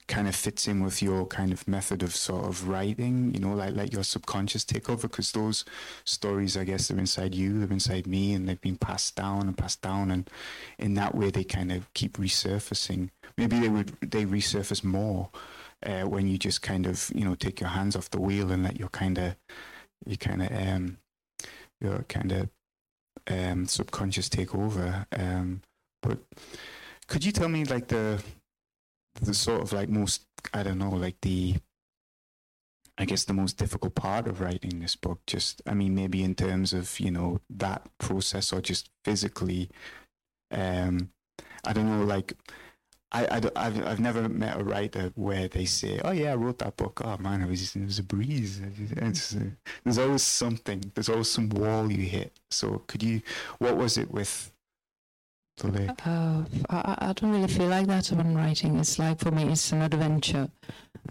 kind 0.07 0.27
of 0.27 0.35
fits 0.35 0.67
in 0.67 0.83
with 0.83 1.01
your 1.01 1.25
kind 1.25 1.51
of 1.51 1.67
method 1.67 2.03
of 2.03 2.15
sort 2.15 2.45
of 2.45 2.67
writing, 2.67 3.33
you 3.33 3.39
know, 3.39 3.53
like 3.53 3.73
let 3.73 3.93
your 3.93 4.03
subconscious 4.03 4.63
take 4.63 4.89
over 4.89 5.07
because 5.07 5.31
those 5.31 5.65
stories, 6.03 6.57
I 6.57 6.63
guess, 6.63 6.87
they're 6.87 6.99
inside 6.99 7.33
you, 7.33 7.59
they're 7.59 7.71
inside 7.71 8.07
me, 8.07 8.33
and 8.33 8.47
they've 8.47 8.59
been 8.59 8.77
passed 8.77 9.15
down 9.15 9.47
and 9.47 9.57
passed 9.57 9.81
down, 9.81 10.11
and 10.11 10.29
in 10.77 10.95
that 10.95 11.15
way 11.15 11.31
they 11.31 11.43
kind 11.43 11.71
of 11.71 11.91
keep 11.93 12.17
resurfacing. 12.17 13.09
Maybe 13.37 13.59
they 13.59 13.69
would 13.69 13.97
they 14.01 14.25
resurface 14.25 14.83
more 14.83 15.29
uh, 15.85 16.03
when 16.03 16.27
you 16.27 16.37
just 16.37 16.61
kind 16.61 16.85
of 16.85 17.11
you 17.15 17.25
know 17.25 17.35
take 17.35 17.59
your 17.59 17.69
hands 17.69 17.95
off 17.95 18.09
the 18.09 18.21
wheel 18.21 18.51
and 18.51 18.63
let 18.63 18.79
your 18.79 18.89
kind 18.89 19.17
of 19.17 19.35
you 20.05 20.17
kind 20.17 20.41
of 20.41 20.51
um 20.51 20.97
your 21.79 22.03
kind 22.03 22.31
of 22.31 22.49
um 23.27 23.67
subconscious 23.67 24.29
take 24.29 24.53
over. 24.53 25.05
Um, 25.11 25.61
but 26.01 26.19
could 27.07 27.23
you 27.23 27.31
tell 27.31 27.49
me 27.49 27.63
like 27.65 27.87
the 27.87 28.21
the 29.21 29.33
sort 29.33 29.61
of 29.61 29.73
like 29.73 29.89
most 29.89 30.25
I 30.53 30.63
don't 30.63 30.79
know 30.79 30.89
like 30.89 31.17
the 31.21 31.55
I 32.97 33.05
guess 33.05 33.23
the 33.23 33.33
most 33.33 33.57
difficult 33.57 33.95
part 33.95 34.27
of 34.27 34.39
writing 34.39 34.79
this 34.79 34.95
book 34.95 35.19
just 35.25 35.61
I 35.67 35.73
mean 35.73 35.95
maybe 35.95 36.23
in 36.23 36.35
terms 36.35 36.73
of 36.73 36.99
you 36.99 37.11
know 37.11 37.39
that 37.49 37.87
process 37.97 38.53
or 38.53 38.61
just 38.61 38.89
physically 39.03 39.69
um 40.51 41.09
I 41.63 41.73
don't 41.73 41.89
know 41.89 42.05
like 42.05 42.33
I, 43.11 43.27
I 43.55 43.63
have 43.63 43.85
I've 43.85 43.99
never 43.99 44.27
met 44.27 44.59
a 44.59 44.63
writer 44.63 45.11
where 45.15 45.47
they 45.47 45.65
say 45.65 45.99
oh 46.03 46.11
yeah 46.11 46.31
I 46.31 46.35
wrote 46.35 46.59
that 46.59 46.77
book. 46.77 47.01
Oh 47.05 47.17
man 47.17 47.41
it 47.41 47.49
was 47.49 47.75
it 47.75 47.85
was 47.85 47.99
a 47.99 48.03
breeze. 48.03 48.59
It's, 48.97 49.35
there's 49.83 49.99
always 49.99 50.23
something 50.23 50.91
there's 50.95 51.09
always 51.09 51.29
some 51.29 51.49
wall 51.49 51.91
you 51.91 52.03
hit. 52.03 52.39
So 52.49 52.83
could 52.87 53.03
you 53.03 53.21
what 53.59 53.77
was 53.77 53.97
it 53.97 54.11
with 54.11 54.52
lake 55.63 55.89
Uh, 56.05 56.43
I, 56.69 57.09
I 57.09 57.13
don't 57.13 57.31
really 57.31 57.47
feel 57.47 57.67
like 57.67 57.87
that 57.87 58.07
when 58.07 58.35
writing. 58.35 58.79
It's 58.79 58.97
like 58.99 59.19
for 59.19 59.31
me, 59.31 59.43
it's 59.51 59.71
an 59.71 59.81
adventure, 59.81 60.49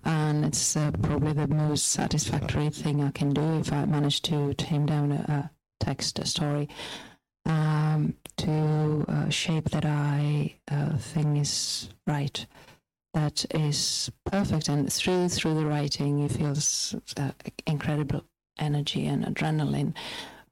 and 0.05 0.45
it's 0.45 0.77
uh, 0.77 0.91
probably 1.03 1.33
the 1.33 1.47
most 1.47 1.89
satisfactory 1.89 2.71
thing 2.71 3.03
I 3.03 3.11
can 3.13 3.31
do 3.33 3.59
if 3.61 3.73
I 3.73 3.85
manage 3.85 4.23
to 4.23 4.53
tame 4.55 4.87
down 4.87 5.13
a, 5.13 5.25
a 5.29 5.51
text, 5.85 6.19
a 6.19 6.27
story, 6.27 6.69
um, 7.47 8.15
to 8.39 9.05
a 9.09 9.31
shape 9.31 9.71
that 9.71 9.85
I 9.85 10.55
uh, 10.71 10.97
think 10.99 11.39
is 11.39 11.89
right, 12.07 12.45
that 13.15 13.47
is 13.55 14.11
perfect, 14.27 14.69
and 14.69 14.93
through 14.93 15.29
through 15.29 15.55
the 15.55 15.67
writing, 15.67 16.19
you 16.19 16.29
feel 16.29 16.57
uh, 17.17 17.31
incredible 17.67 18.25
energy 18.59 19.07
and 19.07 19.25
adrenaline 19.25 19.95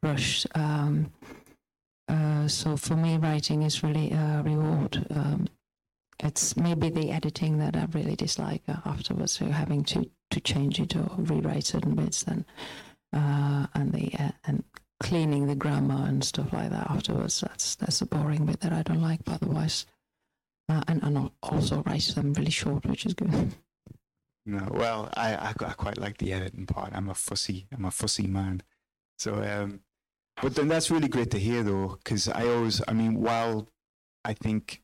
rush. 0.03 0.47
Um, 0.55 1.13
uh, 2.11 2.49
so 2.49 2.77
for 2.77 2.97
me, 2.97 3.17
writing 3.17 3.63
is 3.63 3.83
really 3.83 4.11
a 4.11 4.43
reward. 4.45 5.07
Um, 5.11 5.47
it's 6.19 6.57
maybe 6.57 6.91
the 6.91 7.13
editing 7.13 7.59
that 7.59 7.77
I 7.77 7.87
really 7.93 8.17
dislike 8.17 8.63
uh, 8.69 8.77
afterwards, 8.85 9.33
so 9.33 9.47
having 9.47 9.85
to, 9.85 10.11
to 10.31 10.41
change 10.41 10.81
it 10.81 10.97
or 10.97 11.09
rewrite 11.17 11.65
certain 11.65 11.95
bits, 11.95 12.25
then 12.25 12.45
uh, 13.13 13.67
and 13.75 13.93
the 13.93 14.13
uh, 14.19 14.33
and 14.45 14.65
cleaning 14.99 15.47
the 15.47 15.55
grammar 15.55 16.07
and 16.07 16.25
stuff 16.25 16.53
like 16.53 16.71
that 16.71 16.91
afterwards. 16.91 17.41
That's 17.41 17.77
that's 17.77 18.01
the 18.01 18.07
boring 18.07 18.45
bit 18.45 18.61
that 18.61 18.73
I 18.73 18.83
don't 18.83 19.03
like. 19.03 19.25
But 19.25 19.43
otherwise, 19.43 19.87
uh, 20.69 20.83
and 20.89 21.03
and 21.03 21.31
also 21.43 21.83
write 21.87 22.13
them 22.15 22.33
really 22.35 22.51
short, 22.51 22.87
which 22.87 23.07
is 23.07 23.15
good. 23.15 23.55
No, 24.47 24.67
well, 24.71 25.11
I, 25.15 25.35
I 25.35 25.49
I 25.51 25.73
quite 25.75 25.99
like 25.99 26.17
the 26.17 26.33
editing 26.33 26.65
part. 26.65 26.93
I'm 26.95 27.11
a 27.11 27.15
fussy 27.15 27.67
I'm 27.73 27.85
a 27.85 27.91
fussy 27.91 28.27
man, 28.27 28.63
so 29.19 29.35
um, 29.45 29.81
but 30.43 30.55
then 30.55 30.69
that's 30.69 30.91
really 30.91 31.09
great 31.09 31.31
to 31.33 31.39
hear 31.39 31.63
though, 31.63 31.99
because 32.03 32.29
I 32.29 32.47
always 32.47 32.81
I 32.89 32.93
mean 32.93 33.21
while 33.21 33.69
I 34.25 34.35
think 34.35 34.83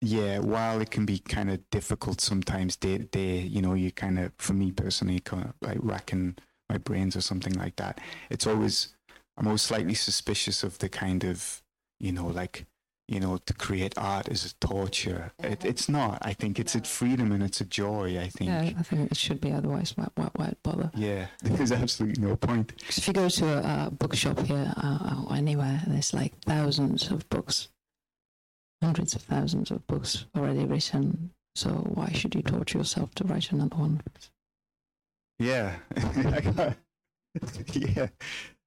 yeah 0.00 0.38
while 0.40 0.80
it 0.80 0.90
can 0.90 1.06
be 1.06 1.18
kind 1.18 1.50
of 1.50 1.68
difficult 1.70 2.20
sometimes 2.20 2.76
day 2.76 2.98
to 2.98 3.04
day, 3.04 3.38
you 3.38 3.62
know, 3.62 3.74
you 3.74 3.92
kind 3.92 4.18
of 4.18 4.32
for 4.38 4.52
me 4.52 4.72
personally 4.72 5.20
kind 5.20 5.44
of 5.44 5.54
like 5.60 5.78
racking 5.80 6.36
my 6.68 6.78
brains 6.78 7.16
or 7.16 7.20
something 7.20 7.54
like 7.54 7.76
that. 7.76 8.00
It's 8.30 8.46
always 8.46 8.94
I'm 9.36 9.46
always 9.46 9.62
slightly 9.62 9.94
suspicious 9.94 10.62
of 10.62 10.78
the 10.78 10.88
kind 10.88 11.24
of 11.24 11.62
you 12.00 12.12
know 12.12 12.26
like 12.26 12.66
you 13.08 13.20
know 13.20 13.38
to 13.46 13.52
create 13.52 13.96
art 13.98 14.28
is 14.28 14.44
a 14.44 14.66
torture. 14.66 15.32
It, 15.38 15.64
it's 15.64 15.88
not. 15.88 16.18
I 16.22 16.32
think 16.32 16.58
it's 16.58 16.74
a 16.74 16.82
freedom 16.82 17.32
and 17.32 17.42
it's 17.42 17.60
a 17.60 17.64
joy. 17.64 18.18
I 18.18 18.28
think. 18.28 18.50
Yeah, 18.50 18.72
I 18.78 18.82
think 18.82 19.10
it 19.10 19.16
should 19.16 19.40
be 19.40 19.52
otherwise. 19.52 19.96
Why, 19.96 20.08
why, 20.14 20.30
why 20.34 20.52
bother? 20.62 20.90
Yeah, 20.94 21.26
there's 21.42 21.72
absolutely 21.72 22.22
no 22.22 22.36
point. 22.36 22.72
if 22.88 23.06
you 23.06 23.12
go 23.14 23.28
to 23.28 23.46
a, 23.46 23.86
a 23.86 23.90
bookshop 23.90 24.38
here 24.40 24.72
uh, 24.76 25.24
or 25.28 25.36
anywhere, 25.36 25.82
there's 25.86 26.14
like 26.14 26.32
thousands 26.44 27.10
of 27.10 27.28
books, 27.28 27.68
hundreds 28.82 29.14
of 29.14 29.22
thousands 29.22 29.70
of 29.70 29.86
books 29.86 30.26
already 30.36 30.64
written. 30.64 31.30
So 31.54 31.68
why 31.68 32.10
should 32.12 32.34
you 32.34 32.42
torture 32.42 32.78
yourself 32.78 33.14
to 33.16 33.24
write 33.24 33.52
another 33.52 33.76
one? 33.76 34.00
Yeah, 35.38 35.74
yeah, 37.72 38.08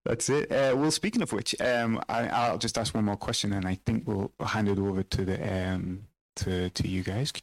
that's 0.06 0.30
it. 0.30 0.52
Uh, 0.52 0.76
well, 0.78 0.92
speaking 0.92 1.22
of 1.22 1.34
which, 1.34 1.60
um, 1.60 2.00
I, 2.08 2.28
I'll 2.28 2.58
just 2.58 2.78
ask 2.78 2.94
one 2.94 3.06
more 3.06 3.18
question, 3.18 3.54
and 3.54 3.68
I 3.68 3.80
think 3.86 4.08
we'll 4.08 4.32
hand 4.40 4.70
it 4.70 4.80
over 4.80 5.04
to 5.04 5.26
the 5.26 5.72
um, 5.74 6.08
to 6.38 6.70
to 6.70 6.88
you 6.88 7.04
guys. 7.04 7.34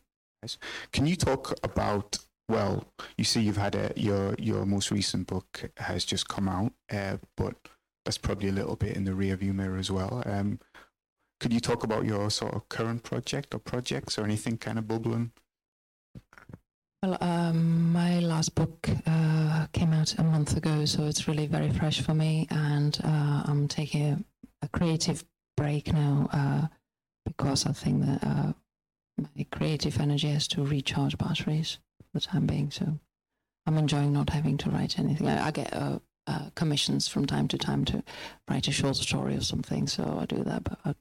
Can 0.92 1.06
you 1.06 1.16
talk 1.16 1.54
about? 1.62 2.18
Well, 2.48 2.84
you 3.16 3.24
see, 3.24 3.40
you've 3.40 3.56
had 3.56 3.74
a 3.74 3.92
your 3.96 4.34
your 4.38 4.64
most 4.66 4.90
recent 4.90 5.26
book 5.26 5.70
has 5.78 6.04
just 6.04 6.28
come 6.28 6.48
out, 6.48 6.72
uh, 6.92 7.18
but 7.36 7.54
that's 8.04 8.18
probably 8.18 8.48
a 8.48 8.52
little 8.52 8.76
bit 8.76 8.96
in 8.96 9.04
the 9.04 9.14
rear 9.14 9.36
view 9.36 9.52
mirror 9.52 9.78
as 9.78 9.90
well. 9.90 10.22
Um, 10.26 10.58
could 11.40 11.52
you 11.52 11.60
talk 11.60 11.82
about 11.82 12.04
your 12.04 12.30
sort 12.30 12.54
of 12.54 12.68
current 12.68 13.02
project 13.02 13.54
or 13.54 13.58
projects 13.58 14.18
or 14.18 14.24
anything 14.24 14.58
kind 14.58 14.78
of 14.78 14.86
bubbling? 14.86 15.32
Well, 17.02 17.18
um, 17.20 17.92
my 17.92 18.20
last 18.20 18.54
book 18.54 18.88
uh, 19.06 19.66
came 19.72 19.92
out 19.92 20.16
a 20.18 20.22
month 20.22 20.56
ago, 20.56 20.84
so 20.84 21.06
it's 21.06 21.26
really 21.26 21.48
very 21.48 21.68
fresh 21.70 22.00
for 22.00 22.14
me, 22.14 22.46
and 22.48 22.96
uh, 23.02 23.42
I'm 23.44 23.66
taking 23.66 24.02
a, 24.04 24.18
a 24.62 24.68
creative 24.68 25.24
break 25.56 25.92
now 25.92 26.28
uh, 26.32 26.68
because 27.24 27.66
I 27.66 27.72
think 27.72 28.06
that 28.06 28.22
uh, 28.22 28.52
my 29.18 29.46
creative 29.50 29.98
energy 30.00 30.28
has 30.28 30.46
to 30.48 30.64
recharge 30.64 31.18
batteries 31.18 31.78
for 31.98 32.06
the 32.14 32.20
time 32.20 32.46
being. 32.46 32.70
So 32.70 33.00
I'm 33.66 33.78
enjoying 33.78 34.12
not 34.12 34.30
having 34.30 34.56
to 34.58 34.70
write 34.70 35.00
anything. 35.00 35.26
I, 35.26 35.48
I 35.48 35.50
get 35.50 35.74
uh, 35.74 35.98
uh, 36.28 36.50
commissions 36.54 37.08
from 37.08 37.26
time 37.26 37.48
to 37.48 37.58
time 37.58 37.84
to 37.86 38.04
write 38.48 38.68
a 38.68 38.72
short 38.72 38.94
story 38.94 39.36
or 39.36 39.40
something, 39.40 39.88
so 39.88 40.18
I 40.20 40.26
do 40.26 40.44
that, 40.44 40.62
but 40.62 40.78
I, 40.84 40.94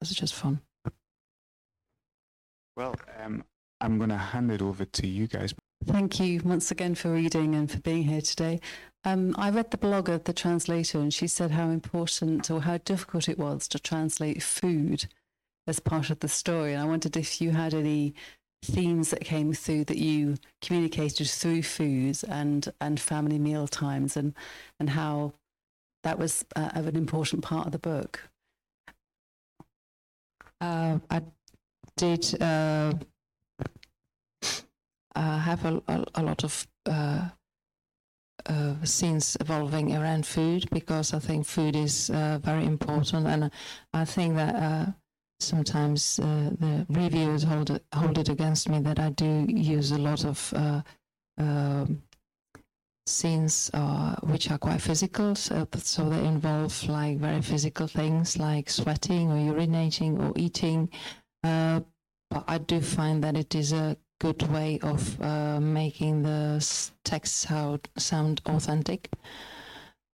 it's 0.00 0.12
just 0.12 0.34
fun. 0.34 0.62
Well, 2.76 2.96
um, 3.22 3.44
I'm 3.80 3.98
going 3.98 4.10
to 4.10 4.16
hand 4.16 4.50
it 4.50 4.62
over 4.62 4.84
to 4.84 5.06
you 5.06 5.26
guys. 5.26 5.54
Thank 5.84 6.18
you 6.18 6.40
once 6.44 6.70
again 6.70 6.94
for 6.94 7.12
reading 7.12 7.54
and 7.54 7.70
for 7.70 7.78
being 7.80 8.04
here 8.04 8.22
today. 8.22 8.60
Um, 9.04 9.34
I 9.36 9.50
read 9.50 9.70
the 9.70 9.76
blog 9.76 10.08
of 10.08 10.24
the 10.24 10.32
translator, 10.32 10.98
and 10.98 11.12
she 11.12 11.26
said 11.26 11.50
how 11.50 11.68
important 11.68 12.50
or 12.50 12.62
how 12.62 12.78
difficult 12.78 13.28
it 13.28 13.38
was 13.38 13.68
to 13.68 13.78
translate 13.78 14.42
food 14.42 15.06
as 15.66 15.80
part 15.80 16.08
of 16.08 16.20
the 16.20 16.28
story. 16.28 16.72
And 16.72 16.82
I 16.82 16.86
wondered 16.86 17.16
if 17.16 17.40
you 17.40 17.50
had 17.50 17.74
any 17.74 18.14
themes 18.62 19.10
that 19.10 19.20
came 19.20 19.52
through 19.52 19.84
that 19.84 19.98
you 19.98 20.36
communicated 20.62 21.28
through 21.28 21.62
foods 21.62 22.24
and 22.24 22.72
and 22.80 22.98
family 22.98 23.38
meal 23.38 23.68
times, 23.68 24.16
and 24.16 24.32
and 24.80 24.90
how 24.90 25.34
that 26.02 26.18
was 26.18 26.44
uh, 26.56 26.70
of 26.74 26.86
an 26.86 26.96
important 26.96 27.42
part 27.42 27.66
of 27.66 27.72
the 27.72 27.78
book. 27.78 28.20
Uh, 30.62 30.98
I 31.10 31.20
did 31.98 32.40
uh, 32.40 32.94
uh, 35.14 35.38
have 35.38 35.64
a, 35.64 35.82
a, 35.88 36.04
a 36.16 36.22
lot 36.22 36.44
of 36.44 36.66
uh, 36.86 37.28
uh, 38.46 38.74
scenes 38.84 39.36
evolving 39.40 39.96
around 39.96 40.26
food 40.26 40.68
because 40.70 41.14
I 41.14 41.18
think 41.18 41.46
food 41.46 41.76
is 41.76 42.10
uh, 42.10 42.38
very 42.42 42.64
important, 42.64 43.26
and 43.26 43.50
I 43.92 44.04
think 44.04 44.36
that 44.36 44.54
uh, 44.54 44.86
sometimes 45.40 46.18
uh, 46.18 46.50
the 46.58 46.86
reviewers 46.88 47.42
hold 47.44 47.70
it, 47.70 47.84
hold 47.94 48.18
it 48.18 48.28
against 48.28 48.68
me 48.68 48.80
that 48.80 48.98
I 48.98 49.10
do 49.10 49.46
use 49.48 49.92
a 49.92 49.98
lot 49.98 50.24
of 50.24 50.52
uh, 50.54 50.82
um, 51.38 52.02
scenes 53.06 53.70
uh, 53.74 54.16
which 54.22 54.50
are 54.50 54.58
quite 54.58 54.80
physical, 54.80 55.34
so, 55.34 55.66
so 55.76 56.08
they 56.08 56.24
involve 56.24 56.88
like 56.88 57.18
very 57.18 57.42
physical 57.42 57.86
things 57.86 58.38
like 58.38 58.70
sweating 58.70 59.30
or 59.30 59.54
urinating 59.54 60.18
or 60.18 60.32
eating. 60.36 60.88
Uh, 61.42 61.80
but 62.30 62.44
I 62.48 62.58
do 62.58 62.80
find 62.80 63.22
that 63.22 63.36
it 63.36 63.54
is 63.54 63.72
a 63.72 63.96
good 64.24 64.50
way 64.50 64.78
of 64.82 65.20
uh, 65.20 65.60
making 65.60 66.22
the 66.22 66.56
text 67.04 67.46
sound, 67.98 68.40
authentic. 68.46 69.10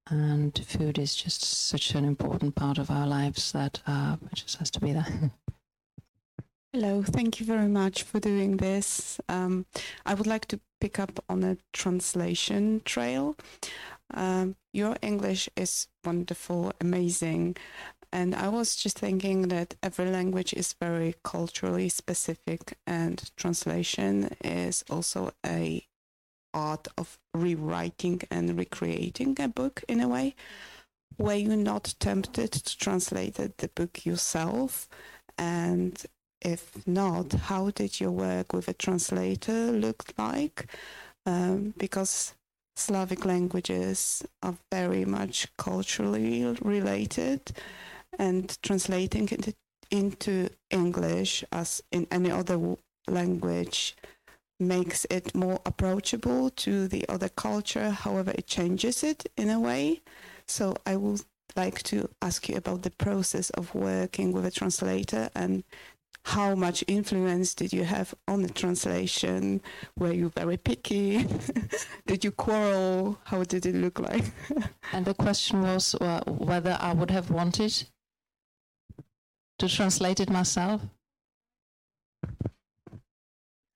And 0.08 0.58
food 0.66 0.98
is 0.98 1.14
just 1.14 1.44
such 1.44 1.94
an 1.94 2.04
important 2.04 2.56
part 2.56 2.78
of 2.78 2.90
our 2.90 3.06
lives 3.06 3.52
that 3.52 3.80
uh, 3.86 4.16
it 4.32 4.34
just 4.34 4.56
has 4.56 4.68
to 4.72 4.80
be 4.80 4.94
there. 4.94 5.06
Hello, 6.72 7.04
thank 7.04 7.38
you 7.38 7.46
very 7.46 7.68
much 7.68 8.02
for 8.02 8.18
doing 8.18 8.56
this. 8.56 9.20
Um, 9.28 9.66
I 10.04 10.14
would 10.14 10.26
like 10.26 10.46
to 10.46 10.58
pick 10.80 10.98
up 10.98 11.22
on 11.28 11.44
a 11.44 11.56
translation 11.72 12.82
trail. 12.84 13.36
Um, 14.12 14.56
your 14.72 14.96
English 15.02 15.48
is 15.54 15.86
wonderful, 16.04 16.72
amazing. 16.80 17.56
And 18.12 18.34
I 18.34 18.48
was 18.48 18.74
just 18.74 18.98
thinking 18.98 19.48
that 19.48 19.76
every 19.82 20.10
language 20.10 20.52
is 20.52 20.74
very 20.80 21.14
culturally 21.22 21.88
specific, 21.88 22.76
and 22.86 23.30
translation 23.36 24.34
is 24.42 24.84
also 24.90 25.32
a 25.46 25.86
art 26.52 26.88
of 26.98 27.18
rewriting 27.32 28.20
and 28.30 28.58
recreating 28.58 29.36
a 29.40 29.48
book 29.48 29.84
in 29.86 30.00
a 30.00 30.08
way. 30.08 30.34
Were 31.18 31.34
you 31.34 31.56
not 31.56 31.94
tempted 32.00 32.52
to 32.52 32.76
translate 32.78 33.34
the 33.34 33.70
book 33.74 34.04
yourself? 34.04 34.88
And 35.38 36.02
if 36.40 36.86
not, 36.86 37.32
how 37.32 37.70
did 37.70 38.00
your 38.00 38.10
work 38.10 38.52
with 38.52 38.68
a 38.68 38.72
translator 38.72 39.70
look 39.70 40.04
like? 40.18 40.66
Um, 41.26 41.74
because 41.76 42.34
Slavic 42.76 43.24
languages 43.24 44.24
are 44.42 44.56
very 44.72 45.04
much 45.04 45.46
culturally 45.58 46.44
related, 46.62 47.52
and 48.18 48.56
translating 48.62 49.28
it 49.28 49.54
into 49.90 50.48
English, 50.70 51.44
as 51.52 51.82
in 51.90 52.06
any 52.10 52.30
other 52.30 52.76
language, 53.08 53.96
makes 54.58 55.06
it 55.10 55.34
more 55.34 55.60
approachable 55.64 56.50
to 56.50 56.86
the 56.86 57.08
other 57.08 57.28
culture. 57.28 57.90
However, 57.90 58.32
it 58.34 58.46
changes 58.46 59.02
it 59.02 59.26
in 59.36 59.50
a 59.50 59.58
way. 59.58 60.02
So 60.46 60.76
I 60.86 60.96
would 60.96 61.22
like 61.56 61.82
to 61.84 62.08
ask 62.22 62.48
you 62.48 62.56
about 62.56 62.82
the 62.82 62.90
process 62.90 63.50
of 63.50 63.74
working 63.74 64.32
with 64.32 64.44
a 64.46 64.50
translator 64.50 65.30
and 65.34 65.64
how 66.24 66.54
much 66.54 66.84
influence 66.86 67.54
did 67.54 67.72
you 67.72 67.84
have 67.84 68.14
on 68.28 68.42
the 68.42 68.50
translation? 68.50 69.62
Were 69.98 70.12
you 70.12 70.28
very 70.28 70.58
picky? 70.58 71.26
did 72.06 72.24
you 72.24 72.30
quarrel? 72.30 73.18
How 73.24 73.42
did 73.44 73.64
it 73.66 73.74
look 73.74 73.98
like? 73.98 74.24
And 74.92 75.06
the 75.06 75.14
question 75.14 75.62
was 75.62 75.96
whether 76.26 76.76
I 76.80 76.92
would 76.92 77.10
have 77.10 77.30
wanted 77.30 77.86
to 79.60 79.68
translate 79.68 80.20
it 80.20 80.30
myself. 80.30 80.80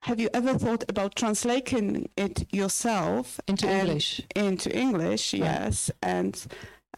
Have 0.02 0.20
you 0.20 0.28
ever 0.34 0.58
thought 0.58 0.84
about 0.88 1.14
translating 1.16 2.10
it 2.16 2.46
yourself 2.52 3.40
Into 3.48 3.66
English. 3.70 4.20
Into 4.34 4.70
English, 4.76 5.32
Right. 5.32 5.40
yes. 5.42 5.90
And 6.02 6.46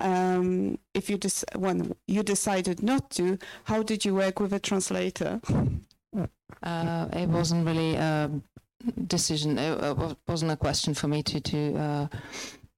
um, 0.01 0.79
if 0.93 1.09
you 1.09 1.17
dis- 1.17 1.45
when 1.55 1.95
you 2.09 2.23
decided 2.25 2.83
not 2.83 3.11
to, 3.11 3.39
how 3.65 3.83
did 3.85 4.05
you 4.05 4.15
work 4.15 4.41
with 4.41 4.53
a 4.53 4.59
translator? 4.61 5.41
Uh, 6.63 7.07
it 7.13 7.29
wasn't 7.29 7.67
really 7.67 7.95
a 7.97 8.31
decision. 9.07 9.59
It, 9.59 9.79
it 9.85 10.17
wasn't 10.27 10.51
a 10.53 10.57
question 10.57 10.95
for 10.95 11.07
me 11.09 11.23
to 11.25 11.41
to 11.41 11.59
uh, 11.77 12.07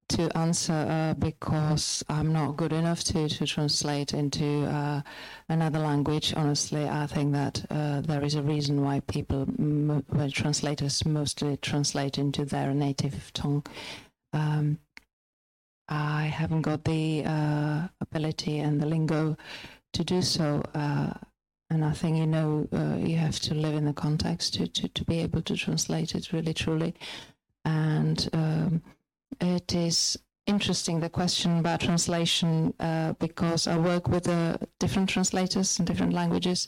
to 0.09 0.37
answer 0.37 0.73
uh, 0.73 1.15
because 1.15 2.05
I'm 2.09 2.33
not 2.33 2.57
good 2.57 2.73
enough 2.73 3.05
to 3.05 3.29
to 3.29 3.47
translate 3.47 4.15
into 4.15 4.65
uh, 4.67 5.03
another 5.49 5.79
language. 5.79 6.35
Honestly, 6.35 6.89
I 6.89 7.07
think 7.07 7.33
that 7.33 7.65
uh, 7.71 8.01
there 8.01 8.25
is 8.25 8.35
a 8.35 8.43
reason 8.43 8.83
why 8.83 9.01
people, 9.01 9.43
m- 9.59 10.05
translators, 10.33 11.05
mostly 11.05 11.57
translate 11.59 12.19
into 12.19 12.45
their 12.45 12.73
native 12.75 13.33
tongue. 13.33 13.65
Um, 14.33 14.79
I 15.89 16.25
haven't 16.25 16.63
got 16.63 16.85
the 16.85 17.25
uh, 17.25 17.89
ability 18.01 18.59
and 18.59 18.81
the 18.81 18.87
lingo 18.87 19.37
to 19.95 20.05
do 20.05 20.23
so. 20.23 20.63
Uh, 20.75 21.15
and 21.71 21.85
I 21.85 21.93
think 21.93 22.17
you 22.17 22.27
know 22.27 22.67
uh, 22.73 22.97
you 22.97 23.17
have 23.17 23.41
to 23.41 23.55
live 23.55 23.75
in 23.75 23.85
the 23.85 23.93
context 23.93 24.55
to, 24.55 24.67
to, 24.67 24.89
to 24.89 25.05
be 25.05 25.21
able 25.21 25.43
to 25.43 25.57
translate 25.57 26.15
it 26.15 26.33
really 26.33 26.55
truly. 26.55 26.95
And 27.65 28.29
um, 28.33 28.83
it 29.41 29.75
is 29.75 30.19
interesting 30.47 31.01
the 31.01 31.11
question 31.11 31.59
about 31.59 31.81
translation 31.81 32.75
uh, 32.81 33.13
because 33.15 33.67
I 33.67 33.77
work 33.77 34.09
with 34.09 34.29
uh, 34.29 34.57
different 34.81 35.11
translators 35.11 35.79
in 35.79 35.85
different 35.85 36.15
languages. 36.15 36.67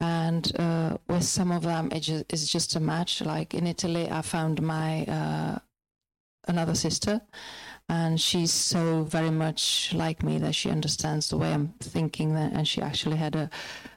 And 0.00 0.52
uh, 0.60 0.98
with 1.08 1.24
some 1.24 1.50
of 1.50 1.62
them, 1.62 1.88
it 1.90 2.00
ju- 2.00 2.24
it's 2.28 2.46
just 2.46 2.76
a 2.76 2.80
match. 2.80 3.20
Like 3.20 3.54
in 3.54 3.66
Italy, 3.66 4.08
I 4.08 4.22
found 4.22 4.62
my 4.62 5.04
uh, 5.06 5.58
another 6.46 6.74
sister, 6.74 7.20
and 7.88 8.20
she's 8.20 8.52
so 8.52 9.02
very 9.02 9.30
much 9.30 9.92
like 9.94 10.22
me 10.22 10.38
that 10.38 10.54
she 10.54 10.70
understands 10.70 11.28
the 11.28 11.36
way 11.36 11.52
I'm 11.52 11.74
thinking, 11.80 12.36
and 12.36 12.68
she 12.68 12.80
actually 12.80 13.16
had 13.16 13.34
a 13.34 13.50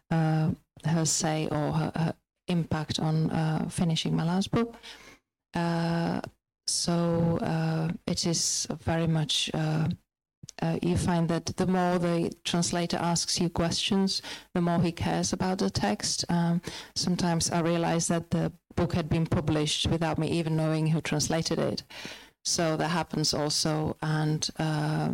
uh, 0.10 0.52
her 0.86 1.06
say 1.06 1.48
or 1.52 1.72
her, 1.72 1.92
her 1.96 2.14
impact 2.48 3.00
on 3.00 3.30
uh, 3.30 3.70
finishing 3.70 4.16
my 4.16 4.24
last 4.24 4.50
book. 4.52 4.76
So 6.68 7.38
uh, 7.42 7.90
it 8.08 8.26
is 8.26 8.68
very 8.84 9.08
much. 9.08 9.50
Uh, 9.54 9.90
uh, 10.62 10.78
you 10.82 10.96
find 10.96 11.28
that 11.28 11.46
the 11.58 11.66
more 11.66 11.98
the 11.98 12.32
translator 12.44 12.98
asks 12.98 13.40
you 13.40 13.50
questions, 13.50 14.22
the 14.54 14.62
more 14.62 14.80
he 14.80 14.92
cares 14.92 15.34
about 15.34 15.58
the 15.58 15.70
text. 15.70 16.24
Um, 16.30 16.62
sometimes 16.96 17.50
I 17.50 17.62
realize 17.62 18.08
that 18.10 18.30
the 18.30 18.52
book 18.76 18.94
had 18.94 19.10
been 19.10 19.26
published 19.26 19.88
without 19.88 20.18
me 20.18 20.28
even 20.28 20.56
knowing 20.56 20.88
who 20.88 21.02
translated 21.02 21.58
it. 21.60 21.84
So 22.44 22.78
that 22.78 22.90
happens 22.90 23.34
also, 23.34 23.98
and 24.02 24.48
uh, 24.58 25.10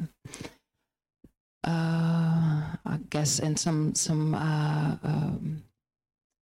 uh, 1.63 2.75
I 2.85 2.99
guess 3.09 3.39
in 3.39 3.57
some 3.57 3.95
some 3.95 4.33
uh, 4.33 4.97
um, 5.03 5.63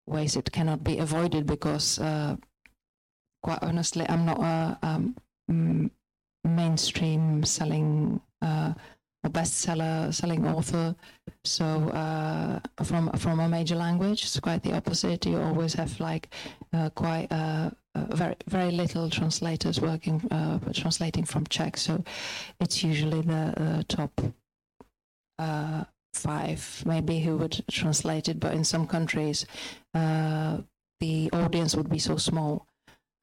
ways 0.05 0.35
it 0.35 0.51
cannot 0.51 0.83
be 0.83 0.99
avoided 0.99 1.47
because, 1.47 1.97
uh, 1.99 2.37
quite 3.45 3.61
honestly, 3.61 4.05
I'm 4.09 4.25
not 4.25 4.39
a 4.39 4.77
um, 4.81 5.91
mainstream 6.43 7.43
selling 7.43 8.19
uh, 8.41 8.73
a 9.23 9.29
bestseller 9.29 10.11
selling 10.11 10.47
author. 10.47 10.95
So 11.43 11.65
uh, 11.65 12.59
from 12.83 13.11
from 13.11 13.39
a 13.39 13.47
major 13.47 13.75
language, 13.75 14.23
it's 14.23 14.39
quite 14.39 14.63
the 14.63 14.73
opposite. 14.73 15.27
You 15.27 15.39
always 15.39 15.75
have 15.75 15.99
like 15.99 16.33
uh, 16.73 16.89
quite 16.89 17.27
uh, 17.31 17.69
uh, 17.93 18.15
very 18.15 18.35
very 18.47 18.71
little 18.71 19.11
translators 19.11 19.79
working 19.79 20.21
uh, 20.31 20.57
translating 20.73 21.25
from 21.25 21.45
Czech. 21.45 21.77
So 21.77 22.03
it's 22.59 22.83
usually 22.83 23.21
the 23.21 23.85
top 23.87 24.21
five, 26.13 26.83
maybe 26.85 27.19
who 27.19 27.37
would 27.37 27.63
translate 27.69 28.27
it. 28.27 28.39
But 28.39 28.53
in 28.53 28.63
some 28.63 28.87
countries, 28.87 29.45
the 29.93 31.29
audience 31.31 31.75
would 31.75 31.89
be 31.89 31.99
so 31.99 32.17
small. 32.17 32.65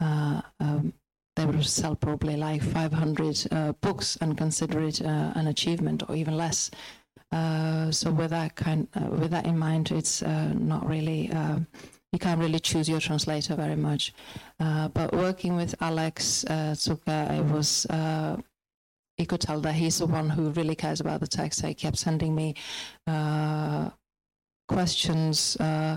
Uh, 0.03 0.43
um, 0.61 0.93
they 1.37 1.47
would 1.47 1.65
sell 1.65 1.95
probably 1.95 2.37
like 2.37 2.63
500 2.63 3.47
uh, 3.51 3.73
books 3.81 4.19
and 4.21 4.37
consider 4.37 4.83
it 4.83 5.01
uh, 5.01 5.33
an 5.35 5.47
achievement, 5.47 6.03
or 6.09 6.15
even 6.15 6.37
less. 6.37 6.71
Uh, 7.31 7.91
so 7.91 8.11
with 8.11 8.31
that 8.31 8.55
kind, 8.55 8.87
uh, 8.95 9.07
with 9.09 9.31
that 9.31 9.47
in 9.47 9.59
mind, 9.59 9.91
it's 9.91 10.23
uh, 10.23 10.53
not 10.53 10.87
really. 10.87 11.31
You 12.13 12.19
can't 12.19 12.41
really 12.41 12.61
choose 12.61 12.91
your 12.91 13.01
translator 13.01 13.57
very 13.57 13.77
much. 13.77 14.13
Uh, 14.61 14.89
but 14.89 15.15
working 15.15 15.57
with 15.57 15.75
Alex 15.81 16.45
uh, 16.45 16.75
Zucker, 16.77 17.39
it 17.39 17.45
was 17.51 17.87
uh, 17.87 18.37
you 19.17 19.25
could 19.27 19.41
tell 19.41 19.61
that 19.61 19.75
he's 19.75 19.99
the 19.99 20.07
one 20.07 20.29
who 20.29 20.51
really 20.51 20.75
cares 20.75 21.01
about 21.01 21.21
the 21.21 21.27
text. 21.27 21.65
He 21.65 21.73
kept 21.73 21.97
sending 21.97 22.35
me 22.35 22.55
uh, 23.07 23.91
questions, 24.69 25.57
uh, 25.57 25.97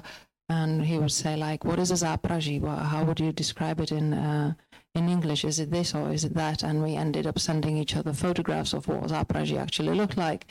and 0.49 0.85
he 0.85 0.97
would 0.97 1.11
say 1.11 1.35
like, 1.35 1.63
"What 1.65 1.79
is 1.79 1.91
a 1.91 1.95
zápraží? 1.95 2.61
How 2.61 3.03
would 3.03 3.19
you 3.19 3.31
describe 3.31 3.79
it 3.79 3.91
in 3.91 4.13
uh, 4.13 4.53
in 4.93 5.09
English? 5.09 5.43
Is 5.43 5.59
it 5.59 5.71
this 5.71 5.95
or 5.95 6.11
is 6.11 6.23
it 6.23 6.33
that?" 6.35 6.63
And 6.63 6.83
we 6.83 6.95
ended 6.95 7.27
up 7.27 7.39
sending 7.39 7.77
each 7.77 7.95
other 7.95 8.13
photographs 8.13 8.73
of 8.73 8.87
what 8.87 9.09
zápraží 9.09 9.57
actually 9.57 9.95
looked 9.95 10.17
like. 10.17 10.45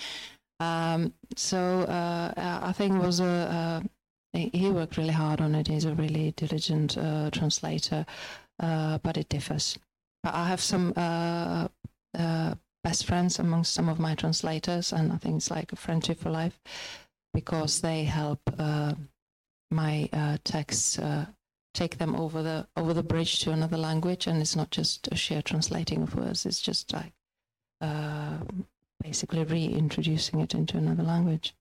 Um, 0.61 1.15
so 1.37 1.59
uh, 1.83 2.61
I 2.63 2.73
think 2.73 2.95
it 2.95 3.03
was 3.07 3.21
a. 3.21 3.25
a 3.25 3.89
he 4.35 4.51
he 4.53 4.71
worked 4.71 4.97
really 4.97 5.13
hard 5.13 5.41
on 5.41 5.55
it. 5.55 5.69
He's 5.69 5.85
a 5.85 5.95
really 5.95 6.33
diligent 6.33 6.99
uh, 6.99 7.31
translator, 7.31 8.05
uh, 8.59 8.99
but 8.99 9.17
it 9.17 9.29
differs. 9.29 9.79
I 10.25 10.49
have 10.49 10.61
some 10.61 10.93
uh, 10.97 11.69
uh, 12.19 12.55
best 12.83 13.07
friends 13.07 13.39
amongst 13.39 13.73
some 13.75 13.89
of 13.89 14.01
my 14.01 14.15
translators, 14.15 14.93
and 14.93 15.13
I 15.13 15.19
think 15.19 15.37
it's 15.37 15.51
like 15.51 15.73
a 15.73 15.77
friendship 15.77 16.19
for 16.19 16.31
life 16.31 16.59
because 17.33 17.81
they 17.81 18.05
help 18.05 18.41
uh, 18.59 18.95
my 19.75 20.09
uh, 20.13 20.39
texts 20.45 20.99
uh, 20.99 21.27
take 21.75 21.99
them 21.99 22.15
over 22.15 22.43
the 22.43 22.67
over 22.77 22.95
the 22.95 23.03
bridge 23.03 23.41
to 23.41 23.51
another 23.51 23.77
language, 23.77 24.27
and 24.27 24.41
it's 24.41 24.57
not 24.57 24.71
just 24.71 25.09
a 25.13 25.17
sheer 25.17 25.43
translating 25.43 26.03
of 26.03 26.15
words. 26.15 26.47
It's 26.47 26.61
just 26.61 26.93
like 26.93 27.13
uh, 27.81 28.39
basically 29.03 29.45
reintroducing 29.45 30.41
it 30.41 30.55
into 30.55 30.79
another 30.79 31.03
language. 31.03 31.55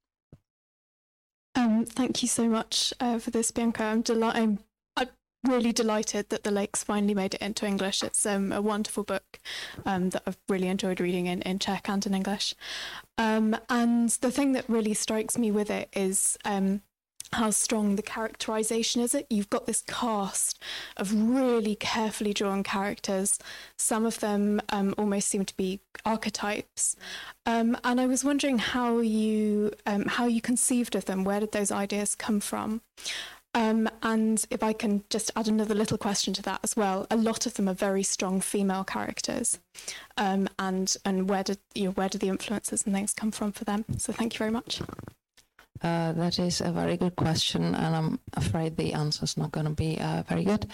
Um, 1.55 1.85
thank 1.85 2.21
you 2.21 2.27
so 2.27 2.47
much 2.47 2.93
uh, 2.99 3.19
for 3.19 3.31
this, 3.31 3.51
Bianca. 3.51 3.83
I'm, 3.83 4.01
deli- 4.01 4.23
I'm, 4.33 4.59
I'm 4.97 5.09
really 5.43 5.71
delighted 5.71 6.29
that 6.29 6.43
The 6.43 6.49
Lakes 6.51 6.83
finally 6.83 7.13
made 7.13 7.35
it 7.35 7.41
into 7.41 7.67
English. 7.67 8.01
It's 8.01 8.25
um, 8.25 8.51
a 8.51 8.61
wonderful 8.61 9.03
book 9.03 9.39
um, 9.85 10.09
that 10.11 10.23
I've 10.25 10.39
really 10.49 10.67
enjoyed 10.67 10.99
reading 10.99 11.27
in, 11.27 11.43
in 11.43 11.59
Czech 11.59 11.89
and 11.89 12.03
in 12.07 12.15
English. 12.15 12.55
Um, 13.19 13.55
and 13.69 14.09
the 14.09 14.31
thing 14.31 14.53
that 14.53 14.67
really 14.67 14.95
strikes 14.95 15.37
me 15.37 15.51
with 15.51 15.69
it 15.69 15.89
is 15.93 16.37
um, 16.43 16.81
how 17.33 17.49
strong 17.49 17.95
the 17.95 18.01
characterization 18.01 19.01
is. 19.01 19.13
It 19.13 19.27
you've 19.29 19.49
got 19.49 19.65
this 19.65 19.83
cast 19.87 20.61
of 20.97 21.13
really 21.13 21.75
carefully 21.75 22.33
drawn 22.33 22.63
characters. 22.63 23.39
Some 23.77 24.05
of 24.05 24.19
them 24.19 24.61
um, 24.69 24.93
almost 24.97 25.27
seem 25.27 25.45
to 25.45 25.55
be 25.57 25.79
archetypes. 26.05 26.95
Um, 27.45 27.77
and 27.83 27.99
i 27.99 28.05
was 28.05 28.23
wondering 28.23 28.57
how 28.57 28.99
you 28.99 29.71
um, 29.85 30.05
how 30.05 30.25
you 30.25 30.41
conceived 30.41 30.95
of 30.95 31.05
them. 31.05 31.23
Where 31.23 31.39
did 31.39 31.51
those 31.51 31.71
ideas 31.71 32.15
come 32.15 32.39
from? 32.39 32.81
Um, 33.55 33.87
and 34.01 34.43
if 34.49 34.63
i 34.63 34.73
can 34.73 35.03
just 35.11 35.29
add 35.35 35.47
another 35.47 35.75
little 35.75 35.97
question 35.97 36.33
to 36.33 36.41
that 36.43 36.59
as 36.63 36.75
well. 36.75 37.05
A 37.11 37.15
lot 37.15 37.45
of 37.45 37.53
them 37.53 37.69
are 37.69 37.73
very 37.73 38.03
strong 38.03 38.41
female 38.41 38.83
characters. 38.83 39.59
Um, 40.17 40.49
and 40.57 40.95
and 41.05 41.29
where 41.29 41.43
did 41.43 41.59
you 41.75 41.85
know, 41.85 41.91
where 41.91 42.09
do 42.09 42.17
the 42.17 42.29
influences 42.29 42.83
and 42.83 42.93
things 42.93 43.13
come 43.13 43.31
from 43.31 43.51
for 43.51 43.63
them? 43.65 43.85
So 43.97 44.13
thank 44.13 44.33
you 44.33 44.39
very 44.39 44.51
much 44.51 44.81
Uh, 45.81 46.13
that 46.13 46.39
is 46.39 46.61
a 46.61 46.71
very 46.71 46.95
good 46.95 47.15
question, 47.15 47.75
and 47.75 47.95
I'm 47.95 48.19
afraid 48.33 48.77
the 48.77 48.93
answer 48.93 49.25
is 49.25 49.37
not 49.37 49.51
going 49.51 49.65
to 49.65 49.73
be 49.73 49.99
uh, 49.99 50.23
very 50.27 50.43
good 50.43 50.67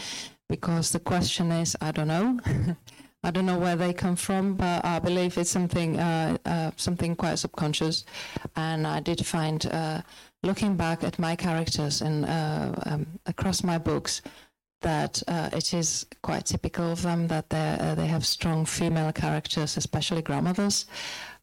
because 0.47 0.91
the 0.91 0.99
question 0.99 1.51
is 1.51 1.75
I 1.81 1.91
don't 1.91 2.07
know. 2.07 2.39
I 3.23 3.31
don't 3.31 3.45
know 3.45 3.57
where 3.57 3.75
they 3.75 3.91
come 3.91 4.15
from, 4.15 4.53
but 4.53 4.85
I 4.85 4.99
believe 4.99 5.37
it's 5.37 5.49
something 5.49 5.99
uh, 5.99 6.37
uh, 6.45 6.71
something 6.77 7.15
quite 7.15 7.39
subconscious. 7.39 8.05
And 8.55 8.87
I 8.87 9.01
did 9.01 9.25
find, 9.25 9.65
uh, 9.65 10.01
looking 10.41 10.77
back 10.77 11.03
at 11.03 11.19
my 11.19 11.35
characters 11.35 12.01
and 12.01 12.25
um, 12.85 13.19
across 13.25 13.61
my 13.61 13.77
books, 13.77 14.21
that 14.81 15.21
it 15.27 15.73
is 15.73 16.05
quite 16.21 16.45
typical 16.45 16.89
of 16.91 17.01
them 17.01 17.27
that 17.27 17.49
they 17.49 17.93
they 17.97 18.07
have 18.07 18.25
strong 18.25 18.65
female 18.65 19.11
characters, 19.11 19.75
especially 19.75 20.21
grandmothers, 20.21 20.85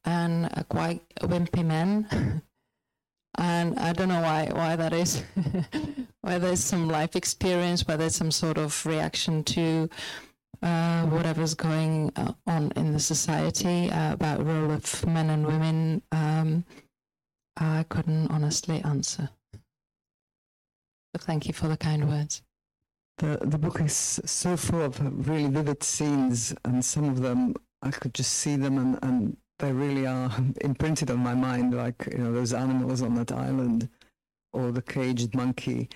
and 0.04 0.48
quite 0.68 1.02
wimpy 1.20 1.64
men. 1.64 2.42
and 3.38 3.78
I 3.78 3.92
don't 3.92 4.08
know 4.08 4.22
why 4.22 4.48
why 4.52 4.76
that 4.76 4.92
is. 4.92 5.22
whether 6.26 6.48
it's 6.48 6.64
some 6.64 6.88
life 6.88 7.14
experience, 7.14 7.86
whether 7.86 8.06
it's 8.06 8.16
some 8.16 8.32
sort 8.32 8.58
of 8.58 8.84
reaction 8.84 9.44
to 9.44 9.88
uh, 10.60 11.04
whatever's 11.06 11.54
going 11.54 12.10
uh, 12.16 12.32
on 12.46 12.72
in 12.74 12.92
the 12.92 12.98
society 12.98 13.90
uh, 13.90 14.14
about 14.14 14.44
role 14.44 14.72
of 14.72 15.06
men 15.06 15.30
and 15.30 15.46
women, 15.46 16.02
um, 16.10 16.64
I 17.56 17.84
couldn't 17.88 18.28
honestly 18.28 18.80
answer. 18.82 19.30
But 21.12 21.22
thank 21.22 21.46
you 21.46 21.52
for 21.52 21.68
the 21.68 21.76
kind 21.76 22.08
words. 22.08 22.42
The 23.18 23.38
the 23.42 23.58
book 23.58 23.80
is 23.80 24.20
so 24.24 24.56
full 24.56 24.82
of 24.82 25.28
really 25.28 25.48
vivid 25.48 25.82
scenes, 25.82 26.54
and 26.64 26.84
some 26.84 27.08
of 27.08 27.20
them 27.22 27.54
I 27.82 27.90
could 27.90 28.14
just 28.14 28.32
see 28.34 28.56
them, 28.56 28.76
and, 28.78 28.98
and 29.02 29.36
they 29.58 29.72
really 29.72 30.06
are 30.06 30.30
imprinted 30.60 31.10
on 31.10 31.18
my 31.18 31.34
mind, 31.34 31.74
like 31.74 32.08
you 32.10 32.18
know 32.18 32.32
those 32.32 32.52
animals 32.52 33.02
on 33.02 33.14
that 33.16 33.32
island, 33.32 33.88
or 34.52 34.72
the 34.72 34.82
caged 34.82 35.34
monkey. 35.34 35.88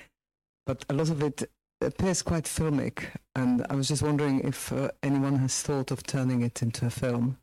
But 0.66 0.84
a 0.88 0.94
lot 0.94 1.10
of 1.10 1.22
it 1.22 1.50
appears 1.80 2.22
quite 2.22 2.44
filmic, 2.44 3.06
and 3.34 3.66
I 3.70 3.74
was 3.74 3.88
just 3.88 4.02
wondering 4.02 4.40
if 4.40 4.72
uh, 4.72 4.90
anyone 5.02 5.36
has 5.36 5.62
thought 5.62 5.90
of 5.90 6.02
turning 6.02 6.42
it 6.42 6.62
into 6.62 6.86
a 6.86 6.90
film. 6.90 7.38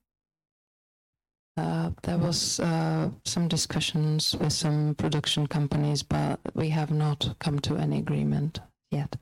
Uh, 1.58 1.90
there 2.04 2.20
was 2.20 2.60
uh, 2.60 3.10
some 3.26 3.48
discussions 3.48 4.36
with 4.36 4.54
some 4.54 4.94
production 4.94 5.48
companies, 5.48 6.04
but 6.04 6.40
we 6.54 6.70
have 6.70 6.92
not 6.92 7.36
come 7.40 7.58
to 7.60 7.76
any 7.78 7.98
agreement 7.98 8.60
yet. 8.92 9.16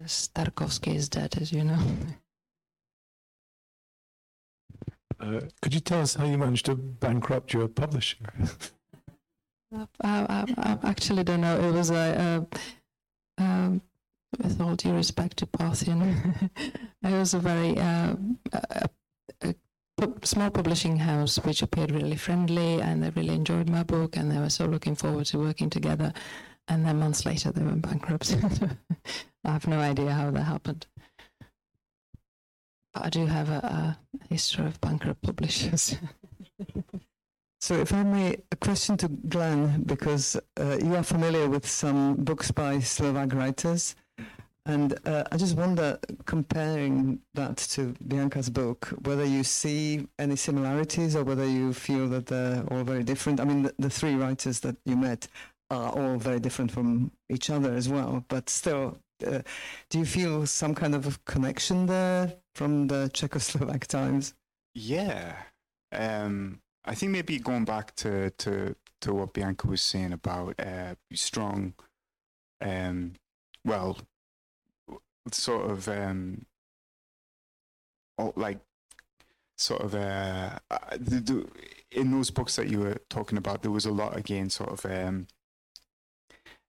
Tarkovsky 0.00 0.94
is 0.94 1.08
dead, 1.08 1.36
as 1.40 1.52
you 1.52 1.64
know. 1.64 1.82
Uh, 5.20 5.40
could 5.60 5.74
you 5.74 5.80
tell 5.80 6.00
us 6.00 6.14
how 6.14 6.24
you 6.24 6.38
managed 6.38 6.66
to 6.66 6.74
bankrupt 6.74 7.52
your 7.52 7.68
publisher? 7.68 8.16
I, 9.72 9.86
I, 10.02 10.44
I 10.56 10.78
actually 10.84 11.24
don't 11.24 11.40
know. 11.40 11.58
It 11.60 11.72
was 11.72 11.90
a, 11.90 12.46
a 13.38 13.42
um, 13.42 13.82
with 14.42 14.60
all 14.60 14.76
due 14.76 14.92
respect 14.92 15.38
to 15.38 15.46
Parthian, 15.46 16.00
it 17.02 17.12
was 17.12 17.34
a 17.34 17.38
very 17.38 17.78
uh, 17.78 18.14
a, 18.52 18.88
a 19.42 19.54
small 20.22 20.50
publishing 20.50 20.96
house 20.96 21.36
which 21.38 21.62
appeared 21.62 21.90
really 21.90 22.16
friendly, 22.16 22.80
and 22.80 23.02
they 23.02 23.10
really 23.10 23.34
enjoyed 23.34 23.68
my 23.68 23.82
book, 23.82 24.16
and 24.16 24.30
they 24.30 24.38
were 24.38 24.50
so 24.50 24.66
looking 24.66 24.94
forward 24.94 25.26
to 25.26 25.38
working 25.38 25.70
together. 25.70 26.12
And 26.68 26.84
then 26.84 26.98
months 26.98 27.24
later, 27.24 27.50
they 27.50 27.62
went 27.62 27.82
bankrupt. 27.82 28.36
I 29.44 29.52
have 29.52 29.66
no 29.66 29.80
idea 29.80 30.12
how 30.12 30.30
that 30.30 30.42
happened. 30.42 30.86
I 33.02 33.10
do 33.10 33.26
have 33.26 33.48
a, 33.48 33.58
a 33.58 33.98
history 34.28 34.66
of 34.66 34.80
bankrupt 34.80 35.22
publishers. 35.22 35.96
So, 37.60 37.74
if 37.74 37.92
I 37.92 38.04
may, 38.04 38.36
a 38.52 38.56
question 38.56 38.96
to 38.98 39.08
Glen, 39.08 39.82
because 39.82 40.36
uh, 40.60 40.78
you 40.80 40.94
are 40.94 41.02
familiar 41.02 41.48
with 41.48 41.66
some 41.66 42.14
books 42.14 42.52
by 42.52 42.78
Slovak 42.78 43.34
writers, 43.34 43.96
and 44.64 44.96
uh, 45.04 45.24
I 45.32 45.36
just 45.36 45.56
wonder, 45.56 45.98
comparing 46.24 47.18
that 47.34 47.56
to 47.74 47.94
Bianca's 48.06 48.48
book, 48.48 48.94
whether 49.02 49.24
you 49.24 49.42
see 49.42 50.06
any 50.20 50.36
similarities 50.36 51.16
or 51.16 51.24
whether 51.24 51.46
you 51.46 51.72
feel 51.72 52.06
that 52.10 52.26
they're 52.26 52.62
all 52.70 52.84
very 52.84 53.02
different. 53.02 53.40
I 53.40 53.44
mean, 53.44 53.62
the, 53.62 53.74
the 53.78 53.90
three 53.90 54.14
writers 54.14 54.60
that 54.60 54.76
you 54.84 54.96
met 54.96 55.26
are 55.70 55.90
all 55.90 56.16
very 56.16 56.38
different 56.38 56.70
from 56.70 57.10
each 57.28 57.50
other 57.50 57.74
as 57.74 57.88
well, 57.88 58.24
but 58.28 58.48
still, 58.48 58.98
uh, 59.26 59.42
do 59.90 59.98
you 59.98 60.04
feel 60.04 60.46
some 60.46 60.74
kind 60.74 60.94
of 60.94 61.24
connection 61.24 61.86
there 61.86 62.34
from 62.54 62.88
the 62.88 63.10
Czechoslovak 63.12 63.86
times? 63.86 64.34
Yeah. 64.74 65.36
Um, 65.92 66.60
I 66.84 66.94
think 66.94 67.12
maybe 67.12 67.38
going 67.38 67.64
back 67.64 67.94
to, 67.96 68.30
to, 68.30 68.74
to 69.00 69.14
what 69.14 69.32
Bianca 69.32 69.68
was 69.68 69.82
saying 69.82 70.12
about 70.12 70.54
uh, 70.58 70.94
strong, 71.12 71.74
um, 72.60 73.14
well, 73.64 73.98
sort 75.32 75.70
of 75.70 75.88
um, 75.88 76.46
like 78.36 78.58
sort 79.56 79.82
of 79.82 79.94
uh, 79.94 80.58
uh, 80.70 80.98
in 81.90 82.10
those 82.10 82.30
books 82.30 82.56
that 82.56 82.68
you 82.68 82.80
were 82.80 82.96
talking 83.08 83.38
about, 83.38 83.62
there 83.62 83.70
was 83.70 83.86
a 83.86 83.92
lot 83.92 84.16
again, 84.16 84.50
sort 84.50 84.70
of 84.70 84.86
um, 84.86 85.26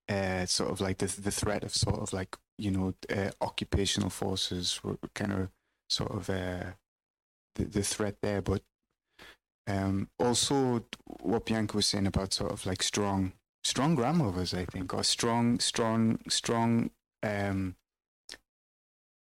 uh, 0.10 0.46
sort 0.46 0.72
of 0.72 0.82
like 0.82 0.98
the 0.98 1.22
the 1.22 1.32
threat 1.32 1.64
of 1.64 1.76
sort 1.76 2.00
of 2.00 2.12
like 2.14 2.36
you 2.58 2.72
know 2.72 2.94
uh, 3.16 3.30
occupational 3.42 4.10
forces 4.10 4.84
were 4.84 4.98
kind 5.14 5.32
of 5.32 5.50
sort 5.90 6.12
of 6.12 6.30
uh, 6.30 6.72
the 7.56 7.66
the 7.66 7.84
threat 7.84 8.18
there, 8.22 8.42
but 8.42 8.64
um, 9.68 10.10
also 10.20 10.84
what 11.22 11.46
Bianca 11.46 11.78
was 11.78 11.86
saying 11.86 12.08
about 12.08 12.34
sort 12.34 12.52
of 12.52 12.66
like 12.66 12.82
strong 12.82 13.34
strong 13.64 13.96
grandmothers, 13.96 14.54
I 14.54 14.66
think, 14.66 14.94
or 14.94 15.04
strong 15.04 15.60
strong 15.60 16.20
strong 16.28 16.90
um, 17.22 17.76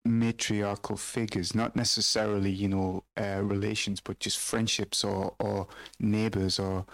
matriarchal 0.07 0.97
figures, 0.97 1.55
not 1.55 1.76
necessarily 1.76 2.51
you 2.51 2.68
know 2.68 3.05
uh, 3.20 3.41
relations, 3.43 4.01
but 4.01 4.20
just 4.20 4.39
friendships 4.39 5.05
or 5.05 5.34
or 5.39 5.68
neighbors 6.01 6.59
or 6.59 6.86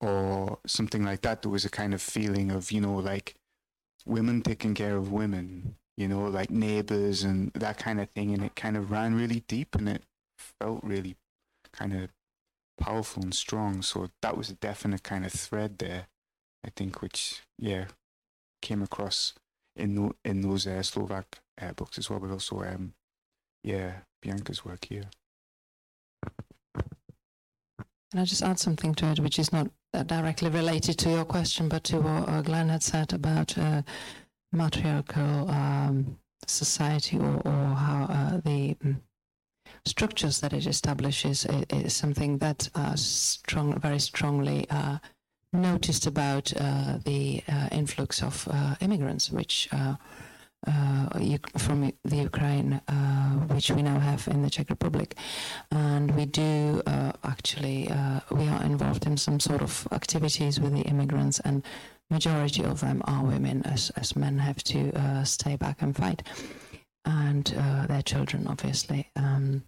or 0.00 0.58
something 0.66 1.04
like 1.04 1.20
that. 1.22 1.42
There 1.42 1.50
was 1.50 1.64
a 1.64 1.70
kind 1.70 1.92
of 1.94 2.00
feeling 2.00 2.50
of 2.50 2.72
you 2.72 2.80
know 2.80 2.94
like 2.96 3.34
women 4.06 4.42
taking 4.42 4.74
care 4.74 4.96
of 4.96 5.12
women, 5.12 5.76
you 5.96 6.08
know, 6.08 6.24
like 6.24 6.50
neighbors 6.50 7.22
and 7.22 7.52
that 7.54 7.78
kind 7.78 8.00
of 8.00 8.10
thing, 8.10 8.32
and 8.32 8.44
it 8.44 8.54
kind 8.56 8.76
of 8.76 8.90
ran 8.90 9.14
really 9.14 9.44
deep 9.48 9.74
and 9.74 9.88
it 9.88 10.02
felt 10.38 10.82
really 10.82 11.16
kind 11.72 11.92
of 11.92 12.10
powerful 12.78 13.22
and 13.22 13.34
strong. 13.34 13.82
So 13.82 14.10
that 14.22 14.36
was 14.36 14.50
a 14.50 14.54
definite 14.54 15.02
kind 15.02 15.24
of 15.24 15.32
thread 15.32 15.78
there, 15.78 16.06
I 16.64 16.70
think, 16.74 17.02
which 17.02 17.42
yeah 17.58 17.86
came 18.60 18.82
across 18.82 19.34
in 19.76 19.94
no, 19.94 20.12
in 20.24 20.40
those 20.42 20.66
uh, 20.66 20.82
Slovak 20.82 21.40
uh, 21.60 21.72
books 21.72 21.98
as 21.98 22.08
well, 22.08 22.20
but 22.20 22.30
also 22.30 22.62
um, 22.62 22.94
yeah 23.62 24.02
Bianca's 24.22 24.64
work 24.64 24.86
here. 24.88 25.10
Can 28.12 28.20
I 28.20 28.24
just 28.26 28.42
add 28.42 28.58
something 28.58 28.94
to 28.96 29.06
it, 29.06 29.20
which 29.20 29.38
is 29.38 29.54
not 29.54 29.68
directly 30.04 30.50
related 30.50 30.98
to 30.98 31.08
your 31.08 31.24
question, 31.24 31.70
but 31.70 31.82
to 31.84 31.98
what 31.98 32.28
uh, 32.28 32.42
Glen 32.42 32.68
had 32.68 32.82
said 32.82 33.14
about 33.14 33.56
uh, 33.56 33.80
matriarchal 34.52 35.50
um, 35.50 36.18
society 36.46 37.18
or, 37.18 37.40
or 37.42 37.74
how 37.74 38.06
uh, 38.10 38.40
the 38.44 38.76
structures 39.86 40.40
that 40.40 40.52
it 40.52 40.66
establishes 40.66 41.46
is, 41.46 41.64
is 41.70 41.94
something 41.94 42.36
that 42.36 42.68
uh, 42.74 42.94
strong, 42.96 43.80
very 43.80 43.98
strongly 43.98 44.66
uh, 44.68 44.98
noticed 45.54 46.06
about 46.06 46.52
uh, 46.60 46.98
the 47.06 47.42
uh, 47.48 47.68
influx 47.72 48.22
of 48.22 48.46
immigrants, 48.82 49.32
which 49.32 49.70
uh, 50.66 51.38
from 51.58 51.92
the 52.04 52.16
Ukraine, 52.16 52.80
which 53.48 53.70
we 53.70 53.82
now 53.82 53.98
have 53.98 54.28
in 54.28 54.42
the 54.42 54.50
Czech 54.50 54.70
Republic, 54.70 55.16
and 55.70 56.14
we 56.16 56.26
do 56.26 56.82
actually 57.24 57.88
we 58.30 58.48
are 58.48 58.62
involved 58.64 59.06
in 59.06 59.16
some 59.16 59.40
sort 59.40 59.62
of 59.62 59.88
activities 59.92 60.60
with 60.60 60.72
the 60.72 60.82
immigrants 60.82 61.40
and 61.40 61.62
majority 62.12 62.62
of 62.62 62.80
them 62.80 63.02
are 63.06 63.24
women 63.24 63.62
as, 63.64 63.90
as 63.96 64.14
men 64.14 64.38
have 64.38 64.62
to 64.62 64.92
uh, 64.92 65.24
stay 65.24 65.56
back 65.56 65.82
and 65.82 65.96
fight. 65.96 66.22
And 67.04 67.52
uh, 67.58 67.86
their 67.86 68.02
children 68.02 68.46
obviously. 68.46 69.10
Um, 69.16 69.64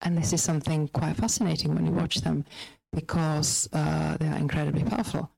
and 0.00 0.18
this 0.18 0.32
is 0.32 0.42
something 0.42 0.88
quite 0.88 1.16
fascinating 1.16 1.74
when 1.74 1.86
you 1.86 1.92
watch 1.92 2.16
them 2.16 2.44
because 2.92 3.68
uh, 3.72 4.16
they 4.18 4.26
are 4.26 4.36
incredibly 4.36 4.82
powerful 4.82 5.30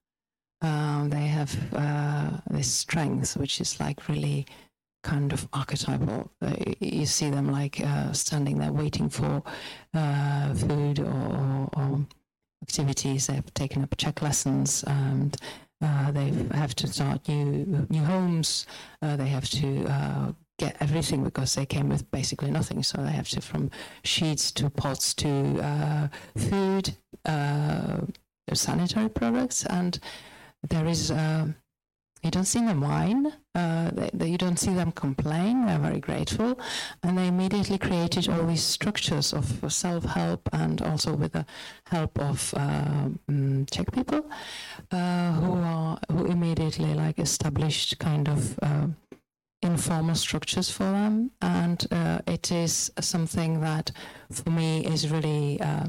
um, 0.62 1.11
they 1.11 1.26
have 1.26 1.57
uh, 1.74 2.30
this 2.50 2.70
strength 2.70 3.36
which 3.36 3.61
is 3.61 3.78
like 3.80 4.09
really 4.09 4.46
kind 5.02 5.32
of 5.32 5.48
archetypal 5.52 6.30
you 6.80 7.07
see 7.07 7.30
them 7.30 7.52
like 7.52 7.80
uh, 7.80 8.12
standing 8.12 8.59
there 8.59 8.72
waiting 8.72 9.09
for 9.09 9.42
uh, 9.94 10.54
food 10.54 10.98
or, 11.00 11.68
or, 11.76 12.07
activities 12.62 13.26
they've 13.28 13.54
taken 13.54 13.82
up 13.84 13.94
Czech 13.96 14.22
lessons 14.22 14.82
and 14.88 15.36
uh, 15.82 16.11
they 16.11 16.32
have 16.52 16.74
to 16.74 16.86
start 16.86 17.28
new 17.28 17.86
new 17.90 18.02
homes. 18.02 18.66
Uh, 19.02 19.16
they 19.16 19.28
have 19.28 19.48
to 19.50 19.84
uh, 19.86 20.32
get 20.59 20.76
everything 20.80 21.22
because 21.22 21.54
they 21.54 21.66
came 21.66 21.88
with 21.88 22.11
basically 22.11 22.50
nothing. 22.50 22.82
So 22.82 23.02
they 23.02 23.12
have 23.12 23.28
to 23.30 23.40
from 23.40 23.70
sheets 24.02 24.50
to 24.52 24.70
pots 24.70 25.12
to 25.14 25.61
uh, 25.62 26.09
food, 26.36 26.96
uh, 27.26 27.98
sanitary 28.54 29.11
products, 29.11 29.66
and 29.66 29.98
there 30.68 30.86
is 30.86 31.10
uh, 31.10 31.46
you 32.22 32.30
don't 32.30 32.46
see 32.46 32.60
them 32.60 32.80
whine. 32.80 33.32
Uh, 33.54 33.90
they, 33.92 34.10
they, 34.12 34.28
you 34.28 34.38
don't 34.38 34.58
see 34.58 34.74
them 34.74 34.90
complain. 34.90 35.66
They're 35.66 35.78
very 35.78 36.00
grateful, 36.00 36.58
and 37.02 37.16
they 37.16 37.28
immediately 37.28 37.78
created 37.78 38.28
all 38.28 38.44
these 38.46 38.64
structures 38.64 39.32
of 39.32 39.72
self-help 39.72 40.48
and 40.52 40.82
also 40.82 41.14
with 41.14 41.32
the 41.32 41.46
help 41.86 42.18
of 42.18 42.52
uh, 42.56 43.08
um, 43.28 43.66
Czech 43.70 43.92
people 43.92 44.28
uh, 44.90 45.32
who 45.32 45.52
are 45.52 45.98
who 46.10 46.26
immediately 46.26 46.94
like 46.94 47.18
established 47.18 47.98
kind 47.98 48.28
of 48.28 48.58
uh, 48.60 48.88
informal 49.62 50.14
structures 50.14 50.70
for 50.70 50.84
them, 50.84 51.30
and 51.42 51.86
uh, 51.92 52.18
it 52.26 52.50
is 52.50 52.90
something 53.00 53.60
that 53.60 53.92
for 54.32 54.50
me 54.50 54.84
is 54.84 55.10
really 55.10 55.60
uh, 55.60 55.86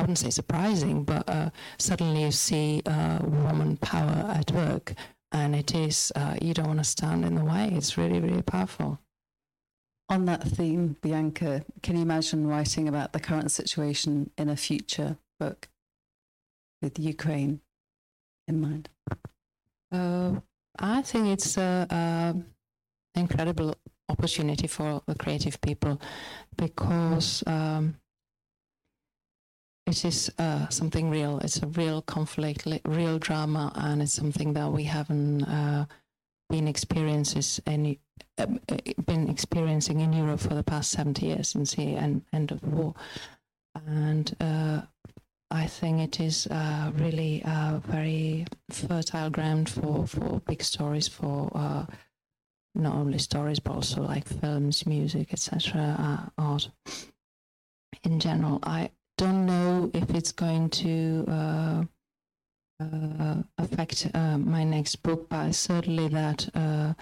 I 0.00 0.02
wouldn't 0.04 0.16
say 0.16 0.30
surprising, 0.30 1.04
but 1.04 1.52
suddenly 1.76 2.22
you 2.22 2.30
see 2.30 2.80
woman 2.86 3.76
power 3.76 4.32
at 4.34 4.50
work 4.50 4.94
and 5.30 5.54
it 5.54 5.74
is 5.74 6.10
uh, 6.16 6.36
you 6.40 6.54
don't 6.54 6.68
want 6.68 6.78
to 6.78 6.84
stand 6.84 7.22
in 7.22 7.34
the 7.34 7.44
way. 7.44 7.70
It's 7.74 7.98
really 7.98 8.18
really 8.18 8.40
powerful. 8.40 8.98
On 10.08 10.24
that 10.24 10.42
theme 10.42 10.96
bianca 11.02 11.66
can 11.82 11.96
you 11.96 12.02
imagine 12.02 12.46
writing 12.46 12.88
about 12.88 13.12
the 13.12 13.20
current 13.20 13.50
situation 13.50 14.30
in 14.38 14.48
a 14.48 14.56
future 14.56 15.18
book 15.38 15.68
with 16.80 16.98
ukraine 16.98 17.60
in 18.48 18.58
mind? 18.58 18.88
Uh, 19.92 20.40
i 20.78 21.02
think 21.02 21.26
it's 21.26 21.58
an 21.58 22.46
incredible 23.14 23.74
opportunity 24.08 24.66
for 24.66 25.02
the 25.06 25.14
creative 25.14 25.60
people 25.60 26.00
because 26.56 27.44
um, 27.46 27.99
it 29.86 30.04
is 30.04 30.30
uh, 30.38 30.68
something 30.68 31.10
real. 31.10 31.38
It's 31.38 31.62
a 31.62 31.66
real 31.66 32.02
conflict, 32.02 32.66
real 32.84 33.18
drama, 33.18 33.72
and 33.74 34.02
it's 34.02 34.12
something 34.12 34.52
that 34.54 34.70
we 34.72 34.84
haven't 34.84 35.44
uh, 35.44 35.86
been 36.48 36.68
experiences 36.68 37.60
any 37.66 38.00
uh, 38.38 38.46
been 39.06 39.28
experiencing 39.28 40.00
in 40.00 40.12
Europe 40.12 40.40
for 40.40 40.54
the 40.54 40.62
past 40.62 40.90
seventy 40.90 41.26
years 41.26 41.48
since 41.48 41.74
the 41.74 41.96
end, 41.96 42.22
end 42.32 42.52
of 42.52 42.60
the 42.60 42.70
war. 42.70 42.94
And 43.86 44.34
uh, 44.40 44.82
I 45.50 45.66
think 45.66 46.00
it 46.00 46.20
is 46.20 46.46
uh, 46.46 46.92
really 46.94 47.42
a 47.44 47.82
very 47.86 48.46
fertile 48.70 49.30
ground 49.30 49.68
for 49.68 50.06
for 50.06 50.40
big 50.40 50.62
stories 50.62 51.08
for. 51.08 51.50
Uh, 51.54 51.86
not 52.72 52.94
only 52.94 53.18
stories, 53.18 53.58
but 53.58 53.72
also 53.72 54.02
like 54.02 54.24
films, 54.24 54.86
music, 54.86 55.32
etc., 55.32 56.30
art 56.38 56.70
in 58.04 58.20
general. 58.20 58.60
I 58.62 58.90
don't 59.20 59.44
know 59.44 59.90
if 59.92 60.14
it's 60.14 60.32
going 60.32 60.70
to 60.70 61.26
uh, 61.28 61.84
uh, 62.82 63.34
affect 63.58 64.08
uh, 64.14 64.38
my 64.38 64.64
next 64.64 64.96
book, 65.02 65.28
but 65.28 65.52
certainly 65.52 66.08
that 66.08 66.48
uh, 66.54 66.94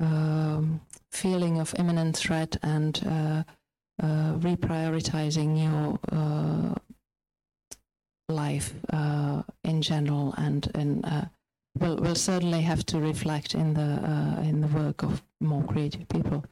um, 0.00 0.80
feeling 1.12 1.60
of 1.60 1.72
imminent 1.78 2.16
threat 2.16 2.56
and 2.64 3.00
uh, 3.06 3.44
uh, 4.02 4.34
reprioritizing 4.38 5.62
your 5.62 6.00
life 8.28 8.74
in 9.62 9.80
general 9.80 10.34
and 10.36 10.68
in 10.74 11.04
will 11.78 11.96
will 11.98 12.16
certainly 12.16 12.62
have 12.62 12.84
to 12.86 12.98
reflect 12.98 13.54
in 13.54 13.74
the 13.74 13.90
in 14.42 14.60
the 14.60 14.66
work 14.66 15.04
of 15.04 15.22
more 15.40 15.62
creative 15.62 16.08
people. 16.08 16.44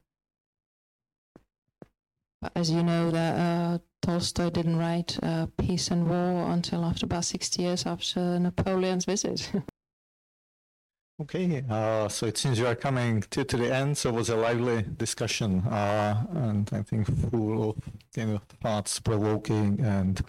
As 2.56 2.70
you 2.70 2.82
know, 2.82 3.10
that 3.10 3.80
Tolstoy 4.02 4.50
didn't 4.50 4.78
write 4.78 5.16
uh, 5.22 5.46
Peace 5.56 5.92
and 5.92 6.08
War 6.08 6.50
until 6.50 6.84
after 6.84 7.06
about 7.06 7.24
60 7.24 7.62
years 7.62 7.86
after 7.86 8.38
Napoleon's 8.40 9.04
visit. 9.04 9.52
okay, 11.22 11.64
uh, 11.70 12.08
so 12.08 12.26
it 12.26 12.36
seems 12.36 12.58
you 12.58 12.66
are 12.66 12.74
coming 12.74 13.22
to, 13.30 13.44
to 13.44 13.56
the 13.56 13.72
end. 13.72 13.96
So 13.96 14.08
it 14.08 14.16
was 14.16 14.28
a 14.28 14.36
lively 14.36 14.84
discussion, 14.96 15.60
uh, 15.60 16.24
and 16.34 16.68
I 16.72 16.82
think 16.82 17.06
full 17.30 17.70
of 17.70 18.42
thoughts 18.60 18.98
provoking 18.98 19.78
and 19.80 20.20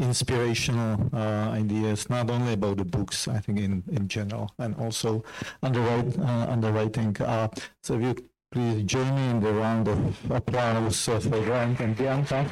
inspirational 0.00 1.08
uh, 1.14 1.50
ideas, 1.52 2.10
not 2.10 2.28
only 2.28 2.54
about 2.54 2.78
the 2.78 2.84
books, 2.84 3.28
I 3.28 3.38
think 3.38 3.60
in, 3.60 3.84
in 3.92 4.08
general, 4.08 4.50
and 4.58 4.74
also 4.74 5.22
underwrite, 5.62 6.18
uh, 6.18 6.46
underwriting. 6.50 7.16
Uh, 7.20 7.48
so 7.84 7.94
if 7.94 8.02
you 8.02 8.28
Please 8.52 8.82
join 8.82 9.14
me 9.14 9.30
in 9.30 9.40
the 9.40 9.50
round 9.50 9.88
of 9.88 10.30
applause 10.30 11.06
for 11.06 11.20
Grant 11.20 11.80
and 11.80 11.96
Bianca. 11.96 12.46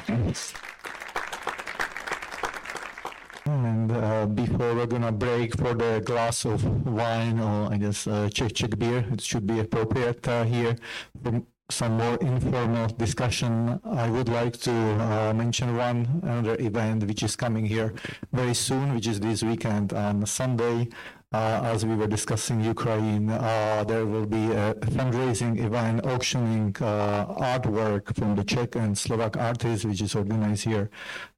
And 3.45 3.91
uh, 3.91 4.25
before 4.25 4.73
we're 4.73 4.87
gonna 4.87 5.11
break 5.11 5.55
for 5.55 5.75
the 5.75 6.01
glass 6.03 6.43
of 6.45 6.65
wine 6.87 7.39
or 7.39 7.71
I 7.71 7.77
guess 7.77 8.07
uh, 8.07 8.29
Czech 8.33 8.53
Czech 8.53 8.79
beer, 8.79 9.05
it 9.11 9.21
should 9.21 9.45
be 9.45 9.59
appropriate 9.59 10.27
uh, 10.27 10.43
here 10.43 10.75
for 11.21 11.43
some 11.69 11.97
more 11.97 12.15
informal 12.15 12.87
discussion. 12.87 13.79
I 13.85 14.09
would 14.09 14.27
like 14.27 14.57
to 14.61 14.71
uh, 14.71 15.33
mention 15.35 15.77
one 15.77 16.21
another 16.23 16.57
event 16.59 17.03
which 17.03 17.21
is 17.21 17.35
coming 17.35 17.65
here 17.65 17.93
very 18.33 18.55
soon, 18.55 18.95
which 18.95 19.05
is 19.05 19.19
this 19.19 19.43
weekend 19.43 19.93
on 19.93 20.25
Sunday 20.25 20.89
uh, 21.33 21.61
as 21.63 21.85
we 21.85 21.95
were 21.95 22.07
discussing 22.07 22.59
Ukraine, 22.59 23.29
uh, 23.29 23.85
there 23.87 24.05
will 24.05 24.25
be 24.25 24.51
a 24.51 24.73
fundraising 24.91 25.63
event 25.63 26.05
auctioning 26.05 26.75
uh, 26.81 27.25
artwork 27.25 28.13
from 28.17 28.35
the 28.35 28.43
Czech 28.43 28.75
and 28.75 28.97
Slovak 28.97 29.37
artists, 29.37 29.85
which 29.85 30.01
is 30.01 30.13
organized 30.13 30.65
here 30.65 30.89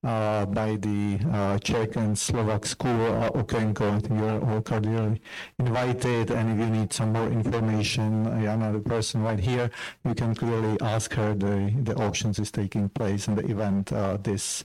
uh, 0.03 0.47
by 0.47 0.77
the 0.77 1.19
uh, 1.31 1.59
Czech 1.59 1.95
and 1.95 2.17
Slovak 2.17 2.65
school, 2.65 2.89
uh, 3.21 3.29
Okenko. 3.31 3.97
I 3.97 3.99
think 3.99 4.19
you're 4.19 4.43
all 4.43 4.61
cordially 4.61 5.21
invited. 5.59 6.31
And 6.31 6.59
if 6.59 6.65
you 6.65 6.73
need 6.73 6.91
some 6.91 7.13
more 7.13 7.27
information, 7.27 8.25
Jana, 8.41 8.73
the 8.73 8.79
person 8.79 9.21
right 9.21 9.39
here, 9.39 9.69
you 10.05 10.15
can 10.15 10.33
clearly 10.33 10.75
ask 10.81 11.13
her. 11.13 11.35
The, 11.35 11.71
the 11.83 11.95
auctions 11.95 12.39
is 12.39 12.49
taking 12.49 12.89
place 12.89 13.27
and 13.27 13.37
the 13.37 13.45
event 13.45 13.87
this 14.23 14.63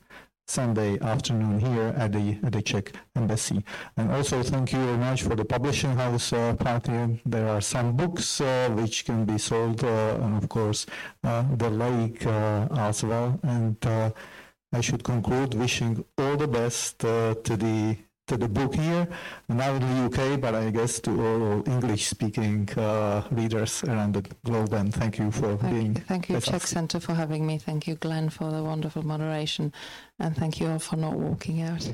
Sunday 0.48 0.98
afternoon 1.00 1.60
here 1.60 1.94
at 1.96 2.12
the 2.12 2.38
at 2.42 2.52
the 2.52 2.62
Czech 2.62 2.92
embassy. 3.14 3.62
And 3.96 4.10
also 4.10 4.42
thank 4.42 4.72
you 4.72 4.78
very 4.78 4.96
much 4.96 5.22
for 5.22 5.36
the 5.36 5.44
publishing 5.44 5.94
house 5.94 6.32
uh, 6.32 6.54
party. 6.54 7.20
There 7.26 7.48
are 7.48 7.60
some 7.60 7.96
books 7.96 8.40
uh, 8.40 8.70
which 8.74 9.04
can 9.04 9.24
be 9.26 9.38
sold, 9.38 9.84
uh, 9.84 10.18
and 10.22 10.42
of 10.42 10.48
course 10.48 10.86
uh, 11.22 11.44
the 11.56 11.70
lake 11.70 12.26
uh, 12.26 12.66
as 12.70 13.04
well. 13.04 13.38
And 13.42 13.76
uh, 13.86 14.10
I 14.72 14.80
should 14.80 15.04
conclude 15.04 15.54
wishing 15.54 16.04
all 16.16 16.36
the 16.36 16.48
best 16.48 16.98
to 17.00 17.36
the 17.44 17.96
to 18.28 18.36
the 18.36 18.48
book 18.48 18.74
here, 18.74 19.08
not 19.48 19.74
in 19.76 19.80
the 19.80 20.04
UK, 20.06 20.40
but 20.40 20.54
I 20.54 20.70
guess 20.70 21.00
to 21.00 21.10
all 21.10 21.68
English-speaking 21.68 22.68
uh, 22.76 23.22
readers 23.30 23.82
around 23.84 24.14
the 24.14 24.22
globe. 24.44 24.72
And 24.74 24.94
thank 24.94 25.18
you 25.18 25.30
for 25.30 25.56
thank 25.56 25.74
being. 25.74 25.96
You. 25.96 26.02
Thank 26.02 26.28
you, 26.28 26.40
Czech 26.40 26.66
Center, 26.66 27.00
for 27.00 27.14
having 27.14 27.46
me. 27.46 27.58
Thank 27.58 27.86
you, 27.86 27.96
Glen, 27.96 28.28
for 28.30 28.50
the 28.50 28.62
wonderful 28.62 29.02
moderation, 29.02 29.72
and 30.18 30.36
thank 30.36 30.60
you 30.60 30.68
all 30.68 30.78
for 30.78 30.96
not 30.96 31.14
walking 31.14 31.62
out. 31.62 31.90